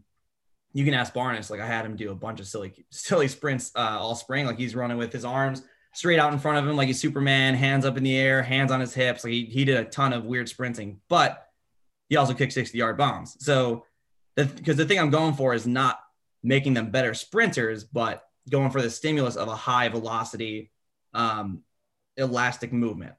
you 0.71 0.85
can 0.85 0.93
ask 0.93 1.13
Barnes. 1.13 1.49
Like 1.49 1.59
I 1.59 1.67
had 1.67 1.85
him 1.85 1.97
do 1.97 2.11
a 2.11 2.15
bunch 2.15 2.39
of 2.39 2.47
silly 2.47 2.85
silly 2.91 3.27
sprints 3.27 3.71
uh, 3.75 3.97
all 3.99 4.15
spring. 4.15 4.45
Like 4.45 4.57
he's 4.57 4.73
running 4.73 4.97
with 4.97 5.11
his 5.11 5.25
arms 5.25 5.63
straight 5.93 6.19
out 6.19 6.31
in 6.31 6.39
front 6.39 6.59
of 6.59 6.67
him, 6.67 6.77
like 6.77 6.87
he's 6.87 7.01
Superman, 7.01 7.55
hands 7.55 7.83
up 7.83 7.97
in 7.97 8.03
the 8.03 8.15
air, 8.17 8.41
hands 8.41 8.71
on 8.71 8.79
his 8.79 8.93
hips. 8.93 9.25
Like 9.25 9.33
he, 9.33 9.45
he 9.45 9.65
did 9.65 9.77
a 9.77 9.83
ton 9.83 10.13
of 10.13 10.23
weird 10.23 10.47
sprinting, 10.47 11.01
but 11.09 11.46
he 12.09 12.15
also 12.15 12.33
kicked 12.33 12.53
60 12.53 12.77
yard 12.77 12.97
bombs. 12.97 13.37
So 13.39 13.85
because 14.35 14.77
the, 14.77 14.85
thing 14.85 14.99
I'm 14.99 15.09
going 15.09 15.33
for 15.33 15.53
is 15.53 15.65
not 15.65 15.99
making 16.43 16.73
them 16.73 16.91
better 16.91 17.13
sprinters, 17.13 17.83
but 17.83 18.23
going 18.49 18.69
for 18.69 18.81
the 18.81 18.89
stimulus 18.89 19.35
of 19.35 19.47
a 19.47 19.55
high 19.55 19.89
velocity, 19.89 20.71
um, 21.13 21.63
elastic 22.15 22.71
movement. 22.71 23.15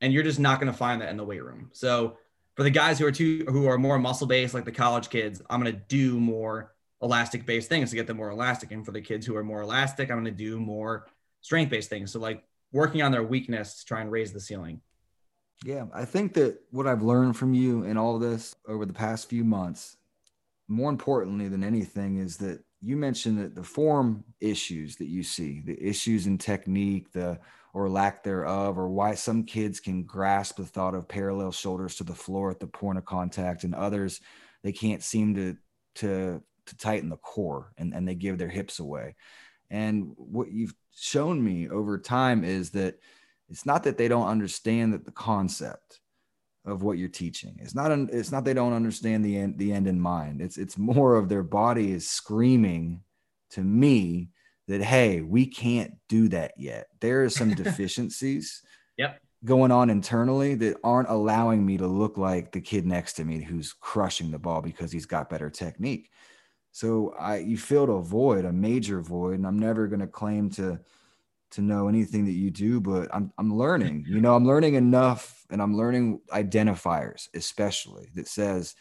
And 0.00 0.12
you're 0.12 0.22
just 0.22 0.38
not 0.38 0.60
going 0.60 0.72
to 0.72 0.78
find 0.78 1.02
that 1.02 1.10
in 1.10 1.16
the 1.16 1.24
weight 1.24 1.44
room. 1.44 1.70
So 1.72 2.16
for 2.56 2.62
the 2.62 2.70
guys 2.70 2.98
who 2.98 3.06
are 3.06 3.12
too 3.12 3.44
who 3.48 3.66
are 3.66 3.78
more 3.78 3.98
muscle 3.98 4.26
based, 4.26 4.54
like 4.54 4.64
the 4.64 4.72
college 4.72 5.10
kids, 5.10 5.42
I'm 5.50 5.60
going 5.60 5.74
to 5.74 5.80
do 5.88 6.18
more 6.18 6.74
elastic 7.02 7.46
based 7.46 7.68
things 7.68 7.90
to 7.90 7.96
get 7.96 8.06
them 8.06 8.16
more 8.16 8.30
elastic. 8.30 8.70
And 8.70 8.84
for 8.84 8.92
the 8.92 9.00
kids 9.00 9.26
who 9.26 9.36
are 9.36 9.44
more 9.44 9.62
elastic, 9.62 10.10
I'm 10.10 10.16
going 10.16 10.24
to 10.24 10.30
do 10.30 10.58
more 10.58 11.08
strength 11.40 11.70
based 11.70 11.90
things. 11.90 12.12
So 12.12 12.20
like 12.20 12.44
working 12.72 13.02
on 13.02 13.12
their 13.12 13.22
weakness 13.22 13.80
to 13.80 13.84
try 13.86 14.00
and 14.00 14.10
raise 14.10 14.32
the 14.32 14.40
ceiling. 14.40 14.80
Yeah, 15.64 15.86
I 15.92 16.04
think 16.06 16.34
that 16.34 16.58
what 16.70 16.86
I've 16.86 17.02
learned 17.02 17.36
from 17.36 17.52
you 17.52 17.84
in 17.84 17.98
all 17.98 18.18
this 18.18 18.54
over 18.66 18.86
the 18.86 18.92
past 18.92 19.28
few 19.28 19.44
months, 19.44 19.96
more 20.68 20.88
importantly 20.90 21.48
than 21.48 21.62
anything, 21.62 22.16
is 22.16 22.38
that 22.38 22.64
you 22.80 22.96
mentioned 22.96 23.38
that 23.38 23.54
the 23.54 23.62
form 23.62 24.24
issues 24.40 24.96
that 24.96 25.08
you 25.08 25.22
see, 25.22 25.60
the 25.60 25.78
issues 25.82 26.26
in 26.26 26.38
technique, 26.38 27.12
the 27.12 27.38
or 27.74 27.88
lack 27.88 28.24
thereof, 28.24 28.78
or 28.78 28.88
why 28.88 29.14
some 29.14 29.44
kids 29.44 29.80
can 29.80 30.02
grasp 30.02 30.56
the 30.56 30.64
thought 30.64 30.94
of 30.94 31.06
parallel 31.06 31.52
shoulders 31.52 31.94
to 31.96 32.04
the 32.04 32.14
floor 32.14 32.50
at 32.50 32.58
the 32.58 32.66
point 32.66 32.98
of 32.98 33.04
contact, 33.04 33.64
and 33.64 33.74
others 33.74 34.20
they 34.62 34.72
can't 34.72 35.02
seem 35.02 35.34
to 35.34 35.56
to 35.96 36.42
to 36.66 36.76
tighten 36.76 37.08
the 37.08 37.16
core 37.16 37.72
and, 37.76 37.94
and 37.94 38.06
they 38.08 38.14
give 38.14 38.38
their 38.38 38.48
hips 38.48 38.78
away. 38.78 39.14
And 39.70 40.12
what 40.16 40.50
you've 40.50 40.74
shown 40.94 41.42
me 41.42 41.68
over 41.68 41.98
time 41.98 42.44
is 42.44 42.70
that 42.70 42.98
it's 43.50 43.66
not 43.66 43.82
that 43.82 43.98
they 43.98 44.08
don't 44.08 44.28
understand 44.28 44.94
that 44.94 45.04
the 45.04 45.10
concept 45.10 46.00
of 46.64 46.82
what 46.82 46.98
you're 46.98 47.08
teaching. 47.08 47.58
It's 47.60 47.74
not 47.74 47.90
an, 47.90 48.08
it's 48.12 48.30
not 48.30 48.44
they 48.44 48.54
don't 48.54 48.72
understand 48.72 49.24
the 49.24 49.36
end 49.36 49.58
the 49.58 49.72
end 49.72 49.86
in 49.86 50.00
mind. 50.00 50.40
It's 50.40 50.56
it's 50.56 50.78
more 50.78 51.16
of 51.16 51.28
their 51.28 51.42
body 51.42 51.90
is 51.92 52.08
screaming 52.08 53.02
to 53.50 53.62
me 53.62 54.28
that 54.68 54.82
hey, 54.82 55.20
we 55.20 55.46
can't 55.46 55.94
do 56.08 56.28
that 56.28 56.52
yet. 56.56 56.86
There 57.00 57.24
are 57.24 57.30
some 57.30 57.54
deficiencies 57.54 58.62
yep. 58.96 59.20
going 59.44 59.72
on 59.72 59.90
internally 59.90 60.54
that 60.56 60.78
aren't 60.84 61.08
allowing 61.08 61.66
me 61.66 61.76
to 61.78 61.86
look 61.86 62.16
like 62.18 62.52
the 62.52 62.60
kid 62.60 62.86
next 62.86 63.14
to 63.14 63.24
me 63.24 63.42
who's 63.42 63.72
crushing 63.72 64.30
the 64.30 64.38
ball 64.38 64.62
because 64.62 64.92
he's 64.92 65.06
got 65.06 65.30
better 65.30 65.50
technique. 65.50 66.10
So 66.72 67.14
I 67.18 67.38
you 67.38 67.58
filled 67.58 67.90
a 67.90 67.98
void, 67.98 68.44
a 68.44 68.52
major 68.52 69.00
void, 69.00 69.34
and 69.34 69.46
I'm 69.46 69.58
never 69.58 69.88
going 69.88 70.00
to 70.00 70.06
claim 70.06 70.50
to 70.50 70.78
to 71.52 71.60
know 71.60 71.88
anything 71.88 72.24
that 72.26 72.32
you 72.32 72.50
do, 72.50 72.80
but 72.80 73.08
I'm 73.12 73.32
I'm 73.38 73.54
learning. 73.54 74.04
You 74.08 74.20
know, 74.20 74.34
I'm 74.34 74.46
learning 74.46 74.74
enough 74.74 75.44
and 75.50 75.60
I'm 75.60 75.76
learning 75.76 76.20
identifiers, 76.32 77.28
especially 77.34 78.08
that 78.14 78.28
says 78.28 78.74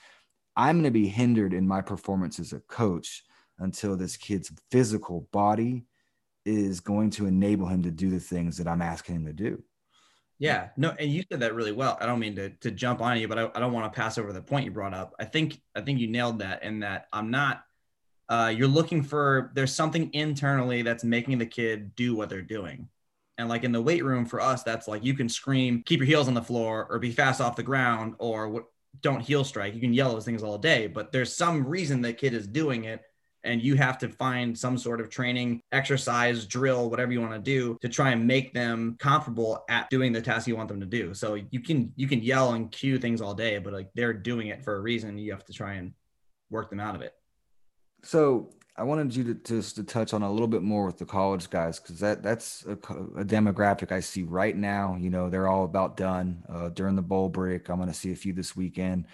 I'm 0.55 0.77
going 0.77 0.83
to 0.85 0.91
be 0.91 1.07
hindered 1.07 1.53
in 1.53 1.67
my 1.67 1.81
performance 1.81 2.39
as 2.39 2.53
a 2.53 2.59
coach 2.59 3.23
until 3.59 3.95
this 3.95 4.17
kid's 4.17 4.51
physical 4.71 5.27
body 5.31 5.85
is 6.45 6.79
going 6.79 7.09
to 7.11 7.25
enable 7.25 7.67
him 7.67 7.83
to 7.83 7.91
do 7.91 8.09
the 8.09 8.19
things 8.19 8.57
that 8.57 8.67
I'm 8.67 8.81
asking 8.81 9.15
him 9.15 9.25
to 9.25 9.33
do. 9.33 9.63
Yeah, 10.39 10.69
no, 10.77 10.95
and 10.97 11.11
you 11.11 11.23
said 11.29 11.41
that 11.41 11.53
really 11.53 11.73
well. 11.73 11.97
I 11.99 12.05
don't 12.05 12.19
mean 12.19 12.35
to, 12.37 12.49
to 12.49 12.71
jump 12.71 13.01
on 13.01 13.19
you, 13.19 13.27
but 13.27 13.37
I, 13.37 13.49
I 13.53 13.59
don't 13.59 13.73
want 13.73 13.91
to 13.91 13.99
pass 13.99 14.17
over 14.17 14.31
the 14.31 14.41
point 14.41 14.63
you 14.63 14.71
brought 14.71 14.93
up. 14.93 15.13
I 15.19 15.25
think 15.25 15.61
I 15.75 15.81
think 15.81 15.99
you 15.99 16.07
nailed 16.07 16.39
that 16.39 16.63
in 16.63 16.79
that 16.79 17.07
I'm 17.11 17.29
not 17.29 17.63
uh, 18.29 18.53
you're 18.55 18.67
looking 18.67 19.03
for 19.03 19.51
there's 19.55 19.73
something 19.73 20.09
internally 20.13 20.83
that's 20.83 21.03
making 21.03 21.37
the 21.39 21.45
kid 21.45 21.95
do 21.95 22.15
what 22.15 22.29
they're 22.29 22.41
doing. 22.41 22.87
And 23.37 23.49
like 23.49 23.63
in 23.63 23.71
the 23.71 23.81
weight 23.81 24.03
room 24.03 24.25
for 24.25 24.39
us, 24.39 24.63
that's 24.63 24.87
like 24.87 25.03
you 25.03 25.13
can 25.13 25.29
scream, 25.29 25.81
keep 25.85 25.99
your 25.99 26.07
heels 26.07 26.27
on 26.27 26.33
the 26.33 26.41
floor, 26.41 26.87
or 26.89 26.99
be 26.99 27.11
fast 27.11 27.41
off 27.41 27.55
the 27.55 27.63
ground, 27.63 28.15
or 28.19 28.67
don't 29.01 29.21
heel 29.21 29.43
strike. 29.43 29.73
You 29.73 29.81
can 29.81 29.93
yell 29.93 30.13
those 30.13 30.25
things 30.25 30.43
all 30.43 30.57
day, 30.57 30.87
but 30.87 31.11
there's 31.11 31.35
some 31.35 31.65
reason 31.65 32.01
the 32.01 32.13
kid 32.13 32.33
is 32.33 32.47
doing 32.47 32.83
it 32.83 33.01
and 33.43 33.61
you 33.61 33.75
have 33.75 33.97
to 33.99 34.09
find 34.09 34.57
some 34.57 34.77
sort 34.77 34.99
of 34.99 35.09
training, 35.09 35.61
exercise, 35.71 36.45
drill, 36.45 36.89
whatever 36.89 37.11
you 37.11 37.21
want 37.21 37.33
to 37.33 37.39
do 37.39 37.77
to 37.81 37.87
try 37.87 38.11
and 38.11 38.27
make 38.27 38.53
them 38.53 38.97
comfortable 38.99 39.63
at 39.69 39.89
doing 39.89 40.11
the 40.11 40.21
task 40.21 40.47
you 40.47 40.57
want 40.57 40.67
them 40.67 40.81
to 40.81 40.85
do. 40.85 41.13
So 41.13 41.35
you 41.35 41.61
can 41.61 41.93
you 41.95 42.07
can 42.07 42.21
yell 42.21 42.53
and 42.53 42.71
cue 42.71 42.97
things 42.97 43.21
all 43.21 43.33
day, 43.33 43.57
but 43.59 43.73
like 43.73 43.89
they're 43.95 44.13
doing 44.13 44.47
it 44.47 44.63
for 44.63 44.75
a 44.75 44.81
reason. 44.81 45.17
You 45.17 45.31
have 45.31 45.45
to 45.45 45.53
try 45.53 45.75
and 45.75 45.93
work 46.49 46.69
them 46.69 46.79
out 46.79 46.95
of 46.95 47.01
it. 47.01 47.13
So 48.03 48.49
I 48.79 48.83
wanted 48.83 49.13
you 49.13 49.25
to 49.25 49.33
just 49.33 49.75
to 49.75 49.83
touch 49.83 50.13
on 50.13 50.21
a 50.21 50.31
little 50.31 50.47
bit 50.47 50.61
more 50.61 50.85
with 50.85 50.97
the 50.97 51.05
college 51.05 51.49
guys 51.49 51.79
because 51.79 51.99
that 51.99 52.23
that's 52.23 52.65
a, 52.65 52.73
a, 52.73 53.25
demographic 53.25 53.91
I 53.91 53.99
see 53.99 54.23
right 54.23 54.55
now. 54.55 54.95
You 54.97 55.09
know, 55.09 55.29
they're 55.29 55.49
all 55.49 55.65
about 55.65 55.97
done 55.97 56.43
uh, 56.47 56.69
during 56.69 56.95
the 56.95 57.01
bowl 57.01 57.27
break. 57.27 57.69
I'm 57.69 57.75
going 57.75 57.89
to 57.89 57.93
see 57.93 58.13
a 58.13 58.15
few 58.15 58.31
this 58.31 58.55
weekend 58.55 59.07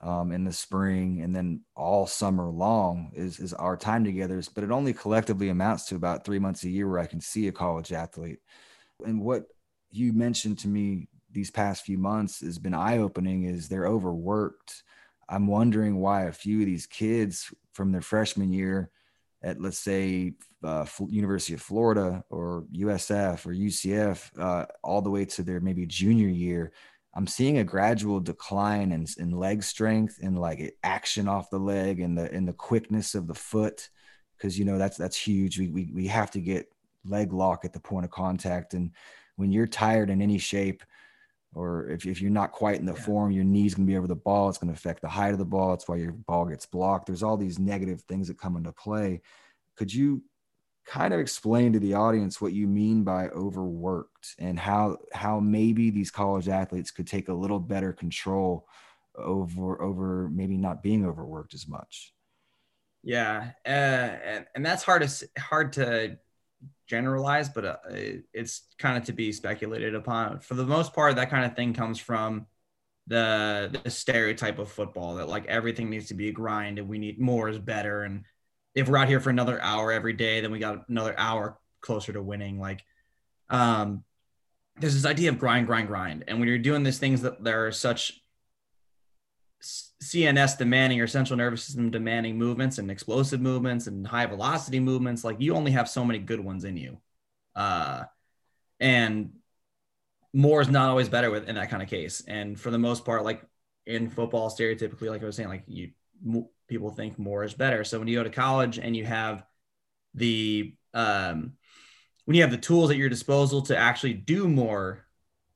um, 0.00 0.32
in 0.32 0.44
the 0.44 0.52
spring, 0.54 1.20
and 1.20 1.36
then 1.36 1.60
all 1.76 2.06
summer 2.06 2.48
long 2.48 3.10
is 3.14 3.38
is 3.40 3.52
our 3.52 3.76
time 3.76 4.04
together. 4.04 4.42
But 4.54 4.64
it 4.64 4.70
only 4.70 4.94
collectively 4.94 5.50
amounts 5.50 5.84
to 5.86 5.96
about 5.96 6.24
three 6.24 6.38
months 6.38 6.64
a 6.64 6.70
year 6.70 6.88
where 6.88 7.00
I 7.00 7.06
can 7.06 7.20
see 7.20 7.46
a 7.48 7.52
college 7.52 7.92
athlete. 7.92 8.38
And 9.04 9.20
what 9.20 9.44
you 9.90 10.14
mentioned 10.14 10.60
to 10.60 10.68
me 10.68 11.08
these 11.30 11.50
past 11.50 11.84
few 11.84 11.98
months 11.98 12.40
has 12.40 12.58
been 12.58 12.72
eye 12.72 12.98
opening. 12.98 13.44
Is 13.44 13.68
they're 13.68 13.86
overworked. 13.86 14.82
I'm 15.30 15.46
wondering 15.46 16.00
why 16.00 16.24
a 16.24 16.32
few 16.32 16.60
of 16.60 16.66
these 16.66 16.86
kids 16.86 17.52
from 17.72 17.92
their 17.92 18.00
freshman 18.02 18.52
year 18.52 18.90
at 19.42 19.60
let's 19.60 19.78
say 19.78 20.34
uh, 20.62 20.84
University 21.08 21.54
of 21.54 21.62
Florida 21.62 22.22
or 22.28 22.64
USF 22.74 23.46
or 23.46 23.54
UCF 23.54 24.30
uh, 24.38 24.66
all 24.82 25.00
the 25.00 25.10
way 25.10 25.24
to 25.24 25.42
their 25.42 25.60
maybe 25.60 25.86
junior 25.86 26.28
year 26.28 26.72
I'm 27.14 27.26
seeing 27.26 27.58
a 27.58 27.64
gradual 27.64 28.20
decline 28.20 28.92
in, 28.92 29.06
in 29.18 29.32
leg 29.32 29.62
strength 29.62 30.18
and 30.22 30.38
like 30.38 30.76
action 30.82 31.26
off 31.26 31.50
the 31.50 31.58
leg 31.58 32.00
and 32.00 32.16
the 32.16 32.30
and 32.32 32.46
the 32.46 32.52
quickness 32.52 33.14
of 33.14 33.26
the 33.26 33.34
foot 33.34 33.88
because 34.36 34.58
you 34.58 34.64
know 34.64 34.78
that's 34.78 34.96
that's 34.96 35.16
huge. 35.16 35.58
We, 35.58 35.68
we 35.68 35.90
we 35.92 36.06
have 36.06 36.30
to 36.32 36.40
get 36.40 36.72
leg 37.04 37.32
lock 37.32 37.64
at 37.64 37.72
the 37.72 37.80
point 37.80 38.04
of 38.04 38.10
contact 38.10 38.74
and 38.74 38.92
when 39.36 39.50
you're 39.50 39.66
tired 39.66 40.10
in 40.10 40.20
any 40.20 40.36
shape 40.36 40.84
or 41.54 41.88
if, 41.88 42.06
if 42.06 42.20
you're 42.20 42.30
not 42.30 42.52
quite 42.52 42.78
in 42.78 42.86
the 42.86 42.94
yeah. 42.94 43.02
form, 43.02 43.32
your 43.32 43.44
knee's 43.44 43.74
gonna 43.74 43.86
be 43.86 43.96
over 43.96 44.06
the 44.06 44.14
ball. 44.14 44.48
It's 44.48 44.58
gonna 44.58 44.72
affect 44.72 45.02
the 45.02 45.08
height 45.08 45.32
of 45.32 45.38
the 45.38 45.44
ball. 45.44 45.74
It's 45.74 45.88
why 45.88 45.96
your 45.96 46.12
ball 46.12 46.46
gets 46.46 46.66
blocked. 46.66 47.06
There's 47.06 47.22
all 47.22 47.36
these 47.36 47.58
negative 47.58 48.02
things 48.02 48.28
that 48.28 48.38
come 48.38 48.56
into 48.56 48.72
play. 48.72 49.22
Could 49.76 49.92
you 49.92 50.22
kind 50.86 51.14
of 51.14 51.20
explain 51.20 51.72
to 51.72 51.78
the 51.78 51.94
audience 51.94 52.40
what 52.40 52.52
you 52.52 52.66
mean 52.66 53.04
by 53.04 53.28
overworked 53.28 54.34
and 54.38 54.58
how 54.58 54.96
how 55.12 55.38
maybe 55.38 55.90
these 55.90 56.10
college 56.10 56.48
athletes 56.48 56.90
could 56.90 57.06
take 57.06 57.28
a 57.28 57.32
little 57.32 57.60
better 57.60 57.92
control 57.92 58.66
over 59.16 59.80
over 59.80 60.28
maybe 60.32 60.56
not 60.56 60.82
being 60.82 61.06
overworked 61.06 61.54
as 61.54 61.68
much 61.68 62.12
yeah 63.02 63.50
uh, 63.66 63.68
and, 63.68 64.46
and 64.54 64.66
that's 64.66 64.82
hard 64.82 65.06
to 65.06 65.28
hard 65.38 65.72
to 65.72 66.18
generalize 66.86 67.48
but 67.48 67.64
uh, 67.64 67.76
it's 68.32 68.62
kind 68.78 68.96
of 68.98 69.04
to 69.04 69.12
be 69.12 69.32
speculated 69.32 69.94
upon 69.94 70.40
for 70.40 70.54
the 70.54 70.64
most 70.64 70.92
part 70.92 71.16
that 71.16 71.30
kind 71.30 71.44
of 71.44 71.54
thing 71.54 71.72
comes 71.72 71.98
from 71.98 72.46
the 73.06 73.80
the 73.84 73.90
stereotype 73.90 74.58
of 74.58 74.70
football 74.70 75.14
that 75.14 75.28
like 75.28 75.46
everything 75.46 75.88
needs 75.88 76.08
to 76.08 76.14
be 76.14 76.28
a 76.28 76.32
grind 76.32 76.78
and 76.78 76.88
we 76.88 76.98
need 76.98 77.20
more 77.20 77.48
is 77.48 77.58
better 77.58 78.02
and 78.02 78.24
if 78.74 78.88
we're 78.88 78.98
out 78.98 79.08
here 79.08 79.20
for 79.20 79.30
another 79.30 79.60
hour 79.60 79.92
every 79.92 80.12
day, 80.12 80.40
then 80.40 80.50
we 80.50 80.58
got 80.58 80.88
another 80.88 81.14
hour 81.18 81.58
closer 81.80 82.12
to 82.12 82.22
winning. 82.22 82.60
Like, 82.60 82.84
um, 83.48 84.04
there's 84.78 84.94
this 84.94 85.06
idea 85.06 85.30
of 85.30 85.38
grind, 85.38 85.66
grind, 85.66 85.88
grind. 85.88 86.24
And 86.28 86.38
when 86.38 86.48
you're 86.48 86.58
doing 86.58 86.82
these 86.82 86.98
things 86.98 87.22
that 87.22 87.42
there 87.42 87.66
are 87.66 87.72
such 87.72 88.19
CNS 89.62 90.58
demanding 90.58 91.00
or 91.00 91.06
central 91.06 91.36
nervous 91.36 91.64
system 91.64 91.90
demanding 91.90 92.38
movements 92.38 92.78
and 92.78 92.90
explosive 92.90 93.40
movements 93.40 93.86
and 93.86 94.06
high 94.06 94.26
velocity 94.26 94.80
movements, 94.80 95.24
like 95.24 95.40
you 95.40 95.54
only 95.54 95.72
have 95.72 95.88
so 95.88 96.04
many 96.04 96.18
good 96.18 96.40
ones 96.40 96.64
in 96.64 96.76
you. 96.76 96.98
Uh, 97.54 98.04
and 98.78 99.32
more 100.32 100.60
is 100.60 100.68
not 100.68 100.88
always 100.88 101.08
better 101.08 101.30
with 101.30 101.48
in 101.48 101.56
that 101.56 101.70
kind 101.70 101.82
of 101.82 101.88
case. 101.88 102.22
And 102.26 102.58
for 102.58 102.70
the 102.70 102.78
most 102.78 103.04
part, 103.04 103.24
like 103.24 103.42
in 103.86 104.08
football, 104.08 104.50
stereotypically, 104.50 105.10
like 105.10 105.22
I 105.22 105.26
was 105.26 105.36
saying, 105.36 105.48
like 105.48 105.64
you 105.66 105.90
people 106.68 106.90
think 106.90 107.18
more 107.18 107.44
is 107.44 107.54
better. 107.54 107.84
So 107.84 107.98
when 107.98 108.08
you 108.08 108.16
go 108.16 108.24
to 108.24 108.30
college 108.30 108.78
and 108.78 108.96
you 108.96 109.04
have 109.04 109.44
the 110.14 110.74
um, 110.94 111.52
when 112.24 112.36
you 112.36 112.42
have 112.42 112.50
the 112.50 112.56
tools 112.56 112.90
at 112.90 112.96
your 112.96 113.08
disposal 113.08 113.62
to 113.62 113.76
actually 113.76 114.14
do 114.14 114.48
more, 114.48 115.04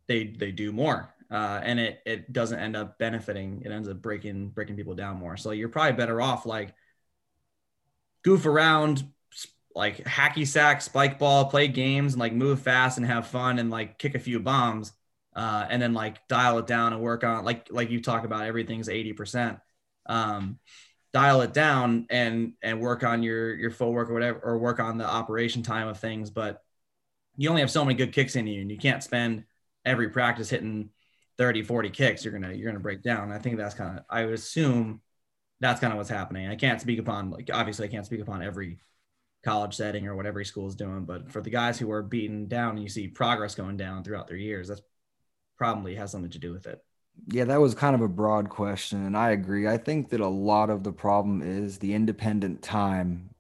they 0.07 0.25
they 0.27 0.53
do 0.53 0.73
more, 0.73 1.14
uh, 1.31 1.61
and 1.63 1.81
it 1.81 2.01
it 2.07 2.33
doesn't 2.33 2.59
end 2.59 2.77
up 2.77 2.99
benefiting. 2.99 3.63
It 3.65 3.73
ends 3.73 3.89
up 3.89 4.01
breaking 4.01 4.51
breaking 4.51 4.77
people 4.77 4.95
down 4.95 5.19
more. 5.19 5.37
So 5.37 5.51
you're 5.51 5.69
probably 5.69 5.93
better 5.93 6.21
off 6.21 6.47
like 6.47 6.75
goof 8.23 8.47
around, 8.47 9.05
like 9.75 10.05
hacky 10.05 10.47
sack, 10.47 10.81
spike 10.83 11.19
ball, 11.19 11.47
play 11.47 11.69
games, 11.69 12.15
and 12.15 12.21
like 12.21 12.33
move 12.33 12.61
fast 12.61 12.99
and 12.99 13.07
have 13.07 13.27
fun 13.27 13.59
and 13.59 13.71
like 13.71 13.99
kick 13.99 14.15
a 14.15 14.19
few 14.19 14.41
bombs, 14.41 14.93
uh, 15.35 15.67
and 15.69 15.81
then 15.81 15.95
like 15.95 16.27
dial 16.29 16.59
it 16.59 16.67
down 16.67 16.93
and 16.93 17.03
work 17.03 17.25
on 17.25 17.45
like 17.45 17.69
like 17.71 17.91
you 17.91 18.01
talk 18.01 18.25
about 18.25 18.45
everything's 18.45 18.89
eighty 18.89 19.13
percent. 19.13 19.59
Um, 20.07 20.59
dial 21.15 21.43
it 21.43 21.55
down 21.55 22.07
and 22.11 22.55
and 22.61 22.81
work 22.81 23.05
on 23.05 23.23
your 23.23 23.55
your 23.55 23.71
footwork 23.71 24.11
or 24.11 24.15
whatever 24.15 24.41
or 24.41 24.59
work 24.59 24.81
on 24.81 24.99
the 24.99 25.09
operation 25.09 25.63
time 25.63 25.87
of 25.87 25.97
things 26.01 26.29
but 26.29 26.61
you 27.37 27.49
only 27.49 27.61
have 27.61 27.71
so 27.71 27.85
many 27.85 27.97
good 27.97 28.13
kicks 28.13 28.35
in 28.35 28.49
you 28.49 28.61
and 28.61 28.71
you 28.71 28.77
can't 28.77 29.03
spend 29.03 29.45
every 29.85 30.09
practice 30.09 30.51
hitting 30.51 30.91
30 31.39 31.63
40 31.63 31.91
kicks 31.91 32.25
you're 32.25 32.33
gonna 32.33 32.53
you're 32.53 32.71
gonna 32.71 32.81
break 32.81 33.03
down 33.03 33.33
i 33.33 33.39
think 33.39 33.57
that's 33.57 33.75
kind 33.75 33.99
of 33.99 34.05
i 34.11 34.25
would 34.25 34.35
assume 34.35 35.01
that's 35.61 35.81
kind 35.81 35.93
of 35.93 35.97
what's 35.97 36.11
happening 36.11 36.49
i 36.49 36.57
can't 36.57 36.81
speak 36.81 36.99
upon 36.99 37.31
like 37.31 37.51
obviously 37.53 37.87
i 37.87 37.91
can't 37.91 38.07
speak 38.07 38.21
upon 38.21 38.43
every 38.43 38.79
college 39.45 39.75
setting 39.75 40.07
or 40.07 40.17
what 40.17 40.27
every 40.27 40.45
school 40.45 40.67
is 40.67 40.75
doing 40.75 41.05
but 41.05 41.31
for 41.31 41.41
the 41.41 41.51
guys 41.51 41.79
who 41.79 41.91
are 41.91 42.03
beaten 42.03 42.47
down 42.49 42.71
and 42.71 42.83
you 42.83 42.89
see 42.89 43.09
progress 43.09 43.55
going 43.55 43.77
down 43.77 44.03
throughout 44.03 44.27
their 44.27 44.37
years 44.37 44.69
that's 44.69 44.83
probably 45.59 45.95
has 45.95 46.11
something 46.11 46.31
to 46.31 46.39
do 46.39 46.53
with 46.53 46.67
it 46.67 46.83
yeah, 47.29 47.45
that 47.45 47.61
was 47.61 47.75
kind 47.75 47.95
of 47.95 48.03
a 48.03 48.09
broad 48.09 48.49
question. 48.49 49.07
And 49.07 49.17
I 49.17 49.31
agree. 49.31 49.69
I 49.69 49.79
think 49.79 50.11
that 50.11 50.21
a 50.21 50.29
lot 50.29 50.71
of 50.71 50.83
the 50.83 50.93
problem 50.93 51.43
is 51.43 51.79
the 51.79 51.95
independent 51.95 52.63
time 52.63 53.31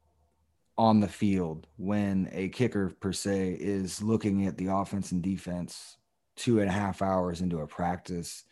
on 0.77 1.01
the 1.01 1.09
field 1.09 1.67
when 1.77 2.29
a 2.33 2.49
kicker, 2.49 2.91
per 3.01 3.13
se, 3.13 3.57
is 3.61 4.03
looking 4.03 4.47
at 4.47 4.57
the 4.57 4.67
offense 4.67 5.13
and 5.13 5.23
defense 5.23 5.99
two 6.37 6.61
and 6.61 6.69
a 6.69 6.73
half 6.73 7.03
hours 7.03 7.41
into 7.41 7.61
a 7.61 7.67
practice. 7.67 8.45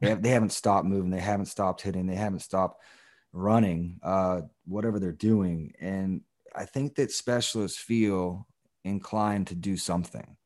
They, 0.00 0.10
have, 0.10 0.22
they 0.22 0.30
haven't 0.30 0.52
stopped 0.52 0.86
moving. 0.86 1.10
They 1.10 1.20
haven't 1.20 1.46
stopped 1.46 1.82
hitting. 1.82 2.06
They 2.06 2.16
haven't 2.16 2.40
stopped 2.40 2.82
running, 3.32 4.00
uh, 4.02 4.42
whatever 4.66 4.98
they're 4.98 5.12
doing. 5.12 5.74
And 5.80 6.22
I 6.54 6.64
think 6.64 6.96
that 6.96 7.12
specialists 7.12 7.78
feel 7.78 8.46
inclined 8.84 9.48
to 9.48 9.54
do 9.54 9.76
something. 9.76 10.36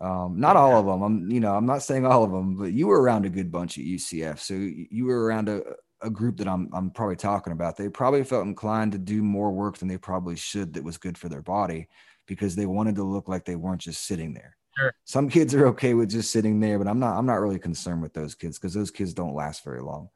Um, 0.00 0.38
not 0.38 0.56
all 0.56 0.78
of 0.78 0.86
them. 0.86 1.02
I'm, 1.02 1.30
you 1.30 1.40
know, 1.40 1.54
I'm 1.54 1.66
not 1.66 1.82
saying 1.82 2.06
all 2.06 2.24
of 2.24 2.30
them, 2.30 2.56
but 2.56 2.72
you 2.72 2.86
were 2.86 3.00
around 3.00 3.26
a 3.26 3.30
good 3.30 3.50
bunch 3.50 3.78
at 3.78 3.84
UCF, 3.84 4.38
so 4.38 4.54
you 4.54 5.06
were 5.06 5.24
around 5.24 5.48
a, 5.48 5.60
a 6.02 6.10
group 6.10 6.36
that 6.36 6.46
I'm, 6.46 6.70
I'm 6.72 6.90
probably 6.90 7.16
talking 7.16 7.52
about. 7.52 7.76
They 7.76 7.88
probably 7.88 8.22
felt 8.22 8.46
inclined 8.46 8.92
to 8.92 8.98
do 8.98 9.22
more 9.22 9.50
work 9.50 9.78
than 9.78 9.88
they 9.88 9.98
probably 9.98 10.36
should. 10.36 10.74
That 10.74 10.84
was 10.84 10.98
good 10.98 11.18
for 11.18 11.28
their 11.28 11.42
body 11.42 11.88
because 12.26 12.54
they 12.54 12.66
wanted 12.66 12.94
to 12.96 13.02
look 13.02 13.28
like 13.28 13.44
they 13.44 13.56
weren't 13.56 13.80
just 13.80 14.06
sitting 14.06 14.34
there. 14.34 14.56
Sure. 14.78 14.94
Some 15.04 15.28
kids 15.28 15.54
are 15.54 15.66
okay 15.68 15.94
with 15.94 16.10
just 16.10 16.30
sitting 16.30 16.60
there, 16.60 16.78
but 16.78 16.88
I'm 16.88 16.98
not. 16.98 17.16
I'm 17.16 17.26
not 17.26 17.40
really 17.40 17.58
concerned 17.58 18.02
with 18.02 18.12
those 18.12 18.34
kids 18.34 18.58
because 18.58 18.74
those 18.74 18.90
kids 18.90 19.14
don't 19.14 19.34
last 19.34 19.64
very 19.64 19.82
long. 19.82 20.08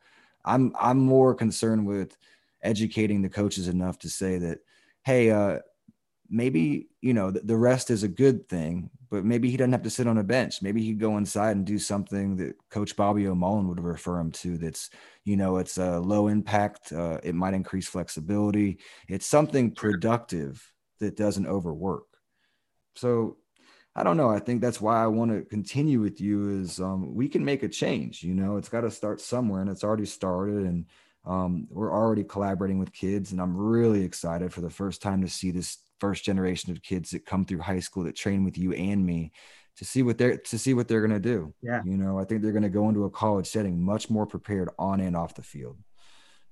I'm, 0.45 0.73
I'm 0.79 0.99
more 0.99 1.35
concerned 1.35 1.87
with 1.87 2.17
educating 2.63 3.23
the 3.23 3.29
coaches 3.29 3.69
enough 3.69 3.99
to 4.01 4.09
say 4.09 4.39
that, 4.39 4.59
hey, 5.05 5.31
uh, 5.31 5.61
maybe 6.31 6.89
you 7.01 7.15
know 7.15 7.31
the, 7.31 7.41
the 7.41 7.57
rest 7.57 7.91
is 7.91 8.03
a 8.03 8.09
good 8.09 8.49
thing, 8.49 8.91
but 9.11 9.25
maybe 9.25 9.51
he 9.51 9.57
doesn't 9.57 9.73
have 9.73 9.83
to 9.83 9.91
sit 9.91 10.07
on 10.07 10.19
a 10.19 10.25
bench. 10.25 10.63
Maybe 10.63 10.83
he'd 10.83 11.01
go 11.01 11.17
inside 11.19 11.57
and 11.57 11.67
do 11.67 11.79
something 11.79 12.37
that 12.37 12.55
Coach 12.71 12.97
Bobby 12.97 13.27
O'Mullan 13.27 13.69
would 13.69 13.81
refer 13.81 14.19
him 14.19 14.31
to. 14.33 14.59
That's 14.59 14.91
you 15.25 15.37
know 15.37 15.57
it's 15.59 15.79
a 15.79 15.99
low 16.01 16.29
impact. 16.29 16.93
Uh, 16.93 17.19
it 17.23 17.35
might 17.35 17.55
increase 17.55 17.89
flexibility. 17.89 18.79
It's 19.09 19.27
something 19.27 19.73
productive 19.75 20.65
that 21.01 21.17
doesn't 21.17 21.47
overwork. 21.47 22.05
So 22.95 23.39
I 23.95 24.03
don't 24.03 24.17
know. 24.17 24.31
I 24.31 24.39
think 24.39 24.61
that's 24.61 24.81
why 24.81 25.03
I 25.03 25.07
want 25.07 25.31
to 25.33 25.43
continue 25.43 26.01
with 26.01 26.21
you. 26.21 26.61
Is 26.61 26.81
um, 26.81 27.15
we 27.15 27.29
can 27.29 27.45
make 27.45 27.63
a 27.63 27.69
change. 27.69 28.23
You 28.23 28.35
know, 28.35 28.57
it's 28.57 28.69
got 28.69 28.83
to 28.83 28.91
start 28.91 29.21
somewhere, 29.21 29.61
and 29.61 29.71
it's 29.71 29.85
already 29.85 30.07
started, 30.07 30.65
and 30.65 30.87
um, 31.27 31.67
we're 31.71 31.93
already 31.93 32.25
collaborating 32.25 32.79
with 32.79 32.93
kids. 32.93 33.33
And 33.33 33.41
I'm 33.41 33.57
really 33.57 34.03
excited 34.03 34.53
for 34.53 34.63
the 34.63 34.71
first 34.71 35.03
time 35.03 35.21
to 35.23 35.29
see 35.29 35.51
this 35.51 35.79
first 36.01 36.25
generation 36.25 36.73
of 36.73 36.83
kids 36.83 37.11
that 37.11 37.27
come 37.27 37.45
through 37.45 37.61
high 37.61 37.81
school 37.81 38.05
that 38.05 38.17
train 38.17 38.45
with 38.45 38.59
you 38.59 38.73
and 38.73 39.05
me 39.05 39.31
to 39.77 39.85
see 39.85 40.03
what 40.03 40.19
they're 40.19 40.39
to 40.39 40.59
see 40.59 40.75
what 40.75 40.89
they're 40.89 41.07
going 41.07 41.13
to 41.13 41.21
do. 41.21 41.53
Yeah. 41.63 41.83
You 41.85 41.97
know, 41.97 42.19
I 42.19 42.25
think 42.25 42.43
they're 42.43 42.53
going 42.53 42.63
to 42.63 42.69
go 42.71 42.89
into 42.89 43.05
a 43.05 43.11
college 43.11 43.47
setting 43.47 43.83
much 43.83 44.11
more 44.11 44.27
prepared 44.27 44.71
on 44.79 45.01
and 45.01 45.17
off 45.17 45.35
the 45.35 45.43
field. 45.43 45.79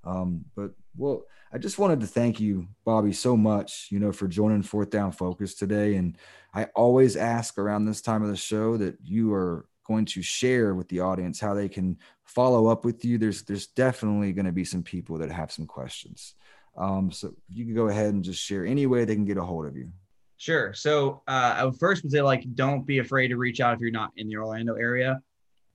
Um, 0.05 0.44
but 0.57 0.72
well, 0.96 1.24
I 1.53 1.59
just 1.59 1.78
wanted 1.78 2.01
to 2.01 2.07
thank 2.07 2.40
you, 2.40 2.68
Bobby, 2.84 3.12
so 3.12 3.36
much, 3.36 3.88
you 3.90 3.98
know, 3.98 4.12
for 4.12 4.28
joining 4.28 4.62
Fourth 4.62 4.90
Down 4.90 5.12
Focus 5.12 5.55
today. 5.55 5.96
And 5.96 6.16
I 6.55 6.64
always 6.76 7.16
ask 7.16 7.59
around 7.59 7.84
this 7.84 8.01
time 8.01 8.22
of 8.22 8.28
the 8.28 8.36
show 8.36 8.76
that 8.76 8.96
you 9.03 9.32
are 9.32 9.66
going 9.86 10.05
to 10.05 10.22
share 10.22 10.74
with 10.74 10.88
the 10.88 11.01
audience 11.01 11.40
how 11.40 11.53
they 11.53 11.68
can 11.68 11.98
follow 12.24 12.68
up 12.68 12.84
with 12.84 13.05
you. 13.05 13.18
There's 13.18 13.42
there's 13.42 13.66
definitely 13.66 14.32
going 14.32 14.46
to 14.46 14.53
be 14.53 14.64
some 14.64 14.82
people 14.82 15.18
that 15.18 15.30
have 15.30 15.51
some 15.51 15.66
questions. 15.66 16.34
Um, 16.76 17.11
so 17.11 17.34
you 17.48 17.64
can 17.64 17.74
go 17.74 17.88
ahead 17.88 18.14
and 18.14 18.22
just 18.22 18.40
share 18.40 18.64
any 18.64 18.86
way 18.86 19.05
they 19.05 19.16
can 19.16 19.24
get 19.24 19.36
a 19.36 19.42
hold 19.42 19.66
of 19.66 19.76
you. 19.76 19.90
Sure. 20.36 20.72
So 20.72 21.22
uh, 21.28 21.55
I 21.59 21.64
would 21.64 21.78
first 21.78 22.03
would 22.03 22.12
say 22.12 22.22
like 22.22 22.44
don't 22.55 22.86
be 22.86 22.98
afraid 22.98 23.28
to 23.28 23.36
reach 23.36 23.61
out 23.61 23.74
if 23.74 23.80
you're 23.80 23.90
not 23.90 24.12
in 24.16 24.28
the 24.28 24.36
Orlando 24.36 24.74
area. 24.74 25.20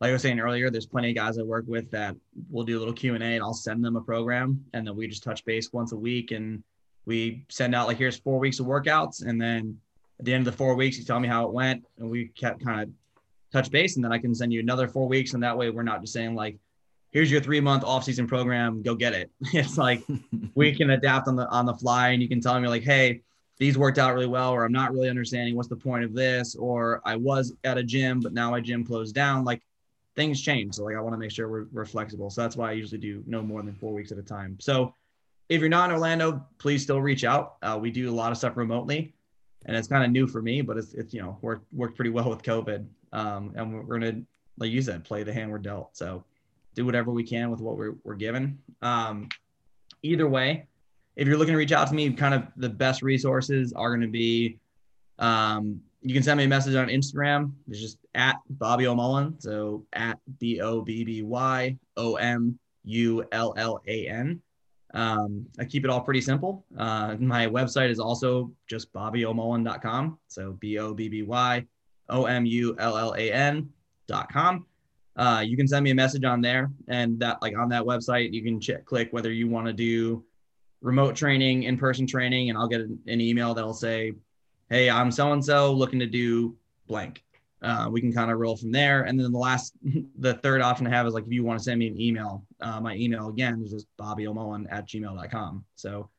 Like 0.02 0.10
I 0.10 0.14
was 0.14 0.22
saying 0.22 0.40
earlier, 0.40 0.70
there's 0.70 0.86
plenty 0.86 1.10
of 1.10 1.16
guys 1.16 1.38
I 1.38 1.44
work 1.44 1.66
with 1.68 1.90
that 1.92 2.16
will 2.50 2.64
do 2.64 2.78
a 2.78 2.80
little 2.80 2.94
Q 2.94 3.16
and 3.16 3.24
A, 3.24 3.28
and 3.28 3.44
I'll 3.44 3.54
send 3.54 3.84
them 3.84 3.96
a 3.96 4.02
program, 4.02 4.64
and 4.74 4.86
then 4.86 4.96
we 4.96 5.08
just 5.08 5.24
touch 5.24 5.46
base 5.46 5.72
once 5.72 5.94
a 5.94 5.98
week, 5.98 6.32
and 6.32 6.64
we 7.06 7.46
send 7.50 7.74
out 7.74 7.88
like 7.88 7.98
here's 7.98 8.18
four 8.18 8.40
weeks 8.40 8.60
of 8.60 8.66
workouts, 8.66 9.26
and 9.26 9.42
then 9.42 9.80
at 10.20 10.26
the 10.26 10.34
end 10.34 10.46
of 10.46 10.54
the 10.54 10.58
four 10.58 10.76
weeks, 10.76 10.98
you 10.98 11.06
tell 11.06 11.20
me 11.20 11.28
how 11.28 11.46
it 11.46 11.54
went, 11.54 11.86
and 11.98 12.10
we 12.10 12.28
kept 12.28 12.64
kind 12.64 12.82
of 12.82 12.90
touch 13.54 13.72
base, 13.72 13.96
and 13.96 14.04
then 14.04 14.12
I 14.12 14.18
can 14.18 14.36
send 14.36 14.52
you 14.52 14.60
another 14.60 14.88
four 14.88 15.08
weeks, 15.08 15.34
and 15.34 15.44
that 15.44 15.58
way 15.58 15.70
we're 15.70 15.84
not 15.84 16.02
just 16.02 16.14
saying 16.14 16.36
like 16.36 16.58
here's 17.12 17.32
your 17.32 17.40
three 17.40 17.62
month 17.62 17.86
off 17.86 18.04
season 18.04 18.28
program, 18.28 18.82
go 18.82 18.96
get 18.96 19.14
it. 19.14 19.32
It's 19.54 19.78
like 19.78 20.04
we 20.56 20.76
can 20.76 20.90
adapt 20.90 21.30
on 21.30 21.38
the 21.38 21.48
on 21.48 21.66
the 21.66 21.74
fly, 21.74 22.10
and 22.10 22.22
you 22.22 22.28
can 22.28 22.42
tell 22.42 22.60
me 22.60 22.68
like, 22.68 22.84
hey 22.84 23.22
these 23.58 23.78
worked 23.78 23.98
out 23.98 24.14
really 24.14 24.28
well, 24.28 24.52
or 24.52 24.66
I'm 24.66 24.72
not 24.72 24.92
really 24.92 25.10
understanding 25.10 25.56
what's 25.56 25.70
the 25.70 25.76
point 25.76 26.04
of 26.04 26.14
this, 26.14 26.56
or 26.56 27.02
I 27.06 27.16
was 27.16 27.54
at 27.64 27.78
a 27.78 27.84
gym, 27.84 28.20
but 28.20 28.34
now 28.34 28.52
my 28.52 28.60
gym 28.60 28.84
closed 28.84 29.16
down. 29.16 29.46
Like 29.46 29.62
things 30.16 30.42
change. 30.42 30.76
So 30.76 30.84
like 30.84 30.96
I 30.96 31.02
want 31.02 31.14
to 31.14 31.18
make 31.18 31.32
sure 31.32 31.50
we're, 31.50 31.66
we're 31.72 31.86
flexible. 31.86 32.30
So 32.30 32.42
that's 32.42 32.56
why 32.56 32.70
I 32.70 32.74
usually 32.74 33.00
do 33.00 33.24
no 33.28 33.42
more 33.42 33.62
than 33.62 33.76
four 33.76 33.94
weeks 33.94 34.12
at 34.12 34.18
a 34.18 34.24
time. 34.24 34.58
So 34.60 34.94
if 35.50 35.60
you're 35.60 35.70
not 35.70 35.90
in 35.90 35.96
Orlando, 35.96 36.46
please 36.58 36.82
still 36.82 37.02
reach 37.02 37.24
out. 37.24 37.58
Uh, 37.62 37.78
we 37.80 37.92
do 37.92 38.10
a 38.10 38.16
lot 38.16 38.32
of 38.32 38.38
stuff 38.38 38.58
remotely 38.58 39.14
and 39.66 39.76
it's 39.76 39.88
kind 39.88 40.04
of 40.04 40.12
new 40.12 40.28
for 40.28 40.42
me, 40.42 40.62
but 40.62 40.78
it's, 40.78 40.94
it's, 40.94 41.14
you 41.14 41.22
know, 41.22 41.38
worked, 41.42 41.66
worked 41.74 41.96
pretty 41.96 42.12
well 42.12 42.30
with 42.30 42.44
COVID. 42.44 42.86
Um, 43.14 43.54
and 43.56 43.88
we're, 43.88 44.00
to, 44.00 44.22
like 44.58 44.72
you 44.72 44.82
said, 44.82 45.04
play 45.04 45.24
the 45.24 45.34
hand 45.34 45.52
we're 45.52 45.58
dealt. 45.58 45.96
So 45.98 46.24
do 46.76 46.86
whatever 46.86 47.12
we 47.12 47.24
can 47.24 47.50
with 47.50 47.62
what 47.62 47.78
we're, 47.78 47.96
we're 48.04 48.16
given. 48.16 48.60
Um, 48.82 49.30
either 50.04 50.28
way, 50.28 50.68
if 51.16 51.28
you're 51.28 51.38
looking 51.38 51.54
to 51.54 51.58
reach 51.58 51.72
out 51.72 51.88
to 51.88 51.94
me, 51.94 52.12
kind 52.14 52.34
of 52.34 52.44
the 52.58 52.70
best 52.70 53.02
resources 53.02 53.74
are 53.74 53.90
going 53.90 54.02
to 54.02 54.08
be, 54.08 54.60
um, 55.20 55.82
you 56.02 56.14
can 56.14 56.24
send 56.24 56.38
me 56.38 56.44
a 56.44 56.48
message 56.48 56.76
on 56.76 56.88
Instagram. 56.88 57.52
It's 57.68 57.80
just 57.80 57.98
at 58.14 58.38
Bobby 58.50 58.86
O'Mullan. 58.86 59.42
So 59.42 59.86
at 59.94 60.18
B 60.40 60.62
O 60.62 60.82
B 60.82 61.04
B 61.04 61.22
Y 61.22 61.78
O 61.98 62.16
M 62.16 62.60
U 62.84 63.26
L 63.32 63.54
L 63.58 63.82
A 63.88 64.08
N. 64.08 64.42
Um, 64.94 65.46
I 65.60 65.66
keep 65.66 65.84
it 65.84 65.90
all 65.90 66.02
pretty 66.02 66.22
simple. 66.22 66.66
Uh, 66.78 67.16
my 67.20 67.48
website 67.48 67.90
is 67.90 68.00
also 68.00 68.52
just 68.68 68.94
bobbyomullan.com. 68.94 70.18
So 70.28 70.54
B 70.54 70.78
O 70.80 70.94
B 70.94 71.10
B 71.10 71.24
Y 71.24 71.66
O 72.10 72.26
M 72.26 72.46
U 72.46 72.76
L 72.80 72.98
L 72.98 73.14
A 73.18 73.32
N.com. 73.32 74.66
Uh, 75.18 75.44
you 75.46 75.56
can 75.56 75.68
send 75.68 75.84
me 75.84 75.92
a 75.92 75.96
message 75.96 76.26
on 76.26 76.42
there, 76.42 76.72
and 76.90 77.18
that, 77.20 77.42
like 77.42 77.58
on 77.58 77.70
that 77.70 77.84
website, 77.84 78.34
you 78.34 78.44
can 78.44 78.60
check, 78.60 78.86
click 78.86 79.08
whether 79.12 79.32
you 79.32 79.48
want 79.48 79.66
to 79.66 79.72
do 79.74 80.24
remote 80.82 81.16
training, 81.16 81.64
in 81.64 81.78
person 81.78 82.06
training, 82.06 82.50
and 82.50 82.58
I'll 82.58 82.68
get 82.68 82.82
an, 82.82 83.00
email 83.08 83.54
that'll 83.54 83.74
say, 83.74 84.14
Hey, 84.70 84.90
I'm 84.90 85.12
so 85.12 85.32
and 85.32 85.46
so 85.46 85.72
looking 85.72 86.00
to 86.00 86.08
do 86.08 86.56
blank. 86.88 87.24
Uh, 87.62 87.88
we 87.92 88.02
can 88.02 88.12
kind 88.12 88.32
of 88.32 88.40
roll 88.40 88.58
from 88.58 88.72
there. 88.72 89.04
And 89.04 89.20
then 89.20 89.32
the 89.32 89.38
last, 89.38 89.74
the 90.20 90.36
third 90.36 90.62
option 90.62 90.88
I 90.88 90.90
have 90.90 91.06
is 91.06 91.14
like 91.14 91.26
if 91.26 91.32
you 91.32 91.44
want 91.44 91.60
to 91.60 91.64
send 91.64 91.80
me 91.80 91.88
an 91.88 92.00
email, 92.00 92.46
uh, 92.62 92.80
my 92.80 92.96
email 92.96 93.30
again 93.30 93.62
is 93.64 93.72
just 93.72 93.88
bobbyomullan 94.00 94.66
at 94.72 94.88
gmail.com. 94.88 95.66
So 95.76 96.10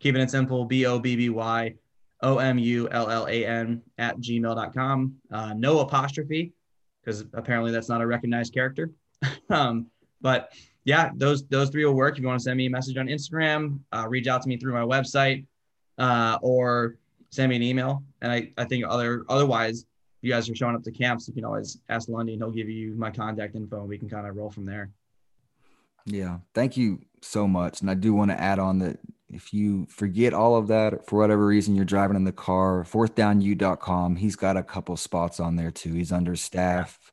keeping 0.00 0.20
it 0.20 0.30
simple, 0.30 0.64
B 0.64 0.86
O 0.86 0.98
B 0.98 1.16
B 1.16 1.30
Y 1.30 1.74
O 2.22 2.38
M 2.38 2.58
U 2.58 2.88
L 2.90 3.10
L 3.10 3.26
A 3.26 3.46
N 3.46 3.82
at 3.98 4.18
gmail.com. 4.18 5.14
Uh, 5.30 5.54
no 5.54 5.80
apostrophe, 5.80 6.52
because 7.00 7.24
apparently 7.32 7.70
that's 7.70 7.88
not 7.88 8.02
a 8.02 8.06
recognized 8.06 8.52
character. 8.52 8.90
um, 9.50 9.86
but 10.20 10.52
yeah, 10.84 11.10
those 11.16 11.46
those 11.46 11.70
three 11.70 11.84
will 11.84 11.94
work. 11.94 12.16
If 12.16 12.22
you 12.22 12.28
want 12.28 12.40
to 12.40 12.44
send 12.44 12.58
me 12.58 12.66
a 12.66 12.70
message 12.70 12.98
on 12.98 13.06
Instagram, 13.06 13.80
uh, 13.92 14.06
reach 14.08 14.26
out 14.26 14.42
to 14.42 14.48
me 14.48 14.58
through 14.58 14.74
my 14.74 14.80
website, 14.80 15.46
uh, 15.98 16.38
or 16.42 16.96
send 17.34 17.50
me 17.50 17.56
an 17.56 17.62
email. 17.62 18.02
And 18.22 18.30
I, 18.30 18.52
I 18.56 18.64
think 18.64 18.84
other 18.88 19.24
otherwise, 19.28 19.80
if 19.80 19.86
you 20.22 20.30
guys 20.30 20.48
are 20.48 20.54
showing 20.54 20.76
up 20.76 20.82
to 20.84 20.92
camps, 20.92 21.26
you 21.26 21.34
can 21.34 21.44
always 21.44 21.78
ask 21.88 22.08
Lundy 22.08 22.34
and 22.34 22.42
he'll 22.42 22.50
give 22.50 22.68
you 22.68 22.94
my 22.94 23.10
contact 23.10 23.56
info 23.56 23.80
and 23.80 23.88
we 23.88 23.98
can 23.98 24.08
kind 24.08 24.26
of 24.26 24.36
roll 24.36 24.50
from 24.50 24.64
there. 24.64 24.90
Yeah. 26.06 26.38
Thank 26.54 26.76
you 26.76 27.00
so 27.22 27.48
much. 27.48 27.80
And 27.80 27.90
I 27.90 27.94
do 27.94 28.14
want 28.14 28.30
to 28.30 28.40
add 28.40 28.58
on 28.58 28.78
that 28.80 29.00
if 29.28 29.52
you 29.52 29.86
forget 29.86 30.32
all 30.32 30.54
of 30.56 30.68
that 30.68 31.06
for 31.06 31.18
whatever 31.18 31.46
reason 31.46 31.74
you're 31.74 31.84
driving 31.84 32.16
in 32.16 32.24
the 32.24 32.32
car, 32.32 32.84
fourthdownu.com, 32.84 34.16
he's 34.16 34.36
got 34.36 34.56
a 34.56 34.62
couple 34.62 34.96
spots 34.96 35.40
on 35.40 35.56
there 35.56 35.70
too. 35.70 35.94
He's 35.94 36.12
under 36.12 36.36
staff. 36.36 37.10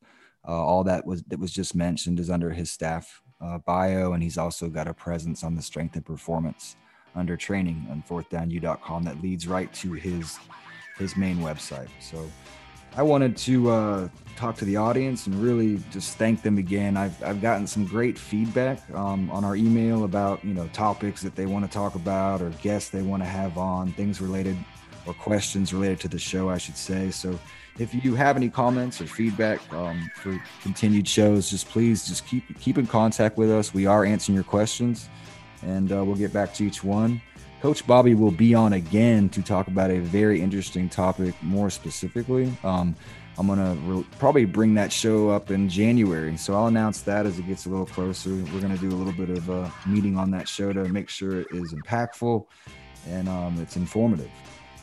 Uh, 0.48 0.52
all 0.52 0.84
that 0.84 1.06
was 1.06 1.24
that 1.24 1.40
was 1.40 1.52
just 1.52 1.76
mentioned 1.76 2.20
is 2.20 2.30
under 2.30 2.52
his 2.52 2.72
staff 2.72 3.22
uh, 3.40 3.60
bio, 3.60 4.14
and 4.14 4.24
he's 4.24 4.38
also 4.38 4.70
got 4.70 4.88
a 4.88 4.94
presence 4.94 5.44
on 5.44 5.56
the 5.56 5.62
strength 5.62 5.96
and 5.96 6.06
performance 6.06 6.76
under 7.16 7.38
training 7.38 7.88
on 7.90 8.04
fourthdownu.com 8.08 9.04
that 9.04 9.22
leads 9.22 9.48
right 9.48 9.72
to 9.74 9.94
his 9.94 10.38
his 10.98 11.18
main 11.18 11.38
website. 11.38 11.90
So 12.00 12.30
I 12.96 13.04
wanted 13.04 13.38
to 13.38 13.70
uh, 13.70 14.10
talk 14.36 14.58
to 14.58 14.66
the 14.66 14.76
audience 14.76 15.26
and 15.26 15.36
really 15.36 15.82
just 15.92 16.18
thank 16.18 16.42
them 16.42 16.58
again. 16.58 16.98
I've, 16.98 17.22
I've 17.24 17.42
gotten 17.42 17.66
some 17.66 17.86
great 17.86 18.20
feedback 18.20 18.82
um, 18.94 19.32
on 19.32 19.46
our 19.46 19.56
email 19.56 20.04
about 20.04 20.44
you 20.44 20.54
know 20.54 20.68
topics 20.74 21.22
that 21.22 21.36
they 21.36 21.46
want 21.46 21.66
to 21.66 21.72
talk 21.72 21.96
about 21.96 22.42
or 22.42 22.50
guests 22.62 22.90
they 22.90 23.02
want 23.02 23.24
to 23.24 23.30
have 23.30 23.58
on 23.58 23.94
things 23.94 24.20
related 24.20 24.58
or 25.08 25.14
questions 25.14 25.74
related 25.74 26.00
to 26.02 26.08
the 26.08 26.20
show, 26.20 26.50
I 26.50 26.58
should 26.58 26.78
say. 26.78 27.12
So 27.12 27.40
if 27.80 27.94
you 27.94 28.14
have 28.16 28.36
any 28.36 28.50
comments 28.50 29.02
or 29.02 29.08
feedback 29.08 29.60
um, 29.74 30.10
for 30.16 30.42
continued 30.62 31.08
shows, 31.08 31.50
just 31.50 31.68
please 31.70 32.06
just 32.06 32.28
keep 32.28 32.60
keep 32.60 32.78
in 32.78 32.88
contact 32.88 33.38
with 33.38 33.50
us. 33.50 33.74
We 33.74 33.86
are 33.86 34.04
answering 34.06 34.36
your 34.36 34.44
questions, 34.44 35.08
and 35.64 35.92
uh, 35.92 36.04
we'll 36.04 36.16
get 36.16 36.34
back 36.34 36.54
to 36.56 36.66
each 36.66 36.84
one. 36.84 37.22
Coach 37.62 37.86
Bobby 37.86 38.16
will 38.16 38.32
be 38.32 38.56
on 38.56 38.74
again 38.74 39.30
to 39.30 39.42
talk 39.42 39.68
about 39.68 39.92
a 39.92 40.00
very 40.00 40.42
interesting 40.42 40.90
topic 40.90 41.36
more 41.44 41.70
specifically. 41.70 42.52
Um, 42.64 42.96
I'm 43.38 43.48
gonna 43.48 43.76
re- 43.86 44.06
probably 44.20 44.46
bring 44.46 44.74
that 44.76 44.92
show 44.92 45.30
up 45.30 45.52
in 45.52 45.70
January, 45.70 46.36
so 46.38 46.56
I'll 46.56 46.68
announce 46.68 47.02
that 47.02 47.26
as 47.26 47.40
it 47.40 47.48
gets 47.48 47.66
a 47.66 47.70
little 47.70 47.86
closer. 47.86 48.32
We're 48.32 48.62
gonna 48.62 48.78
do 48.78 48.90
a 48.90 48.98
little 48.98 49.14
bit 49.14 49.30
of 49.30 49.50
a 49.50 49.72
meeting 49.88 50.18
on 50.18 50.32
that 50.32 50.48
show 50.48 50.74
to 50.74 50.88
make 50.90 51.08
sure 51.08 51.42
it 51.42 51.48
is 51.52 51.74
impactful 51.74 52.46
and 53.08 53.30
um, 53.30 53.60
it's 53.62 53.78
informative. 53.78 54.30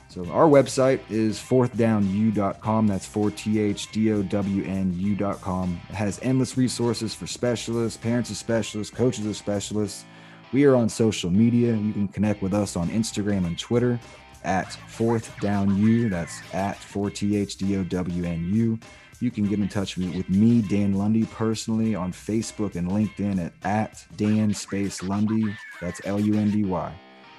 So 0.09 0.25
our 0.31 0.47
website 0.47 1.01
is 1.11 1.39
fourthdownu.com. 1.39 2.87
That's 2.87 3.07
4thdownu.com. 3.07 5.81
It 5.91 5.95
has 5.95 6.19
endless 6.23 6.57
resources 6.57 7.15
for 7.15 7.27
specialists, 7.27 7.99
parents 7.99 8.31
of 8.31 8.39
specialists, 8.39 8.95
coaches 8.95 9.27
of 9.27 9.37
specialists. 9.37 10.07
We 10.53 10.65
are 10.65 10.75
on 10.75 10.89
social 10.89 11.31
media. 11.31 11.77
You 11.77 11.93
can 11.93 12.09
connect 12.09 12.43
with 12.43 12.55
us 12.55 12.77
on 12.77 12.89
Instagram 12.89 13.47
and 13.47 13.57
Twitter 13.59 14.01
at 14.45 14.73
fourth 14.89 15.39
down 15.41 15.77
u. 15.77 16.09
That's 16.09 16.41
at 16.55 16.77
4thdownu. 16.77 18.81
You 19.21 19.33
can 19.33 19.49
get 19.49 19.59
in 19.59 19.69
touch 19.69 19.97
with 19.97 20.31
me, 20.31 20.63
Dan 20.63 20.95
Lundy, 20.95 21.25
personally 21.25 21.97
on 21.97 22.13
Facebook 22.13 22.77
and 22.77 22.89
LinkedIn 22.89 23.45
at, 23.45 23.53
at 23.65 24.07
Dan 24.17 24.55
Space 24.55 25.03
Lundy. 25.03 25.57
That's 25.81 26.01
L 26.05 26.21
U 26.21 26.35
N 26.35 26.51
D 26.51 26.65
Y. 26.65 26.95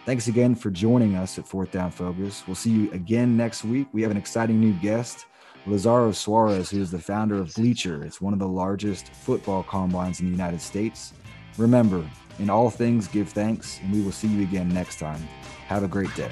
Thanks 0.06 0.28
again 0.28 0.56
for 0.56 0.72
joining 0.72 1.16
us 1.16 1.40
at 1.40 1.48
Fourth 1.48 1.72
Down 1.72 1.92
Focus. 1.92 2.44
We'll 2.48 2.56
see 2.56 2.72
you 2.72 2.92
again 2.92 3.38
next 3.38 3.64
week. 3.64 3.88
We 3.94 4.02
have 4.02 4.12
an 4.12 4.18
exciting 4.18 4.60
new 4.60 4.74
guest, 4.74 5.26
Lazaro 5.66 6.12
Suarez, 6.12 6.70
who 6.70 6.82
is 6.82 6.92
the 6.92 7.00
founder 7.00 7.36
of 7.36 7.54
Bleacher. 7.54 8.04
It's 8.04 8.20
one 8.20 8.34
of 8.34 8.40
the 8.40 8.48
largest 8.48 9.14
football 9.14 9.64
combines 9.64 10.20
in 10.20 10.26
the 10.26 10.32
United 10.32 10.62
States. 10.62 11.14
Remember, 11.58 12.04
in 12.40 12.50
all 12.50 12.70
things, 12.70 13.08
give 13.08 13.30
thanks, 13.30 13.80
and 13.84 13.92
we 13.92 14.02
will 14.02 14.12
see 14.12 14.28
you 14.28 14.44
again 14.44 14.70
next 14.70 15.00
time. 15.00 15.22
Have 15.68 15.84
a 15.84 15.88
great 15.88 16.14
day. 16.16 16.32